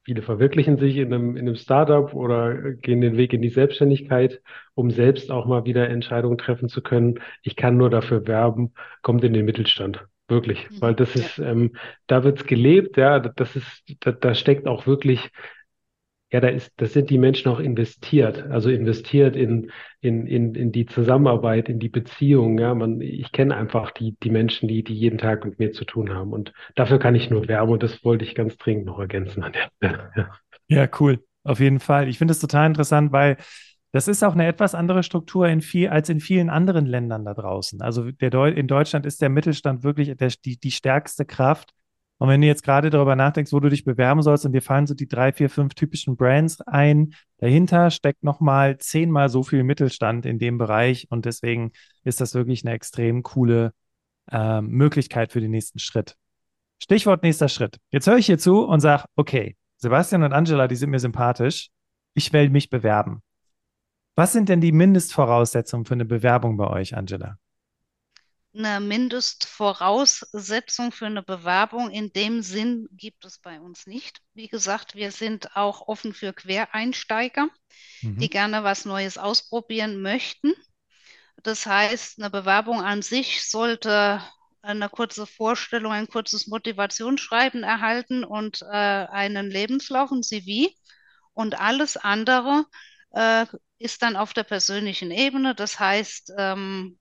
Viele 0.09 0.23
verwirklichen 0.23 0.79
sich 0.79 0.97
in 0.97 1.13
einem, 1.13 1.37
in 1.37 1.47
einem 1.47 1.57
Startup 1.57 2.15
oder 2.15 2.73
gehen 2.73 3.03
den 3.03 3.19
Weg 3.19 3.35
in 3.35 3.43
die 3.43 3.51
Selbstständigkeit, 3.51 4.41
um 4.75 4.91
selbst 4.91 5.31
auch 5.31 5.45
mal 5.45 5.67
wieder 5.67 5.91
Entscheidungen 5.91 6.39
treffen 6.39 6.71
zu 6.71 6.81
können. 6.81 7.21
Ich 7.43 7.57
kann 7.57 7.77
nur 7.77 7.91
dafür 7.91 8.27
werben, 8.27 8.73
kommt 9.03 9.23
in 9.23 9.35
den 9.35 9.45
Mittelstand. 9.45 10.07
Wirklich. 10.27 10.71
Mhm. 10.71 10.81
Weil 10.81 10.95
das 10.95 11.15
ist, 11.15 11.39
ähm, 11.39 11.77
da 12.07 12.25
wird's 12.25 12.47
gelebt, 12.47 12.97
ja, 12.97 13.21
das 13.21 13.55
ist, 13.55 13.85
da, 14.01 14.13
da 14.13 14.35
steckt 14.35 14.67
auch 14.67 14.87
wirklich 14.87 15.29
ja, 16.31 16.41
da 16.41 16.49
ist, 16.49 16.73
das 16.77 16.93
sind 16.93 17.09
die 17.09 17.17
Menschen 17.17 17.51
auch 17.51 17.59
investiert, 17.59 18.45
also 18.51 18.69
investiert 18.69 19.35
in, 19.35 19.71
in, 20.01 20.27
in, 20.27 20.55
in 20.55 20.73
die 20.73 20.85
Zusammenarbeit, 20.85 21.71
in 21.71 21.79
die 21.79 21.89
Beziehung. 21.89 22.59
Ja, 22.59 22.75
man, 22.75 23.01
ich 23.01 23.33
kenne 23.33 23.57
einfach 23.57 23.91
die, 23.93 24.17
die 24.23 24.31
Menschen, 24.31 24.69
die, 24.69 24.85
die 24.85 24.95
jeden 24.95 25.19
Tag 25.19 25.45
mit 25.45 25.59
mir 25.59 25.73
zu 25.73 25.87
tun 25.87 26.13
haben. 26.13 26.33
Und 26.33 26.53
dafür 26.75 26.99
kann 26.99 27.15
ich 27.15 27.31
nur 27.31 27.49
werben 27.49 27.73
und 27.73 27.83
das 27.83 28.05
wollte 28.05 28.25
ich 28.25 28.35
ganz 28.35 28.59
dringend 28.59 28.85
noch 28.85 28.99
ergänzen 28.99 29.43
an 29.43 29.53
der 29.53 29.71
Stelle. 29.77 30.11
Ja. 30.69 30.89
cool. 31.01 31.25
Auf 31.45 31.61
jeden 31.61 31.81
Fall. 31.81 32.09
Ich 32.09 32.19
finde 32.19 32.33
es 32.33 32.41
total 32.41 32.67
interessant, 32.67 33.11
weil 33.11 33.39
das 33.93 34.07
ist 34.07 34.23
auch 34.23 34.35
eine 34.35 34.47
etwas 34.47 34.75
andere 34.75 35.03
Struktur 35.03 35.49
in 35.49 35.63
viel, 35.63 35.89
als 35.89 36.11
in 36.11 36.21
vielen 36.21 36.51
anderen 36.51 36.85
Ländern 36.85 37.25
da 37.25 37.33
draußen. 37.33 37.81
Also 37.81 38.11
der 38.11 38.29
Deu 38.29 38.51
in 38.51 38.67
Deutschland 38.67 39.07
ist 39.07 39.23
der 39.23 39.31
Mittelstand 39.31 39.83
wirklich 39.83 40.15
der, 40.15 40.29
die, 40.45 40.61
die 40.61 40.71
stärkste 40.71 41.25
Kraft. 41.25 41.71
Und 42.19 42.29
wenn 42.29 42.41
du 42.41 42.47
jetzt 42.49 42.65
gerade 42.65 42.91
darüber 42.91 43.15
nachdenkst, 43.15 43.53
wo 43.53 43.61
du 43.61 43.69
dich 43.69 43.85
bewerben 43.85 44.23
sollst, 44.23 44.45
und 44.45 44.53
dir 44.53 44.63
fallen 44.63 44.87
so 44.87 44.95
die 44.95 45.07
drei, 45.07 45.33
vier, 45.33 45.49
fünf 45.49 45.75
typischen 45.75 46.17
Brands 46.17 46.61
ein, 46.63 47.15
dahinter 47.39 47.91
steckt 47.91 48.25
nochmal 48.25 48.79
zehnmal 48.79 49.29
so 49.29 49.45
viel 49.45 49.63
Mittelstand 49.63 50.27
in 50.27 50.39
dem 50.39 50.59
Bereich. 50.59 51.07
Und 51.11 51.27
deswegen 51.27 51.73
ist 52.03 52.21
das 52.21 52.35
wirklich 52.35 52.65
eine 52.65 52.75
extrem 52.75 53.23
coole 53.23 53.73
äh, 54.31 54.61
Möglichkeit 54.61 55.33
für 55.33 55.41
den 55.41 55.53
nächsten 55.53 55.79
Schritt. 55.79 56.17
Stichwort 56.83 57.23
nächster 57.23 57.49
Schritt. 57.49 57.79
Jetzt 57.91 58.07
höre 58.07 58.19
ich 58.19 58.27
hier 58.27 58.39
zu 58.39 58.65
und 58.65 58.81
sage, 58.81 59.05
okay, 59.17 59.57
Sebastian 59.77 60.25
und 60.25 60.33
Angela, 60.33 60.67
die 60.67 60.77
sind 60.77 60.91
mir 60.91 60.99
sympathisch. 60.99 61.71
Ich 62.15 62.33
will 62.33 62.51
mich 62.51 62.69
bewerben. 62.69 63.23
Was 64.17 64.33
sind 64.33 64.49
denn 64.49 64.61
die 64.61 64.73
Mindestvoraussetzungen 64.73 65.85
für 65.85 65.95
eine 65.95 66.05
Bewerbung 66.05 66.57
bei 66.57 66.69
euch, 66.69 66.97
Angela? 66.97 67.39
Eine 68.59 68.81
Mindestvoraussetzung 68.81 70.93
für 70.93 71.07
eine 71.07 71.23
Bewerbung 71.23 71.91
in 71.91 72.13
dem 72.13 72.43
Sinn 72.43 72.89
gibt 72.93 73.25
es 73.25 73.39
bei 73.39 73.61
uns 73.61 73.87
nicht. 73.87 74.21
Wie 74.35 74.49
gesagt, 74.49 74.97
wir 74.97 75.13
sind 75.13 75.57
auch 75.57 75.87
offen 75.87 76.13
für 76.13 76.33
Quereinsteiger, 76.33 77.49
mhm. 78.03 78.19
die 78.19 78.29
gerne 78.29 78.65
was 78.65 78.85
Neues 78.85 79.17
ausprobieren 79.17 80.03
möchten. 80.03 80.53
Das 81.43 81.67
heißt, 81.67 82.19
eine 82.19 82.31
Bewerbung 82.31 82.83
an 82.83 83.03
sich 83.03 83.49
sollte 83.49 84.21
eine 84.61 84.89
kurze 84.89 85.27
Vorstellung, 85.27 85.93
ein 85.93 86.09
kurzes 86.09 86.49
Motivationsschreiben 86.49 87.63
erhalten 87.63 88.25
und 88.25 88.63
äh, 88.63 88.67
einen 88.67 89.49
Lebenslauf, 89.51 90.11
ein 90.11 90.25
CV. 90.25 90.75
Und 91.33 91.61
alles 91.61 91.97
andere 91.97 92.67
äh, 93.13 93.47
ist 93.79 94.03
dann 94.03 94.17
auf 94.17 94.35
der 94.35 94.43
persönlichen 94.43 95.13
Ebene. 95.13 95.55
Das 95.55 95.79
heißt, 95.79 96.33
ähm, 96.37 96.99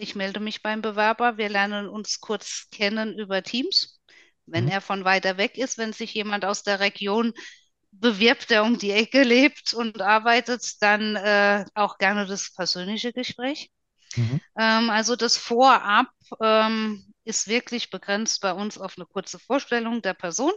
ich 0.00 0.14
melde 0.14 0.40
mich 0.40 0.62
beim 0.62 0.82
Bewerber, 0.82 1.36
wir 1.38 1.48
lernen 1.48 1.88
uns 1.88 2.20
kurz 2.20 2.68
kennen 2.72 3.18
über 3.18 3.42
Teams. 3.42 4.00
Wenn 4.46 4.66
Mhm. 4.66 4.68
er 4.68 4.80
von 4.80 5.04
weiter 5.04 5.36
weg 5.38 5.58
ist, 5.58 5.78
wenn 5.78 5.92
sich 5.92 6.14
jemand 6.14 6.44
aus 6.44 6.62
der 6.62 6.80
Region 6.80 7.32
bewirbt, 7.92 8.50
der 8.50 8.64
um 8.64 8.78
die 8.78 8.92
Ecke 8.92 9.22
lebt 9.22 9.74
und 9.74 10.00
arbeitet, 10.02 10.82
dann 10.82 11.16
äh, 11.16 11.64
auch 11.74 11.98
gerne 11.98 12.26
das 12.26 12.52
persönliche 12.54 13.12
Gespräch. 13.12 13.70
Mhm. 14.16 14.40
Ähm, 14.58 14.90
also 14.90 15.16
das 15.16 15.36
Vorab 15.36 16.08
ähm, 16.42 17.14
ist 17.24 17.48
wirklich 17.48 17.90
begrenzt 17.90 18.40
bei 18.42 18.52
uns 18.52 18.78
auf 18.78 18.96
eine 18.98 19.06
kurze 19.06 19.38
Vorstellung 19.38 20.02
der 20.02 20.14
Person 20.14 20.52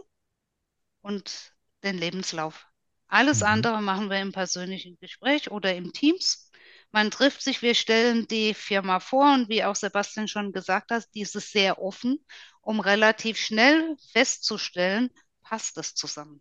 und 1.02 1.52
den 1.82 1.98
Lebenslauf. 1.98 2.66
Alles 3.06 3.42
Mhm. 3.42 3.44
andere 3.44 3.80
machen 3.82 4.10
wir 4.10 4.20
im 4.20 4.32
persönlichen 4.32 4.98
Gespräch 5.00 5.50
oder 5.50 5.74
im 5.74 5.92
Teams. 5.92 6.50
Man 6.94 7.10
trifft 7.10 7.42
sich, 7.42 7.60
wir 7.60 7.74
stellen 7.74 8.28
die 8.28 8.54
Firma 8.54 9.00
vor 9.00 9.34
und 9.34 9.48
wie 9.48 9.64
auch 9.64 9.74
Sebastian 9.74 10.28
schon 10.28 10.52
gesagt 10.52 10.92
hat, 10.92 11.08
dies 11.14 11.34
ist 11.34 11.50
sehr 11.50 11.82
offen, 11.82 12.24
um 12.62 12.78
relativ 12.78 13.36
schnell 13.36 13.96
festzustellen, 14.12 15.10
passt 15.42 15.76
es 15.78 15.94
zusammen. 15.96 16.40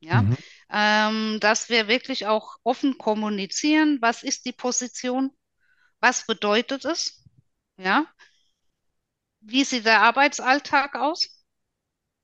Ja, 0.00 0.22
Mhm. 0.22 0.36
ähm, 0.70 1.38
dass 1.40 1.68
wir 1.68 1.86
wirklich 1.86 2.26
auch 2.26 2.56
offen 2.64 2.98
kommunizieren, 2.98 3.98
was 4.00 4.24
ist 4.24 4.44
die 4.44 4.52
Position, 4.52 5.30
was 6.00 6.26
bedeutet 6.26 6.84
es, 6.84 7.24
ja, 7.78 8.06
wie 9.40 9.64
sieht 9.64 9.86
der 9.86 10.02
Arbeitsalltag 10.02 10.94
aus 10.96 11.44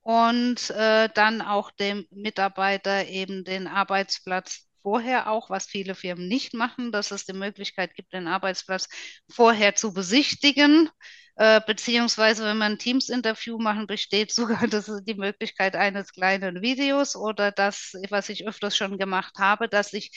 und 0.01 0.71
äh, 0.71 1.09
dann 1.13 1.41
auch 1.41 1.71
dem 1.71 2.07
Mitarbeiter 2.11 3.07
eben 3.07 3.45
den 3.45 3.67
Arbeitsplatz 3.67 4.68
vorher 4.81 5.29
auch, 5.29 5.49
was 5.49 5.65
viele 5.67 5.95
Firmen 5.95 6.27
nicht 6.27 6.53
machen, 6.53 6.91
dass 6.91 7.11
es 7.11 7.25
die 7.25 7.33
Möglichkeit 7.33 7.95
gibt, 7.95 8.13
den 8.13 8.27
Arbeitsplatz 8.27 8.87
vorher 9.29 9.75
zu 9.75 9.93
besichtigen. 9.93 10.89
Äh, 11.35 11.61
beziehungsweise, 11.65 12.43
wenn 12.43 12.57
man 12.57 12.73
ein 12.73 12.79
Teams-Interview 12.79 13.57
machen, 13.57 13.87
besteht 13.87 14.31
sogar 14.33 14.67
das 14.67 14.91
die 15.05 15.15
Möglichkeit 15.15 15.75
eines 15.75 16.11
kleinen 16.11 16.61
Videos 16.61 17.15
oder 17.15 17.51
das, 17.51 17.93
was 18.09 18.29
ich 18.29 18.47
öfters 18.47 18.75
schon 18.75 18.97
gemacht 18.97 19.35
habe, 19.39 19.69
dass 19.69 19.93
ich 19.93 20.11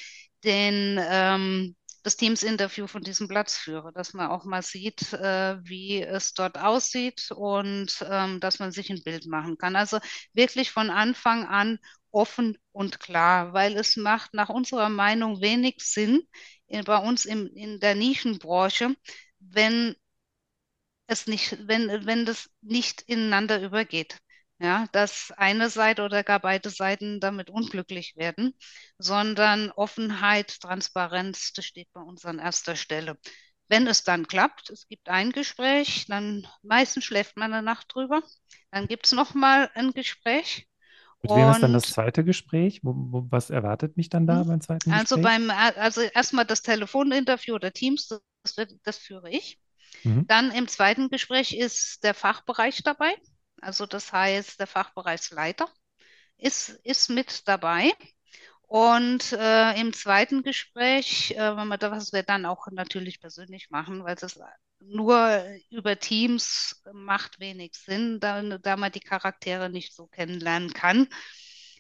den 0.45 0.99
ähm, 1.01 1.77
das 2.03 2.17
Teams-Interview 2.17 2.87
von 2.87 3.03
diesem 3.03 3.29
Platz 3.29 3.57
führe, 3.57 3.93
dass 3.93 4.13
man 4.13 4.29
auch 4.31 4.45
mal 4.45 4.63
sieht, 4.63 5.13
äh, 5.13 5.57
wie 5.63 6.03
es 6.03 6.35
dort 6.35 6.59
aussieht 6.59 7.31
und 7.31 8.05
ähm, 8.09 8.41
dass 8.41 8.59
man 8.59 8.73
sich 8.73 8.91
ein 8.91 9.03
Bild 9.05 9.27
machen 9.27 9.57
kann. 9.57 9.77
Also 9.77 9.99
wirklich 10.33 10.71
von 10.71 10.91
Anfang 10.91 11.47
an 11.47 11.79
offen 12.13 12.59
und 12.73 13.01
klar, 13.01 13.53
weil 13.55 13.77
es 13.77 13.97
macht 13.97 14.35
nach 14.35 14.49
unserer 14.51 14.89
Meinung 14.91 15.41
wenig 15.41 15.77
Sinn 15.81 16.23
in, 16.67 16.85
bei 16.85 16.99
uns 16.99 17.25
im, 17.25 17.49
in 17.57 17.81
der 17.81 17.95
Nischenbranche, 17.95 18.95
wenn 19.41 19.97
es 21.07 21.27
nicht, 21.27 21.57
wenn, 21.69 22.07
wenn 22.07 22.27
das 22.27 22.51
nicht 22.61 23.03
ineinander 23.03 23.61
übergeht. 23.63 24.19
Ja, 24.59 24.87
dass 24.93 25.33
eine 25.37 25.71
Seite 25.71 26.03
oder 26.05 26.23
gar 26.23 26.39
beide 26.39 26.71
Seiten 26.71 27.19
damit 27.19 27.51
unglücklich 27.51 28.15
werden, 28.17 28.55
sondern 28.99 29.73
Offenheit, 29.73 30.61
Transparenz, 30.61 31.53
das 31.53 31.65
steht 31.65 31.93
bei 31.93 32.01
uns 32.01 32.25
an 32.25 32.39
erster 32.39 32.77
Stelle. 32.77 33.19
Wenn 33.69 33.87
es 33.89 34.05
dann 34.05 34.29
klappt, 34.29 34.71
es 34.71 34.87
gibt 34.87 35.09
ein 35.09 35.33
Gespräch, 35.33 36.07
dann 36.07 36.47
meistens 36.63 37.05
schläft 37.05 37.37
man 37.37 37.53
eine 37.53 37.63
Nacht 37.63 37.93
drüber, 37.93 38.23
dann 38.71 38.87
gibt 38.87 39.07
es 39.07 39.13
nochmal 39.13 39.69
ein 39.75 39.91
Gespräch. 39.93 40.69
Mit 41.23 41.31
wem 41.31 41.49
ist 41.51 41.63
dann 41.63 41.73
das 41.73 41.85
zweite 41.85 42.25
Gespräch? 42.25 42.81
Wo, 42.83 42.95
wo, 42.97 43.27
was 43.31 43.51
erwartet 43.51 43.97
mich 43.97 44.09
dann 44.09 44.27
da 44.27 44.41
hm, 44.41 44.49
beim 44.49 44.61
zweiten 44.61 44.93
also 44.93 45.17
Gespräch? 45.17 45.47
beim, 45.47 45.51
also 45.51 46.01
erstmal 46.01 46.45
das 46.45 46.63
Telefoninterview 46.63 47.55
oder 47.55 47.73
Teams, 47.73 48.09
das, 48.09 48.57
wird, 48.57 48.75
das 48.83 48.99
führe 48.99 49.31
ich. 49.31 49.61
Mhm. 50.03 50.27
Dann 50.27 50.51
im 50.51 50.67
zweiten 50.67 51.09
Gespräch 51.11 51.57
ist 51.57 52.03
der 52.03 52.15
Fachbereich 52.15 52.83
dabei. 52.83 53.15
Also 53.61 53.87
das 53.87 54.13
heißt, 54.13 54.59
der 54.59 54.67
Fachbereichsleiter 54.67 55.69
ist, 56.39 56.71
ist 56.83 57.09
mit 57.09 57.47
dabei. 57.47 57.93
Und 58.63 59.33
äh, 59.33 59.79
im 59.81 59.93
zweiten 59.93 60.43
Gespräch, 60.43 61.33
äh, 61.33 61.77
das, 61.79 61.91
was 61.91 62.13
wir 62.13 62.23
dann 62.23 62.47
auch 62.47 62.67
natürlich 62.71 63.21
persönlich 63.21 63.71
machen, 63.71 64.03
weil 64.03 64.17
das 64.17 64.41
nur 64.87 65.45
über 65.71 65.99
Teams 65.99 66.83
macht 66.93 67.41
wenig 67.41 67.75
Sinn, 67.75 68.21
da, 68.21 68.59
da 68.59 68.77
man 68.77 68.93
die 68.93 69.01
Charaktere 69.01 69.71
nicht 69.71 69.95
so 69.95 70.07
kennenlernen 70.07 70.73
kann, 70.73 71.09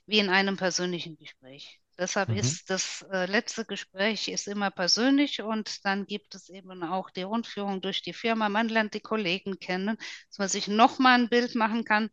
wie 0.06 0.18
in 0.18 0.28
einem 0.28 0.56
persönlichen 0.56 1.16
Gespräch. 1.16 1.78
Deshalb 1.98 2.30
Mhm. 2.30 2.38
ist 2.38 2.70
das 2.70 3.02
äh, 3.12 3.26
letzte 3.26 3.64
Gespräch 3.64 4.28
ist 4.28 4.48
immer 4.48 4.70
persönlich 4.70 5.42
und 5.42 5.84
dann 5.84 6.06
gibt 6.06 6.34
es 6.34 6.48
eben 6.48 6.82
auch 6.82 7.10
die 7.10 7.22
Rundführung 7.22 7.80
durch 7.82 8.02
die 8.02 8.14
Firma. 8.14 8.48
Man 8.48 8.68
lernt 8.68 8.94
die 8.94 9.00
Kollegen 9.00 9.58
kennen, 9.60 9.96
dass 10.28 10.38
man 10.38 10.48
sich 10.48 10.68
nochmal 10.68 11.18
ein 11.20 11.28
Bild 11.28 11.54
machen 11.54 11.84
kann, 11.84 12.08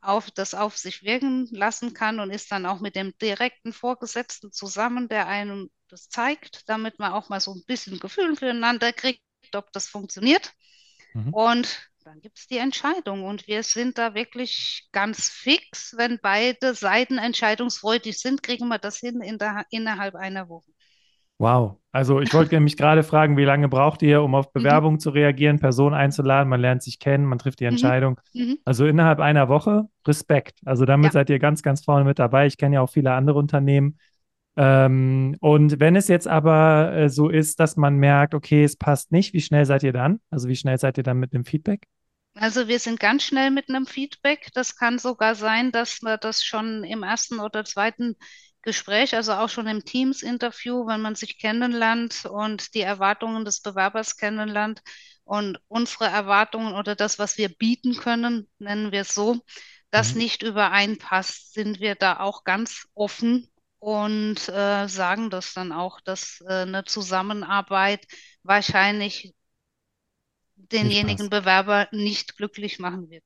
auf, 0.00 0.30
das 0.30 0.54
auf 0.54 0.76
sich 0.78 1.02
wirken 1.02 1.46
lassen 1.50 1.92
kann 1.94 2.20
und 2.20 2.30
ist 2.30 2.52
dann 2.52 2.66
auch 2.66 2.80
mit 2.80 2.94
dem 2.96 3.16
direkten 3.18 3.72
Vorgesetzten 3.72 4.52
zusammen, 4.52 5.08
der 5.08 5.26
einem 5.28 5.70
das 5.88 6.08
zeigt, 6.08 6.68
damit 6.68 6.98
man 6.98 7.12
auch 7.12 7.28
mal 7.28 7.40
so 7.40 7.54
ein 7.54 7.64
bisschen 7.66 7.98
Gefühl 7.98 8.36
füreinander 8.36 8.92
kriegt, 8.92 9.20
ob 9.54 9.70
das 9.72 9.86
funktioniert. 9.88 10.52
Mhm. 11.14 11.32
Und 11.32 11.90
dann 12.04 12.20
gibt 12.20 12.38
es 12.38 12.46
die 12.46 12.58
Entscheidung. 12.58 13.24
Und 13.24 13.46
wir 13.48 13.62
sind 13.62 13.98
da 13.98 14.14
wirklich 14.14 14.88
ganz 14.92 15.28
fix. 15.28 15.94
Wenn 15.96 16.18
beide 16.22 16.74
Seiten 16.74 17.18
entscheidungsfreudig 17.18 18.18
sind, 18.18 18.42
kriegen 18.42 18.68
wir 18.68 18.78
das 18.78 18.98
hin 18.98 19.20
in 19.20 19.38
der, 19.38 19.66
innerhalb 19.70 20.14
einer 20.14 20.48
Woche. 20.48 20.70
Wow. 21.38 21.76
Also 21.92 22.20
ich 22.20 22.32
wollte 22.32 22.58
mich 22.60 22.76
gerade 22.76 23.02
fragen, 23.02 23.36
wie 23.36 23.44
lange 23.44 23.68
braucht 23.68 24.02
ihr, 24.02 24.22
um 24.22 24.34
auf 24.34 24.46
Mhm. 24.46 24.52
Bewerbungen 24.54 25.00
zu 25.00 25.10
reagieren, 25.10 25.58
Personen 25.58 25.94
einzuladen, 25.94 26.48
man 26.48 26.60
lernt 26.60 26.82
sich 26.82 26.98
kennen, 26.98 27.26
man 27.26 27.38
trifft 27.38 27.60
die 27.60 27.64
Mhm. 27.64 27.70
Entscheidung. 27.70 28.20
Mhm. 28.32 28.58
Also 28.64 28.86
innerhalb 28.86 29.20
einer 29.20 29.48
Woche, 29.48 29.88
Respekt. 30.06 30.60
Also 30.64 30.84
damit 30.86 31.06
Ja. 31.06 31.12
seid 31.12 31.30
ihr 31.30 31.38
ganz, 31.38 31.62
ganz 31.62 31.84
vorne 31.84 32.04
mit 32.04 32.18
dabei. 32.18 32.46
Ich 32.46 32.56
kenne 32.56 32.76
ja 32.76 32.80
auch 32.80 32.90
viele 32.90 33.12
andere 33.12 33.38
Unternehmen. 33.38 33.98
Ähm, 34.56 35.36
und 35.40 35.80
wenn 35.80 35.96
es 35.96 36.08
jetzt 36.08 36.28
aber 36.28 36.92
äh, 36.94 37.08
so 37.10 37.28
ist, 37.28 37.60
dass 37.60 37.76
man 37.76 37.96
merkt, 37.96 38.34
okay, 38.34 38.64
es 38.64 38.76
passt 38.76 39.12
nicht, 39.12 39.34
wie 39.34 39.40
schnell 39.42 39.66
seid 39.66 39.82
ihr 39.82 39.92
dann? 39.92 40.20
Also 40.30 40.48
wie 40.48 40.56
schnell 40.56 40.78
seid 40.78 40.96
ihr 40.98 41.04
dann 41.04 41.18
mit 41.18 41.32
dem 41.34 41.44
Feedback? 41.44 41.86
Also 42.34 42.68
wir 42.68 42.78
sind 42.80 43.00
ganz 43.00 43.24
schnell 43.24 43.50
mit 43.50 43.68
einem 43.68 43.86
Feedback. 43.86 44.50
Das 44.54 44.76
kann 44.76 44.98
sogar 44.98 45.34
sein, 45.34 45.72
dass 45.72 46.02
wir 46.02 46.18
das 46.18 46.44
schon 46.44 46.84
im 46.84 47.02
ersten 47.02 47.40
oder 47.40 47.64
zweiten 47.64 48.16
Gespräch, 48.62 49.14
also 49.14 49.32
auch 49.34 49.48
schon 49.48 49.66
im 49.66 49.84
Teams-Interview, 49.84 50.86
wenn 50.86 51.00
man 51.00 51.14
sich 51.14 51.38
kennenlernt 51.38 52.26
und 52.26 52.74
die 52.74 52.80
Erwartungen 52.80 53.44
des 53.44 53.60
Bewerbers 53.60 54.16
kennenlernt 54.16 54.82
und 55.24 55.58
unsere 55.68 56.06
Erwartungen 56.06 56.74
oder 56.74 56.94
das, 56.96 57.18
was 57.18 57.38
wir 57.38 57.48
bieten 57.48 57.96
können, 57.96 58.48
nennen 58.58 58.92
wir 58.92 59.02
es 59.02 59.14
so, 59.14 59.40
das 59.90 60.14
Mhm. 60.14 60.16
nicht 60.16 60.42
übereinpasst, 60.42 61.54
sind 61.54 61.80
wir 61.80 61.94
da 61.94 62.18
auch 62.20 62.44
ganz 62.44 62.86
offen 62.94 63.48
und 63.86 64.48
äh, 64.48 64.88
sagen 64.88 65.30
das 65.30 65.54
dann 65.54 65.70
auch, 65.70 66.00
dass 66.00 66.40
äh, 66.48 66.62
eine 66.62 66.84
Zusammenarbeit 66.84 68.04
wahrscheinlich 68.42 69.32
denjenigen. 70.56 71.30
Bewerber 71.30 71.88
nicht 71.92 72.36
glücklich 72.36 72.78
machen 72.78 73.08
wird. 73.08 73.24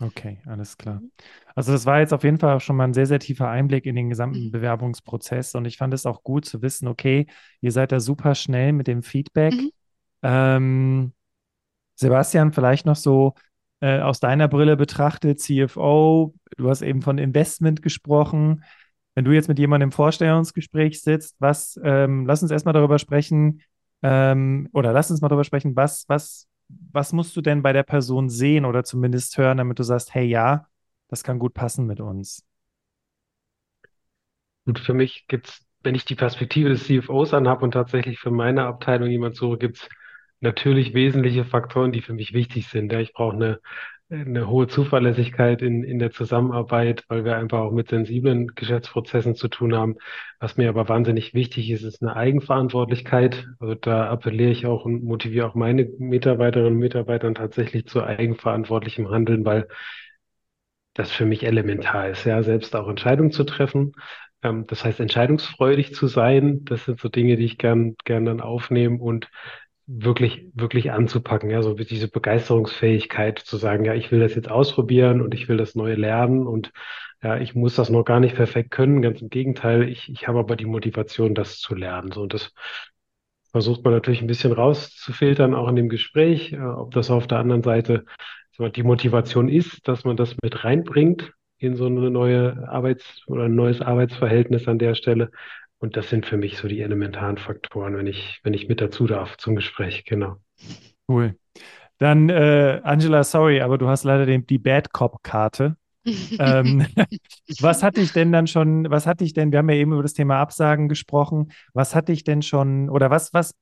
Okay, 0.00 0.40
alles 0.46 0.78
klar. 0.78 1.02
Mhm. 1.02 1.10
Also 1.54 1.72
das 1.72 1.84
war 1.84 2.00
jetzt 2.00 2.14
auf 2.14 2.24
jeden 2.24 2.38
Fall 2.38 2.56
auch 2.56 2.60
schon 2.60 2.76
mal 2.76 2.84
ein 2.84 2.94
sehr, 2.94 3.04
sehr 3.06 3.18
tiefer 3.18 3.48
Einblick 3.50 3.84
in 3.84 3.96
den 3.96 4.08
gesamten 4.08 4.38
Mhm. 4.38 4.50
Bewerbungsprozess 4.50 5.54
und 5.54 5.66
ich 5.66 5.76
fand 5.76 5.92
es 5.92 6.06
auch 6.06 6.22
gut 6.22 6.46
zu 6.46 6.62
wissen, 6.62 6.88
okay, 6.88 7.26
ihr 7.60 7.70
seid 7.72 7.92
da 7.92 8.00
super 8.00 8.34
schnell 8.34 8.72
mit 8.72 8.86
dem 8.86 9.02
Feedback. 9.02 9.54
Mhm. 9.54 9.70
Ähm, 10.22 11.12
Sebastian, 11.96 12.52
vielleicht 12.52 12.86
noch 12.86 12.96
so 12.96 13.34
äh, 13.80 14.00
aus 14.00 14.20
deiner 14.20 14.48
Brille 14.48 14.76
betrachtet, 14.76 15.40
CFO, 15.40 16.34
du 16.56 16.70
hast 16.70 16.82
eben 16.82 17.02
von 17.02 17.18
Investment 17.18 17.82
gesprochen. 17.82 18.64
Wenn 19.14 19.24
du 19.24 19.32
jetzt 19.32 19.48
mit 19.48 19.58
jemandem 19.58 19.88
im 19.88 19.92
Vorstellungsgespräch 19.92 21.02
sitzt, 21.02 21.36
was, 21.40 21.78
ähm, 21.82 22.26
lass 22.26 22.42
uns 22.42 22.50
erstmal 22.50 22.74
darüber 22.74 22.98
sprechen, 22.98 23.62
ähm, 24.02 24.68
oder 24.72 24.92
lass 24.92 25.10
uns 25.10 25.20
mal 25.20 25.28
darüber 25.28 25.44
sprechen, 25.44 25.76
was, 25.76 26.08
was, 26.08 26.48
was 26.92 27.12
musst 27.12 27.36
du 27.36 27.40
denn 27.40 27.62
bei 27.62 27.72
der 27.72 27.82
Person 27.82 28.28
sehen 28.28 28.64
oder 28.64 28.84
zumindest 28.84 29.36
hören, 29.36 29.58
damit 29.58 29.78
du 29.78 29.82
sagst, 29.82 30.14
hey, 30.14 30.24
ja, 30.26 30.66
das 31.08 31.24
kann 31.24 31.38
gut 31.38 31.54
passen 31.54 31.86
mit 31.86 32.00
uns. 32.00 32.44
Und 34.64 34.78
für 34.78 34.94
mich 34.94 35.26
gibt's, 35.26 35.66
wenn 35.82 35.94
ich 35.94 36.04
die 36.04 36.14
Perspektive 36.14 36.68
des 36.68 36.84
CFOs 36.84 37.34
anhabe 37.34 37.64
und 37.64 37.72
tatsächlich 37.72 38.18
für 38.18 38.30
meine 38.30 38.64
Abteilung 38.64 39.08
jemand 39.08 39.36
suche, 39.36 39.58
gibt's 39.58 39.88
natürlich 40.40 40.94
wesentliche 40.94 41.44
Faktoren, 41.44 41.92
die 41.92 42.02
für 42.02 42.12
mich 42.12 42.32
wichtig 42.32 42.68
sind. 42.68 42.92
Ja, 42.92 43.00
ich 43.00 43.12
brauche 43.12 43.34
eine 43.36 43.60
eine 44.10 44.48
hohe 44.48 44.66
Zuverlässigkeit 44.66 45.62
in, 45.62 45.84
in 45.84 46.00
der 46.00 46.10
Zusammenarbeit, 46.10 47.04
weil 47.08 47.24
wir 47.24 47.36
einfach 47.36 47.60
auch 47.60 47.70
mit 47.70 47.88
sensiblen 47.88 48.48
Geschäftsprozessen 48.48 49.36
zu 49.36 49.48
tun 49.48 49.74
haben. 49.76 49.96
Was 50.40 50.56
mir 50.56 50.68
aber 50.68 50.88
wahnsinnig 50.88 51.32
wichtig 51.32 51.70
ist, 51.70 51.84
ist 51.84 52.02
eine 52.02 52.16
Eigenverantwortlichkeit. 52.16 53.46
Also 53.60 53.76
da 53.76 54.08
appelliere 54.10 54.50
ich 54.50 54.66
auch 54.66 54.84
und 54.84 55.04
motiviere 55.04 55.46
auch 55.46 55.54
meine 55.54 55.88
Mitarbeiterinnen 55.98 56.74
und 56.74 56.80
Mitarbeiter 56.80 57.32
tatsächlich 57.34 57.86
zu 57.86 58.02
eigenverantwortlichem 58.02 59.10
Handeln, 59.10 59.44
weil 59.44 59.68
das 60.94 61.12
für 61.12 61.24
mich 61.24 61.44
elementar 61.44 62.08
ist, 62.08 62.24
ja, 62.24 62.42
selbst 62.42 62.74
auch 62.74 62.88
Entscheidungen 62.88 63.30
zu 63.30 63.44
treffen. 63.44 63.92
Ähm, 64.42 64.66
das 64.66 64.84
heißt, 64.84 64.98
entscheidungsfreudig 64.98 65.94
zu 65.94 66.08
sein, 66.08 66.64
das 66.64 66.84
sind 66.84 67.00
so 67.00 67.08
Dinge, 67.08 67.36
die 67.36 67.44
ich 67.44 67.58
gern, 67.58 67.94
gern 68.04 68.24
dann 68.24 68.40
aufnehme 68.40 68.98
und 68.98 69.28
wirklich, 69.92 70.46
wirklich 70.54 70.92
anzupacken, 70.92 71.50
ja, 71.50 71.62
so 71.62 71.74
diese 71.74 72.08
Begeisterungsfähigkeit 72.08 73.38
zu 73.40 73.56
sagen, 73.56 73.84
ja, 73.84 73.94
ich 73.94 74.12
will 74.12 74.20
das 74.20 74.34
jetzt 74.34 74.50
ausprobieren 74.50 75.20
und 75.20 75.34
ich 75.34 75.48
will 75.48 75.56
das 75.56 75.74
Neue 75.74 75.96
lernen 75.96 76.46
und 76.46 76.70
ja, 77.22 77.38
ich 77.38 77.54
muss 77.54 77.74
das 77.74 77.90
noch 77.90 78.04
gar 78.04 78.20
nicht 78.20 78.36
perfekt 78.36 78.70
können, 78.70 79.02
ganz 79.02 79.20
im 79.20 79.30
Gegenteil, 79.30 79.88
ich, 79.88 80.08
ich 80.08 80.28
habe 80.28 80.38
aber 80.38 80.54
die 80.56 80.66
Motivation, 80.66 81.34
das 81.34 81.58
zu 81.58 81.74
lernen. 81.74 82.12
So, 82.12 82.22
und 82.22 82.34
das 82.34 82.52
versucht 83.50 83.84
man 83.84 83.92
natürlich 83.92 84.20
ein 84.20 84.28
bisschen 84.28 84.52
rauszufiltern, 84.52 85.54
auch 85.54 85.68
in 85.68 85.76
dem 85.76 85.88
Gespräch, 85.88 86.52
äh, 86.52 86.60
ob 86.60 86.92
das 86.92 87.10
auf 87.10 87.26
der 87.26 87.38
anderen 87.38 87.62
Seite 87.62 88.04
die 88.76 88.82
Motivation 88.82 89.48
ist, 89.48 89.88
dass 89.88 90.04
man 90.04 90.18
das 90.18 90.36
mit 90.42 90.64
reinbringt 90.64 91.32
in 91.56 91.76
so 91.76 91.86
eine 91.86 92.10
neue 92.10 92.68
Arbeits- 92.68 93.22
oder 93.26 93.44
ein 93.44 93.54
neues 93.54 93.80
Arbeitsverhältnis 93.80 94.68
an 94.68 94.78
der 94.78 94.94
Stelle. 94.94 95.30
Und 95.80 95.96
das 95.96 96.10
sind 96.10 96.26
für 96.26 96.36
mich 96.36 96.58
so 96.58 96.68
die 96.68 96.82
elementaren 96.82 97.38
Faktoren, 97.38 97.96
wenn 97.96 98.06
ich, 98.06 98.38
wenn 98.42 98.52
ich 98.52 98.68
mit 98.68 98.82
dazu 98.82 99.06
darf 99.06 99.38
zum 99.38 99.56
Gespräch, 99.56 100.04
genau. 100.04 100.36
Cool. 101.08 101.36
Dann, 101.96 102.28
äh, 102.28 102.80
Angela, 102.84 103.24
sorry, 103.24 103.62
aber 103.62 103.78
du 103.78 103.88
hast 103.88 104.04
leider 104.04 104.26
den, 104.26 104.46
die 104.46 104.58
Bad 104.58 104.92
Cop-Karte. 104.92 105.76
ähm, 106.04 106.86
was 107.60 107.82
hatte 107.82 108.00
ich 108.02 108.12
denn 108.12 108.30
dann 108.30 108.46
schon, 108.46 108.90
was 108.90 109.06
hatte 109.06 109.24
ich 109.24 109.32
denn, 109.32 109.52
wir 109.52 109.58
haben 109.58 109.70
ja 109.70 109.76
eben 109.76 109.92
über 109.92 110.02
das 110.02 110.12
Thema 110.12 110.38
Absagen 110.38 110.88
gesprochen, 110.88 111.52
was 111.72 111.94
hatte 111.94 112.12
ich 112.12 112.24
denn 112.24 112.42
schon, 112.42 112.90
oder 112.90 113.10
was, 113.10 113.32
was, 113.32 113.54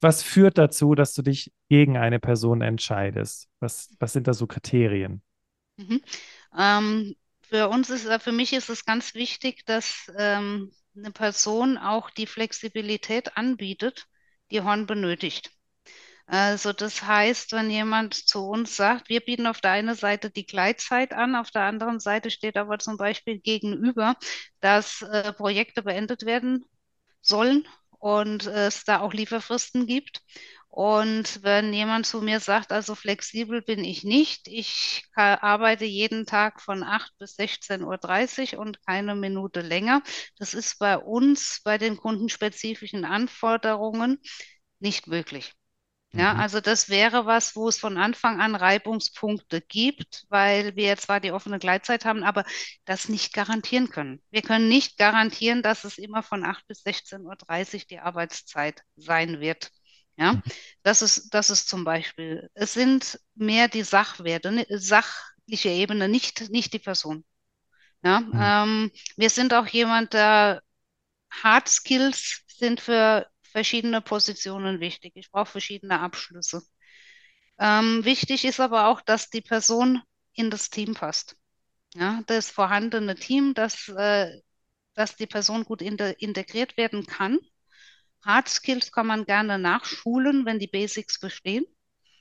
was 0.00 0.22
führt 0.22 0.56
dazu, 0.56 0.94
dass 0.94 1.14
du 1.14 1.22
dich 1.22 1.52
gegen 1.68 1.96
eine 1.96 2.20
Person 2.20 2.60
entscheidest? 2.60 3.48
Was, 3.58 3.90
was 3.98 4.12
sind 4.12 4.28
da 4.28 4.34
so 4.34 4.46
Kriterien? 4.46 5.22
Mhm. 5.78 6.00
Ähm, 6.56 7.16
für 7.42 7.68
uns 7.68 7.90
ist, 7.90 8.10
für 8.22 8.32
mich 8.32 8.52
ist 8.52 8.68
es 8.68 8.84
ganz 8.84 9.14
wichtig, 9.14 9.64
dass 9.64 10.12
ähm, 10.16 10.70
eine 10.96 11.10
Person 11.10 11.78
auch 11.78 12.10
die 12.10 12.26
Flexibilität 12.26 13.36
anbietet, 13.36 14.06
die 14.50 14.60
Horn 14.62 14.86
benötigt. 14.86 15.50
Also 16.26 16.72
das 16.72 17.02
heißt, 17.02 17.52
wenn 17.52 17.70
jemand 17.70 18.14
zu 18.14 18.46
uns 18.48 18.76
sagt, 18.76 19.08
wir 19.10 19.20
bieten 19.20 19.46
auf 19.46 19.60
der 19.60 19.72
einen 19.72 19.94
Seite 19.94 20.30
die 20.30 20.46
Gleitzeit 20.46 21.12
an, 21.12 21.34
auf 21.36 21.50
der 21.50 21.62
anderen 21.62 22.00
Seite 22.00 22.30
steht 22.30 22.56
aber 22.56 22.78
zum 22.78 22.96
Beispiel 22.96 23.40
gegenüber, 23.40 24.16
dass 24.60 25.02
äh, 25.02 25.32
Projekte 25.34 25.82
beendet 25.82 26.24
werden 26.24 26.64
sollen 27.20 27.66
und 27.98 28.46
es 28.46 28.84
da 28.84 29.00
auch 29.00 29.12
Lieferfristen 29.12 29.86
gibt. 29.86 30.22
Und 30.74 31.44
wenn 31.44 31.72
jemand 31.72 32.04
zu 32.04 32.20
mir 32.20 32.40
sagt, 32.40 32.72
also 32.72 32.96
flexibel 32.96 33.62
bin 33.62 33.84
ich 33.84 34.02
nicht, 34.02 34.48
ich 34.48 35.04
arbeite 35.14 35.84
jeden 35.84 36.26
Tag 36.26 36.60
von 36.60 36.82
8 36.82 37.16
bis 37.16 37.38
16.30 37.38 38.54
Uhr 38.54 38.58
und 38.58 38.84
keine 38.84 39.14
Minute 39.14 39.60
länger, 39.60 40.02
das 40.36 40.52
ist 40.52 40.80
bei 40.80 40.98
uns 40.98 41.60
bei 41.62 41.78
den 41.78 41.96
kundenspezifischen 41.96 43.04
Anforderungen 43.04 44.18
nicht 44.80 45.06
möglich. 45.06 45.52
Ja, 46.10 46.34
mhm. 46.34 46.40
also 46.40 46.60
das 46.60 46.88
wäre 46.88 47.24
was, 47.24 47.54
wo 47.54 47.68
es 47.68 47.78
von 47.78 47.96
Anfang 47.96 48.40
an 48.40 48.56
Reibungspunkte 48.56 49.60
gibt, 49.60 50.24
weil 50.28 50.74
wir 50.74 50.96
zwar 50.96 51.20
die 51.20 51.30
offene 51.30 51.60
Gleitzeit 51.60 52.04
haben, 52.04 52.24
aber 52.24 52.44
das 52.84 53.08
nicht 53.08 53.32
garantieren 53.32 53.90
können. 53.90 54.20
Wir 54.32 54.42
können 54.42 54.68
nicht 54.68 54.98
garantieren, 54.98 55.62
dass 55.62 55.84
es 55.84 55.98
immer 55.98 56.24
von 56.24 56.44
8 56.44 56.66
bis 56.66 56.84
16.30 56.84 57.74
Uhr 57.74 57.82
die 57.90 58.00
Arbeitszeit 58.00 58.82
sein 58.96 59.38
wird. 59.38 59.70
Ja, 60.16 60.34
mhm. 60.34 60.42
das 60.82 61.02
ist, 61.02 61.30
das 61.34 61.50
ist 61.50 61.68
zum 61.68 61.84
Beispiel, 61.84 62.48
es 62.54 62.74
sind 62.74 63.20
mehr 63.34 63.68
die 63.68 63.82
Sachwerte, 63.82 64.52
ne, 64.52 64.66
sachliche 64.70 65.70
Ebene, 65.70 66.08
nicht, 66.08 66.50
nicht 66.50 66.72
die 66.72 66.78
Person. 66.78 67.24
Ja, 68.02 68.20
mhm. 68.20 68.32
ähm, 68.34 68.90
wir 69.16 69.30
sind 69.30 69.54
auch 69.54 69.66
jemand, 69.66 70.12
der 70.12 70.62
Hard 71.30 71.68
Skills 71.68 72.42
sind 72.46 72.80
für 72.80 73.26
verschiedene 73.42 74.00
Positionen 74.00 74.80
wichtig. 74.80 75.12
Ich 75.16 75.30
brauche 75.30 75.50
verschiedene 75.50 76.00
Abschlüsse. 76.00 76.62
Ähm, 77.58 78.04
wichtig 78.04 78.44
ist 78.44 78.60
aber 78.60 78.88
auch, 78.88 79.00
dass 79.00 79.30
die 79.30 79.40
Person 79.40 80.02
in 80.32 80.50
das 80.50 80.70
Team 80.70 80.94
passt. 80.94 81.36
Ja, 81.94 82.22
das 82.26 82.50
vorhandene 82.50 83.14
Team, 83.14 83.54
dass, 83.54 83.88
äh, 83.88 84.40
dass 84.94 85.16
die 85.16 85.26
Person 85.26 85.64
gut 85.64 85.80
in 85.80 85.96
integriert 85.96 86.76
werden 86.76 87.06
kann 87.06 87.38
Hard 88.24 88.48
Skills 88.48 88.92
kann 88.92 89.06
man 89.06 89.24
gerne 89.24 89.58
nachschulen, 89.58 90.46
wenn 90.46 90.58
die 90.58 90.66
Basics 90.66 91.20
bestehen. 91.20 91.64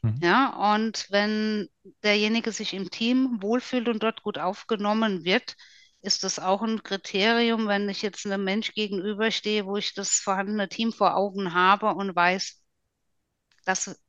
Mhm. 0.01 0.19
Ja, 0.21 0.73
und 0.73 1.07
wenn 1.09 1.69
derjenige 2.03 2.51
sich 2.51 2.73
im 2.73 2.89
Team 2.89 3.41
wohlfühlt 3.41 3.87
und 3.87 4.03
dort 4.03 4.23
gut 4.23 4.37
aufgenommen 4.37 5.23
wird, 5.23 5.55
ist 6.01 6.23
das 6.23 6.39
auch 6.39 6.61
ein 6.61 6.83
Kriterium, 6.83 7.67
wenn 7.67 7.87
ich 7.89 8.01
jetzt 8.01 8.25
einem 8.25 8.43
Mensch 8.43 8.73
gegenüberstehe, 8.73 9.65
wo 9.65 9.77
ich 9.77 9.93
das 9.93 10.19
vorhandene 10.19 10.67
Team 10.69 10.91
vor 10.91 11.15
Augen 11.15 11.53
habe 11.53 11.87
und 11.95 12.15
weiß, 12.15 12.61
das 13.65 13.99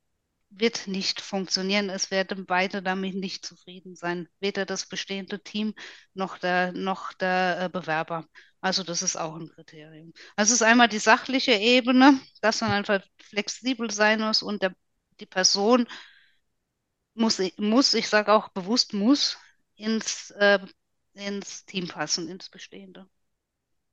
wird 0.49 0.87
nicht 0.87 1.21
funktionieren. 1.21 1.89
Es 1.89 2.11
werden 2.11 2.45
beide 2.45 2.81
damit 2.81 3.15
nicht 3.15 3.45
zufrieden 3.45 3.95
sein, 3.95 4.27
weder 4.39 4.65
das 4.65 4.87
bestehende 4.87 5.41
Team 5.41 5.73
noch 6.13 6.37
der, 6.37 6.71
noch 6.73 7.13
der 7.13 7.63
äh, 7.63 7.69
Bewerber. 7.69 8.25
Also 8.65 8.81
das 8.81 9.03
ist 9.03 9.15
auch 9.15 9.35
ein 9.35 9.47
Kriterium. 9.49 10.11
Also 10.35 10.49
es 10.49 10.61
ist 10.61 10.63
einmal 10.63 10.87
die 10.87 10.97
sachliche 10.97 11.51
Ebene, 11.51 12.19
dass 12.41 12.61
man 12.61 12.71
einfach 12.71 12.99
flexibel 13.21 13.91
sein 13.91 14.21
muss 14.21 14.41
und 14.41 14.63
der, 14.63 14.73
die 15.19 15.27
Person 15.27 15.85
muss, 17.13 17.39
muss 17.57 17.93
ich 17.93 18.09
sage 18.09 18.33
auch 18.33 18.49
bewusst 18.49 18.95
muss, 18.95 19.37
ins, 19.75 20.31
äh, 20.31 20.57
ins 21.13 21.65
Team 21.65 21.87
passen, 21.87 22.27
ins 22.27 22.49
Bestehende. 22.49 23.05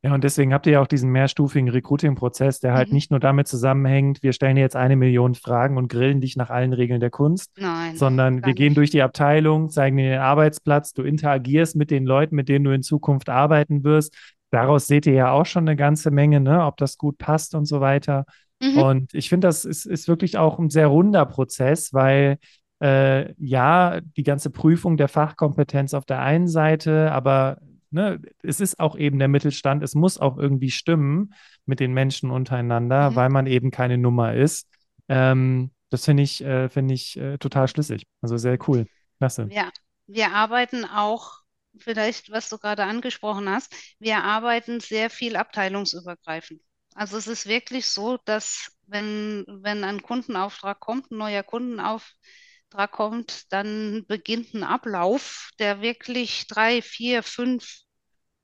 Ja, 0.01 0.15
und 0.15 0.25
deswegen 0.25 0.55
habt 0.55 0.67
ihr 0.67 0.73
ja 0.73 0.81
auch 0.81 0.87
diesen 0.87 1.11
mehrstufigen 1.11 1.69
Recruiting-Prozess, 1.69 2.61
der 2.61 2.73
halt 2.73 2.89
mhm. 2.89 2.95
nicht 2.95 3.11
nur 3.11 3.21
damit 3.21 3.49
zusammenhängt, 3.49 4.23
wir 4.23 4.33
stellen 4.33 4.57
dir 4.57 4.63
jetzt 4.63 4.75
eine 4.75 4.97
Million 4.97 5.35
Fragen 5.35 5.77
und 5.77 5.89
grillen 5.89 6.23
dich 6.23 6.35
nach 6.35 6.49
allen 6.49 6.73
Regeln 6.73 6.99
der 6.99 7.11
Kunst, 7.11 7.53
Nein, 7.59 7.97
sondern 7.99 8.45
wir 8.45 8.55
gehen 8.55 8.75
durch 8.75 8.91
die 8.91 9.03
Abteilung, 9.03 9.69
zeigen 9.69 9.99
dir 9.99 10.11
den 10.13 10.21
Arbeitsplatz, 10.21 10.95
du 10.95 11.03
interagierst 11.03 11.77
mit 11.77 11.91
den 11.91 12.07
Leuten, 12.07 12.35
mit 12.37 12.49
denen 12.49 12.65
du 12.65 12.73
in 12.73 12.83
Zukunft 12.83 13.29
arbeiten 13.29 13.85
wirst. 13.85 14.17
Daraus 14.53 14.87
seht 14.87 15.07
ihr 15.07 15.15
ja 15.15 15.31
auch 15.33 15.47
schon 15.47 15.67
eine 15.67 15.77
ganze 15.77 16.11
Menge, 16.11 16.39
ne, 16.39 16.65
ob 16.67 16.77
das 16.77 16.99
gut 16.99 17.17
passt 17.17 17.55
und 17.55 17.65
so 17.65 17.81
weiter. 17.81 18.27
Mhm. 18.61 18.79
Und 18.79 19.15
ich 19.15 19.31
finde, 19.31 19.49
das 19.49 19.65
ist, 19.65 19.87
ist 19.87 20.09
wirklich 20.09 20.37
auch 20.37 20.59
ein 20.59 20.69
sehr 20.69 20.89
runder 20.89 21.25
Prozess, 21.25 21.95
weil 21.95 22.39
äh, 22.83 23.33
ja, 23.39 24.01
die 24.01 24.23
ganze 24.23 24.51
Prüfung 24.51 24.99
der 24.99 25.09
Fachkompetenz 25.09 25.95
auf 25.95 26.05
der 26.05 26.21
einen 26.21 26.49
Seite, 26.49 27.11
aber 27.13 27.59
ne, 27.91 28.21
es 28.43 28.61
ist 28.61 28.79
auch 28.79 28.95
eben 28.95 29.19
der 29.19 29.29
Mittelstand, 29.29 29.83
es 29.83 29.95
muss 29.95 30.19
auch 30.19 30.37
irgendwie 30.37 30.71
stimmen 30.71 31.33
mit 31.65 31.81
den 31.81 31.95
Menschen 31.95 32.31
untereinander, 32.31 33.11
mhm. 33.11 33.17
weil 33.17 33.31
man 33.31 33.47
eben 33.47 33.71
keine 33.71 33.97
Nummer 33.97 34.35
ist. 34.35 34.69
Ähm, 35.09 35.71
das 35.89 36.05
finde 36.05 36.25
ich, 36.25 36.45
äh, 36.45 36.69
finde 36.69 36.93
ich 36.93 37.17
äh, 37.17 37.39
total 37.39 37.69
schlüssig. 37.69 38.05
Also 38.21 38.37
sehr 38.37 38.59
cool. 38.69 38.87
Klasse. 39.19 39.49
Ja, 39.51 39.71
wir 40.07 40.33
arbeiten 40.33 40.85
auch, 40.85 41.42
vielleicht, 41.79 42.31
was 42.31 42.49
du 42.49 42.59
gerade 42.59 42.85
angesprochen 42.85 43.49
hast, 43.49 43.75
wir 43.99 44.23
arbeiten 44.23 44.81
sehr 44.81 45.11
viel 45.11 45.37
abteilungsübergreifend. 45.37 46.61
Also 46.95 47.17
es 47.17 47.27
ist 47.27 47.47
wirklich 47.47 47.87
so, 47.87 48.19
dass 48.19 48.71
wenn, 48.87 49.45
wenn 49.49 49.85
ein 49.85 50.03
Kundenauftrag 50.03 50.79
kommt, 50.81 51.11
ein 51.11 51.19
neuer 51.19 51.43
Kundenauftrag 51.43 52.91
kommt, 52.91 53.53
dann 53.53 54.05
beginnt 54.07 54.53
ein 54.55 54.65
Ablauf, 54.65 55.51
der 55.59 55.81
wirklich 55.81 56.47
drei, 56.49 56.83
vier, 56.83 57.23
fünf 57.23 57.81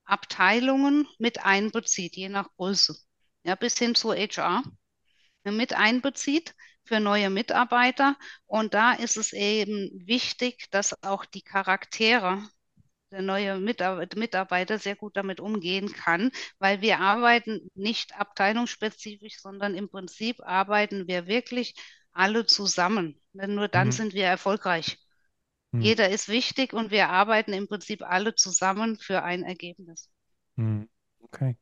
Abteilungen 0.04 1.06
mit 1.18 1.44
einbezieht, 1.44 2.16
je 2.16 2.30
nach 2.30 2.48
Größe, 2.56 2.96
ja, 3.44 3.54
bis 3.54 3.76
hin 3.78 3.94
zu 3.94 4.12
HR 4.12 4.62
mit 5.44 5.74
einbezieht 5.74 6.54
für 6.84 7.00
neue 7.00 7.30
Mitarbeiter. 7.30 8.16
Und 8.46 8.74
da 8.74 8.92
ist 8.92 9.16
es 9.16 9.32
eben 9.32 9.90
wichtig, 10.06 10.70
dass 10.70 11.02
auch 11.02 11.24
die 11.24 11.42
Charaktere 11.42 12.42
der 13.10 13.22
neue 13.22 13.58
Mitarbeiter 13.58 14.78
sehr 14.78 14.96
gut 14.96 15.16
damit 15.16 15.40
umgehen 15.40 15.92
kann, 15.92 16.30
weil 16.58 16.80
wir 16.80 17.00
arbeiten 17.00 17.70
nicht 17.74 18.18
abteilungsspezifisch, 18.18 19.40
sondern 19.40 19.74
im 19.74 19.88
Prinzip 19.88 20.40
arbeiten 20.42 21.08
wir 21.08 21.26
wirklich 21.26 21.74
alle 22.12 22.46
zusammen. 22.46 23.20
Denn 23.32 23.54
nur 23.54 23.68
dann 23.68 23.88
mhm. 23.88 23.92
sind 23.92 24.14
wir 24.14 24.24
erfolgreich. 24.24 24.98
Hm. 25.72 25.80
Jeder 25.80 26.08
ist 26.08 26.28
wichtig 26.28 26.72
und 26.72 26.90
wir 26.90 27.10
arbeiten 27.10 27.52
im 27.52 27.68
Prinzip 27.68 28.02
alle 28.02 28.34
zusammen 28.34 28.96
für 28.98 29.22
ein 29.22 29.42
Ergebnis. 29.42 30.10
Hm. 30.56 30.88
Okay. 31.20 31.56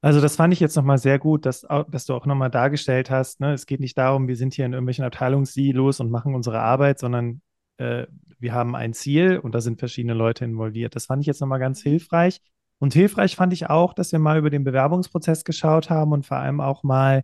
Also 0.00 0.20
das 0.20 0.36
fand 0.36 0.52
ich 0.52 0.60
jetzt 0.60 0.76
nochmal 0.76 0.98
sehr 0.98 1.18
gut, 1.18 1.44
dass, 1.44 1.66
dass 1.88 2.06
du 2.06 2.14
auch 2.14 2.24
nochmal 2.24 2.50
dargestellt 2.50 3.10
hast, 3.10 3.40
ne? 3.40 3.52
es 3.52 3.66
geht 3.66 3.80
nicht 3.80 3.98
darum, 3.98 4.28
wir 4.28 4.36
sind 4.36 4.54
hier 4.54 4.64
in 4.64 4.72
irgendwelchen 4.72 5.04
Abteilungssilos 5.04 5.98
und 5.98 6.10
machen 6.10 6.36
unsere 6.36 6.60
Arbeit, 6.60 7.00
sondern 7.00 7.42
äh, 7.78 8.06
wir 8.38 8.52
haben 8.52 8.76
ein 8.76 8.92
Ziel 8.92 9.38
und 9.38 9.54
da 9.54 9.60
sind 9.60 9.78
verschiedene 9.78 10.14
Leute 10.14 10.44
involviert. 10.44 10.94
Das 10.94 11.06
fand 11.06 11.22
ich 11.22 11.26
jetzt 11.26 11.40
nochmal 11.40 11.58
ganz 11.58 11.80
hilfreich. 11.82 12.40
Und 12.78 12.94
hilfreich 12.94 13.34
fand 13.34 13.52
ich 13.52 13.68
auch, 13.68 13.92
dass 13.92 14.12
wir 14.12 14.18
mal 14.20 14.38
über 14.38 14.50
den 14.50 14.62
Bewerbungsprozess 14.62 15.44
geschaut 15.44 15.90
haben 15.90 16.12
und 16.12 16.26
vor 16.26 16.36
allem 16.36 16.60
auch 16.60 16.84
mal 16.84 17.22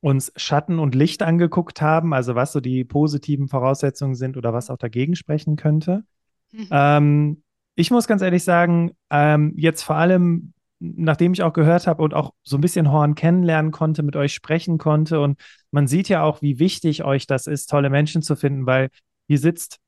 uns 0.00 0.32
Schatten 0.36 0.78
und 0.78 0.94
Licht 0.94 1.22
angeguckt 1.22 1.82
haben, 1.82 2.14
also 2.14 2.34
was 2.34 2.52
so 2.52 2.60
die 2.60 2.84
positiven 2.84 3.48
Voraussetzungen 3.48 4.14
sind 4.14 4.36
oder 4.36 4.52
was 4.52 4.70
auch 4.70 4.78
dagegen 4.78 5.16
sprechen 5.16 5.56
könnte. 5.56 6.04
Mhm. 6.52 6.68
Ähm, 6.70 7.42
ich 7.74 7.90
muss 7.90 8.06
ganz 8.06 8.22
ehrlich 8.22 8.44
sagen, 8.44 8.92
ähm, 9.10 9.52
jetzt 9.56 9.82
vor 9.82 9.96
allem, 9.96 10.52
nachdem 10.78 11.32
ich 11.32 11.42
auch 11.42 11.52
gehört 11.52 11.86
habe 11.86 12.02
und 12.02 12.14
auch 12.14 12.32
so 12.42 12.56
ein 12.56 12.60
bisschen 12.60 12.90
Horn 12.90 13.16
kennenlernen 13.16 13.72
konnte, 13.72 14.02
mit 14.02 14.16
euch 14.16 14.32
sprechen 14.32 14.78
konnte 14.78 15.20
und 15.20 15.38
man 15.72 15.86
sieht 15.86 16.08
ja 16.08 16.22
auch, 16.22 16.40
wie 16.40 16.58
wichtig 16.58 17.04
euch 17.04 17.26
das 17.26 17.46
ist, 17.46 17.66
tolle 17.66 17.90
Menschen 17.90 18.22
zu 18.22 18.36
finden, 18.36 18.66
weil 18.66 18.88
hier 19.28 19.38
sitzt 19.38 19.78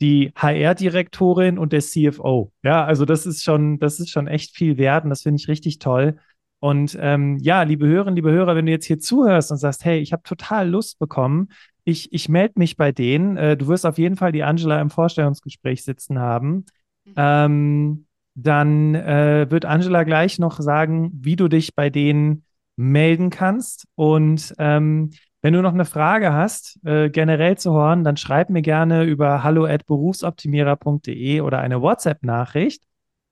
die 0.00 0.32
HR-Direktorin 0.34 1.58
und 1.58 1.72
der 1.72 1.80
CFO. 1.80 2.52
Ja, 2.62 2.84
also 2.84 3.04
das 3.04 3.26
ist 3.26 3.42
schon, 3.42 3.78
das 3.78 4.00
ist 4.00 4.10
schon 4.10 4.28
echt 4.28 4.54
viel 4.54 4.78
wert 4.78 5.04
und 5.04 5.10
das 5.10 5.22
finde 5.22 5.40
ich 5.40 5.48
richtig 5.48 5.78
toll. 5.78 6.16
Und 6.58 6.96
ähm, 7.00 7.38
ja, 7.40 7.62
liebe 7.62 7.86
Hörerinnen, 7.86 8.16
liebe 8.16 8.30
Hörer, 8.30 8.54
wenn 8.54 8.66
du 8.66 8.72
jetzt 8.72 8.86
hier 8.86 8.98
zuhörst 8.98 9.50
und 9.50 9.56
sagst, 9.56 9.84
hey, 9.84 9.98
ich 9.98 10.12
habe 10.12 10.22
total 10.22 10.68
Lust 10.68 10.98
bekommen, 10.98 11.48
ich, 11.84 12.12
ich 12.12 12.28
melde 12.28 12.54
mich 12.56 12.76
bei 12.76 12.92
denen. 12.92 13.36
Äh, 13.36 13.56
du 13.56 13.66
wirst 13.66 13.86
auf 13.86 13.98
jeden 13.98 14.16
Fall 14.16 14.32
die 14.32 14.42
Angela 14.42 14.80
im 14.80 14.90
Vorstellungsgespräch 14.90 15.82
sitzen 15.82 16.18
haben. 16.18 16.66
Mhm. 17.04 17.14
Ähm, 17.16 18.06
dann 18.34 18.94
äh, 18.94 19.46
wird 19.50 19.64
Angela 19.64 20.04
gleich 20.04 20.38
noch 20.38 20.60
sagen, 20.60 21.10
wie 21.14 21.36
du 21.36 21.48
dich 21.48 21.74
bei 21.74 21.90
denen 21.90 22.44
melden 22.80 23.30
kannst. 23.30 23.86
Und 23.94 24.54
ähm, 24.58 25.10
wenn 25.42 25.52
du 25.52 25.62
noch 25.62 25.74
eine 25.74 25.84
Frage 25.84 26.32
hast, 26.32 26.78
äh, 26.84 27.10
generell 27.10 27.56
zu 27.56 27.72
Horn, 27.72 28.04
dann 28.04 28.16
schreib 28.16 28.50
mir 28.50 28.62
gerne 28.62 29.04
über 29.04 29.42
hallo@berufsoptimierer.de 29.42 31.40
oder 31.40 31.60
eine 31.60 31.80
WhatsApp-Nachricht. 31.80 32.84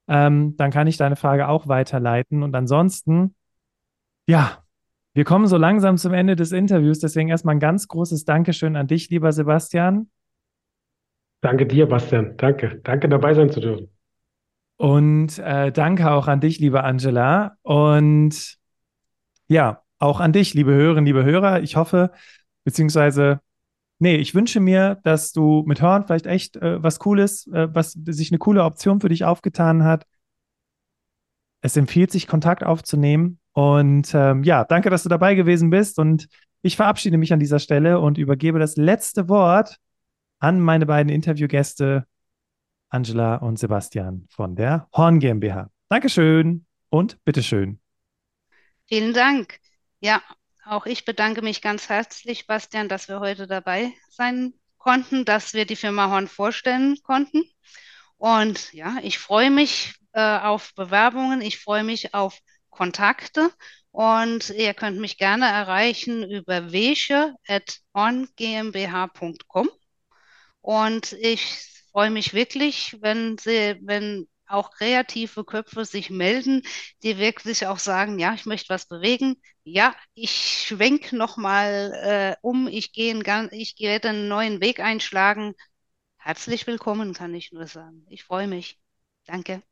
Ähm, 0.07 0.57
dann 0.57 0.71
kann 0.71 0.87
ich 0.87 0.97
deine 0.97 1.17
Frage 1.17 1.49
auch 1.49 1.69
weiterleiten. 1.69 2.43
Und 2.43 2.55
ansonsten, 2.55 3.35
ja, 4.27 4.59
wir 5.15 5.25
kommen 5.25 5.47
so 5.47 5.57
langsam 5.57 5.97
zum 5.99 6.15
Ende 6.15 6.37
des 6.37 6.53
Interviews. 6.53 6.99
Deswegen 6.99 7.29
erstmal 7.29 7.57
ein 7.57 7.61
ganz 7.61 7.89
großes 7.89 8.25
Dankeschön 8.25 8.77
an 8.77 8.87
dich, 8.87 9.11
lieber 9.11 9.33
Sebastian. 9.33 10.11
Danke 11.41 11.67
dir, 11.67 11.87
Bastian. 11.87 12.37
Danke. 12.37 12.81
Danke, 12.85 13.09
dabei 13.09 13.35
sein 13.35 13.51
zu 13.51 13.61
dürfen. 13.61 13.89
Und 14.77 15.39
äh, 15.39 15.73
danke 15.73 16.11
auch 16.11 16.29
an 16.29 16.41
dich, 16.41 16.59
liebe 16.59 16.85
Angela. 16.85 17.57
Und 17.63 18.58
ja, 19.49 19.83
auch 19.99 20.21
an 20.21 20.33
dich, 20.33 20.55
liebe 20.55 20.73
Hörerinnen, 20.73 21.07
liebe 21.07 21.25
Hörer. 21.25 21.63
Ich 21.63 21.77
hoffe, 21.77 22.13
beziehungsweise, 22.65 23.41
nee, 23.99 24.17
ich 24.17 24.35
wünsche 24.35 24.61
mir, 24.61 25.01
dass 25.03 25.33
du 25.33 25.65
mit 25.67 25.83
Hören 25.83 26.07
vielleicht 26.07 26.27
echt 26.27 26.57
äh, 26.57 26.83
was 26.83 26.99
Cooles, 26.99 27.47
äh, 27.49 27.69
was 27.75 27.93
sich 27.93 28.31
eine 28.31 28.39
coole 28.39 28.63
Option 28.65 29.01
für 29.01 29.09
dich 29.09 29.25
aufgetan 29.25 29.85
hat. 29.85 30.07
Es 31.61 31.77
empfiehlt 31.77 32.13
sich, 32.13 32.29
Kontakt 32.29 32.63
aufzunehmen. 32.63 33.41
Und 33.53 34.15
ähm, 34.15 34.45
ja, 34.45 34.65
danke, 34.65 34.91
dass 34.91 35.03
du 35.03 35.09
dabei 35.09 35.35
gewesen 35.35 35.71
bist. 35.71 35.99
Und 35.99 36.29
ich 36.63 36.77
verabschiede 36.77 37.19
mich 37.19 37.33
an 37.33 37.41
dieser 37.41 37.59
Stelle 37.59 37.99
und 37.99 38.19
übergebe 38.19 38.59
das 38.61 38.77
letzte 38.77 39.29
Wort 39.29 39.79
an 40.39 40.61
meine 40.61 40.87
beiden 40.87 41.13
Interviewgäste, 41.13 42.07
Angela 42.91 43.37
und 43.37 43.59
Sebastian 43.59 44.27
von 44.31 44.55
der 44.55 44.89
Horn 44.95 45.19
GmbH. 45.19 45.71
Dankeschön 45.89 46.67
und 46.91 47.23
bitteschön. 47.25 47.81
Vielen 48.89 49.13
Dank. 49.13 49.61
Ja, 50.01 50.23
auch 50.65 50.87
ich 50.87 51.05
bedanke 51.05 51.43
mich 51.43 51.61
ganz 51.61 51.91
herzlich, 51.91 52.47
Bastian, 52.47 52.89
dass 52.89 53.07
wir 53.07 53.21
heute 53.21 53.47
dabei 53.47 53.93
sein 54.09 54.55
konnten, 54.79 55.27
dass 55.27 55.53
wir 55.53 55.67
die 55.67 55.77
Firma 55.77 56.11
Horn 56.11 56.27
vorstellen 56.27 56.97
konnten. 57.03 57.43
Und 58.17 58.73
ja, 58.73 58.97
ich 59.03 59.19
freue 59.19 59.51
mich 59.51 59.95
äh, 60.13 60.39
auf 60.39 60.75
Bewerbungen, 60.75 61.43
ich 61.43 61.59
freue 61.59 61.85
mich 61.85 62.15
auf 62.15 62.39
Kontakte 62.71 63.53
und 63.91 64.49
ihr 64.51 64.73
könnt 64.73 64.99
mich 64.99 65.19
gerne 65.19 65.47
erreichen 65.47 66.25
über 66.31 66.73
wesche.horngmbh.com. 66.73 69.69
Und 70.63 71.13
ich 71.13 71.45
freue 71.93 72.11
mich 72.11 72.33
wirklich, 72.33 72.97
wenn 73.03 73.37
Sie, 73.37 73.77
wenn 73.83 74.27
auch 74.49 74.71
kreative 74.71 75.45
Köpfe 75.45 75.85
sich 75.85 76.11
melden, 76.11 76.63
die 77.03 77.19
wirklich 77.19 77.67
auch 77.67 77.79
sagen, 77.79 78.19
ja, 78.19 78.35
ich 78.35 78.47
möchte 78.47 78.71
was 78.71 78.87
bewegen. 78.87 79.41
Ja, 79.65 79.95
ich 80.15 80.65
schwenke 80.67 81.17
nochmal 81.17 81.93
äh, 82.03 82.37
um, 82.43 82.69
ich 82.69 82.93
gehe 82.93 83.11
ich 83.53 83.77
werde 83.81 84.11
einen 84.11 84.29
neuen 84.29 84.61
Weg 84.61 84.81
einschlagen. 84.81 85.55
Herzlich 86.19 86.67
willkommen, 86.67 87.15
kann 87.15 87.35
ich 87.35 87.53
nur 87.53 87.67
sagen. 87.67 88.07
Ich 88.11 88.25
freue 88.25 88.49
mich. 88.49 88.79
Danke. 89.27 89.63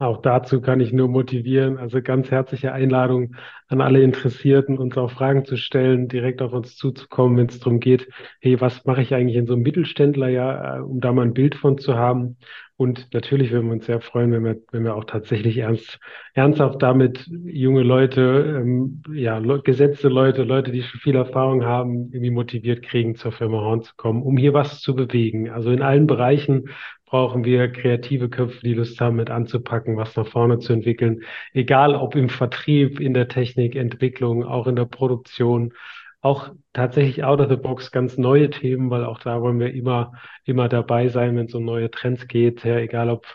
Auch 0.00 0.22
dazu 0.22 0.60
kann 0.60 0.78
ich 0.78 0.92
nur 0.92 1.08
motivieren. 1.08 1.76
Also 1.76 2.00
ganz 2.00 2.30
herzliche 2.30 2.72
Einladung 2.72 3.34
an 3.66 3.80
alle 3.80 4.00
Interessierten, 4.00 4.78
uns 4.78 4.96
auch 4.96 5.10
Fragen 5.10 5.44
zu 5.44 5.56
stellen, 5.56 6.06
direkt 6.06 6.40
auf 6.40 6.52
uns 6.52 6.76
zuzukommen, 6.76 7.36
wenn 7.36 7.48
es 7.48 7.58
darum 7.58 7.80
geht, 7.80 8.08
hey, 8.40 8.60
was 8.60 8.84
mache 8.84 9.02
ich 9.02 9.12
eigentlich 9.12 9.36
in 9.36 9.46
so 9.46 9.54
einem 9.54 9.62
Mittelständler, 9.62 10.28
ja, 10.28 10.76
äh, 10.76 10.80
um 10.80 11.00
da 11.00 11.12
mal 11.12 11.22
ein 11.22 11.34
Bild 11.34 11.56
von 11.56 11.78
zu 11.78 11.96
haben. 11.96 12.36
Und 12.76 13.12
natürlich 13.12 13.50
würden 13.50 13.66
wir 13.66 13.72
uns 13.72 13.86
sehr 13.86 14.00
freuen, 14.00 14.30
wenn 14.30 14.44
wir, 14.44 14.56
wenn 14.70 14.84
wir 14.84 14.94
auch 14.94 15.02
tatsächlich 15.02 15.58
ernst, 15.58 15.98
ernsthaft 16.32 16.80
damit 16.80 17.26
junge 17.26 17.82
Leute, 17.82 18.60
ähm, 18.62 19.02
ja, 19.12 19.38
le 19.38 19.60
gesetzte 19.62 20.06
Leute, 20.06 20.44
Leute, 20.44 20.70
die 20.70 20.82
schon 20.82 21.00
viel 21.00 21.16
Erfahrung 21.16 21.64
haben, 21.64 22.10
irgendwie 22.12 22.30
motiviert 22.30 22.82
kriegen, 22.82 23.16
zur 23.16 23.32
Firma 23.32 23.62
Horn 23.62 23.82
zu 23.82 23.94
kommen, 23.96 24.22
um 24.22 24.36
hier 24.36 24.54
was 24.54 24.80
zu 24.80 24.94
bewegen. 24.94 25.50
Also 25.50 25.72
in 25.72 25.82
allen 25.82 26.06
Bereichen 26.06 26.66
brauchen 27.08 27.44
wir 27.44 27.68
kreative 27.72 28.28
Köpfe, 28.28 28.60
die 28.62 28.74
Lust 28.74 29.00
haben, 29.00 29.16
mit 29.16 29.30
anzupacken, 29.30 29.96
was 29.96 30.14
nach 30.16 30.26
vorne 30.26 30.58
zu 30.58 30.72
entwickeln. 30.72 31.22
Egal 31.54 31.94
ob 31.94 32.14
im 32.14 32.28
Vertrieb, 32.28 33.00
in 33.00 33.14
der 33.14 33.28
Technik, 33.28 33.76
Entwicklung, 33.76 34.44
auch 34.44 34.66
in 34.66 34.76
der 34.76 34.84
Produktion, 34.84 35.72
auch 36.20 36.50
tatsächlich 36.72 37.24
out 37.24 37.40
of 37.40 37.48
the 37.48 37.56
box 37.56 37.90
ganz 37.92 38.18
neue 38.18 38.50
Themen, 38.50 38.90
weil 38.90 39.04
auch 39.04 39.20
da 39.20 39.40
wollen 39.40 39.60
wir 39.60 39.72
immer, 39.72 40.12
immer 40.44 40.68
dabei 40.68 41.08
sein, 41.08 41.36
wenn 41.36 41.46
es 41.46 41.54
um 41.54 41.64
neue 41.64 41.90
Trends 41.90 42.26
geht, 42.26 42.64
ja, 42.64 42.76
egal 42.78 43.08
ob 43.10 43.26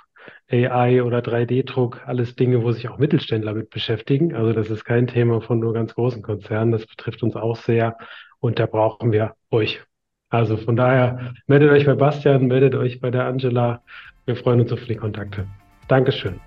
AI 0.51 1.01
oder 1.03 1.19
3D-Druck, 1.19 2.01
alles 2.05 2.35
Dinge, 2.35 2.63
wo 2.63 2.71
sich 2.71 2.89
auch 2.89 2.97
Mittelständler 2.97 3.53
mit 3.53 3.69
beschäftigen. 3.69 4.35
Also 4.35 4.53
das 4.53 4.69
ist 4.69 4.85
kein 4.85 5.07
Thema 5.07 5.41
von 5.41 5.59
nur 5.59 5.73
ganz 5.73 5.95
großen 5.95 6.21
Konzernen, 6.21 6.71
das 6.71 6.85
betrifft 6.85 7.23
uns 7.23 7.35
auch 7.35 7.55
sehr 7.55 7.97
und 8.39 8.59
da 8.59 8.65
brauchen 8.65 9.11
wir 9.11 9.35
euch. 9.49 9.81
Also 10.33 10.57
von 10.57 10.75
daher 10.75 11.35
meldet 11.45 11.69
euch 11.69 11.85
bei 11.85 11.93
Bastian, 11.93 12.47
meldet 12.47 12.73
euch 12.73 12.99
bei 12.99 13.11
der 13.11 13.27
Angela. 13.27 13.83
Wir 14.25 14.35
freuen 14.35 14.61
uns 14.61 14.71
auf 14.71 14.83
die 14.85 14.95
Kontakte. 14.95 15.45
Dankeschön. 15.87 16.39